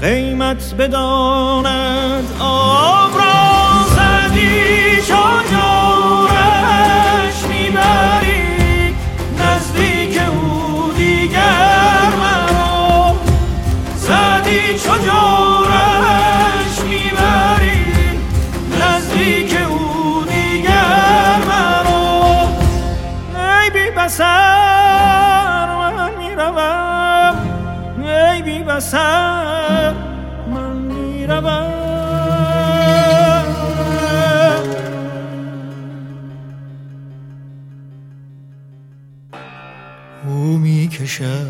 قیمت 0.00 0.74
بداند. 0.78 2.24
آب 2.40 3.10
را 3.18 3.84
زدی 3.96 4.96
چجورش 5.02 6.26
می‌بری. 7.48 8.94
نزدیک 9.38 10.20
او 10.28 10.92
دیگر 10.96 12.12
مرا. 12.20 13.14
زدی 13.96 14.78
چجورش 14.78 16.74
می‌بری. 16.88 17.84
نزدیک 18.80 19.52
او 19.70 20.24
دیگر 20.24 21.36
مرا. 21.48 22.48
ای 23.62 23.70
بی 23.70 23.90
بسر 23.90 25.66
من 25.66 26.10
می‌روم. 26.18 27.36
ای 28.32 28.42
بی 28.42 28.58
بسر 28.62 29.35
می 41.20 41.45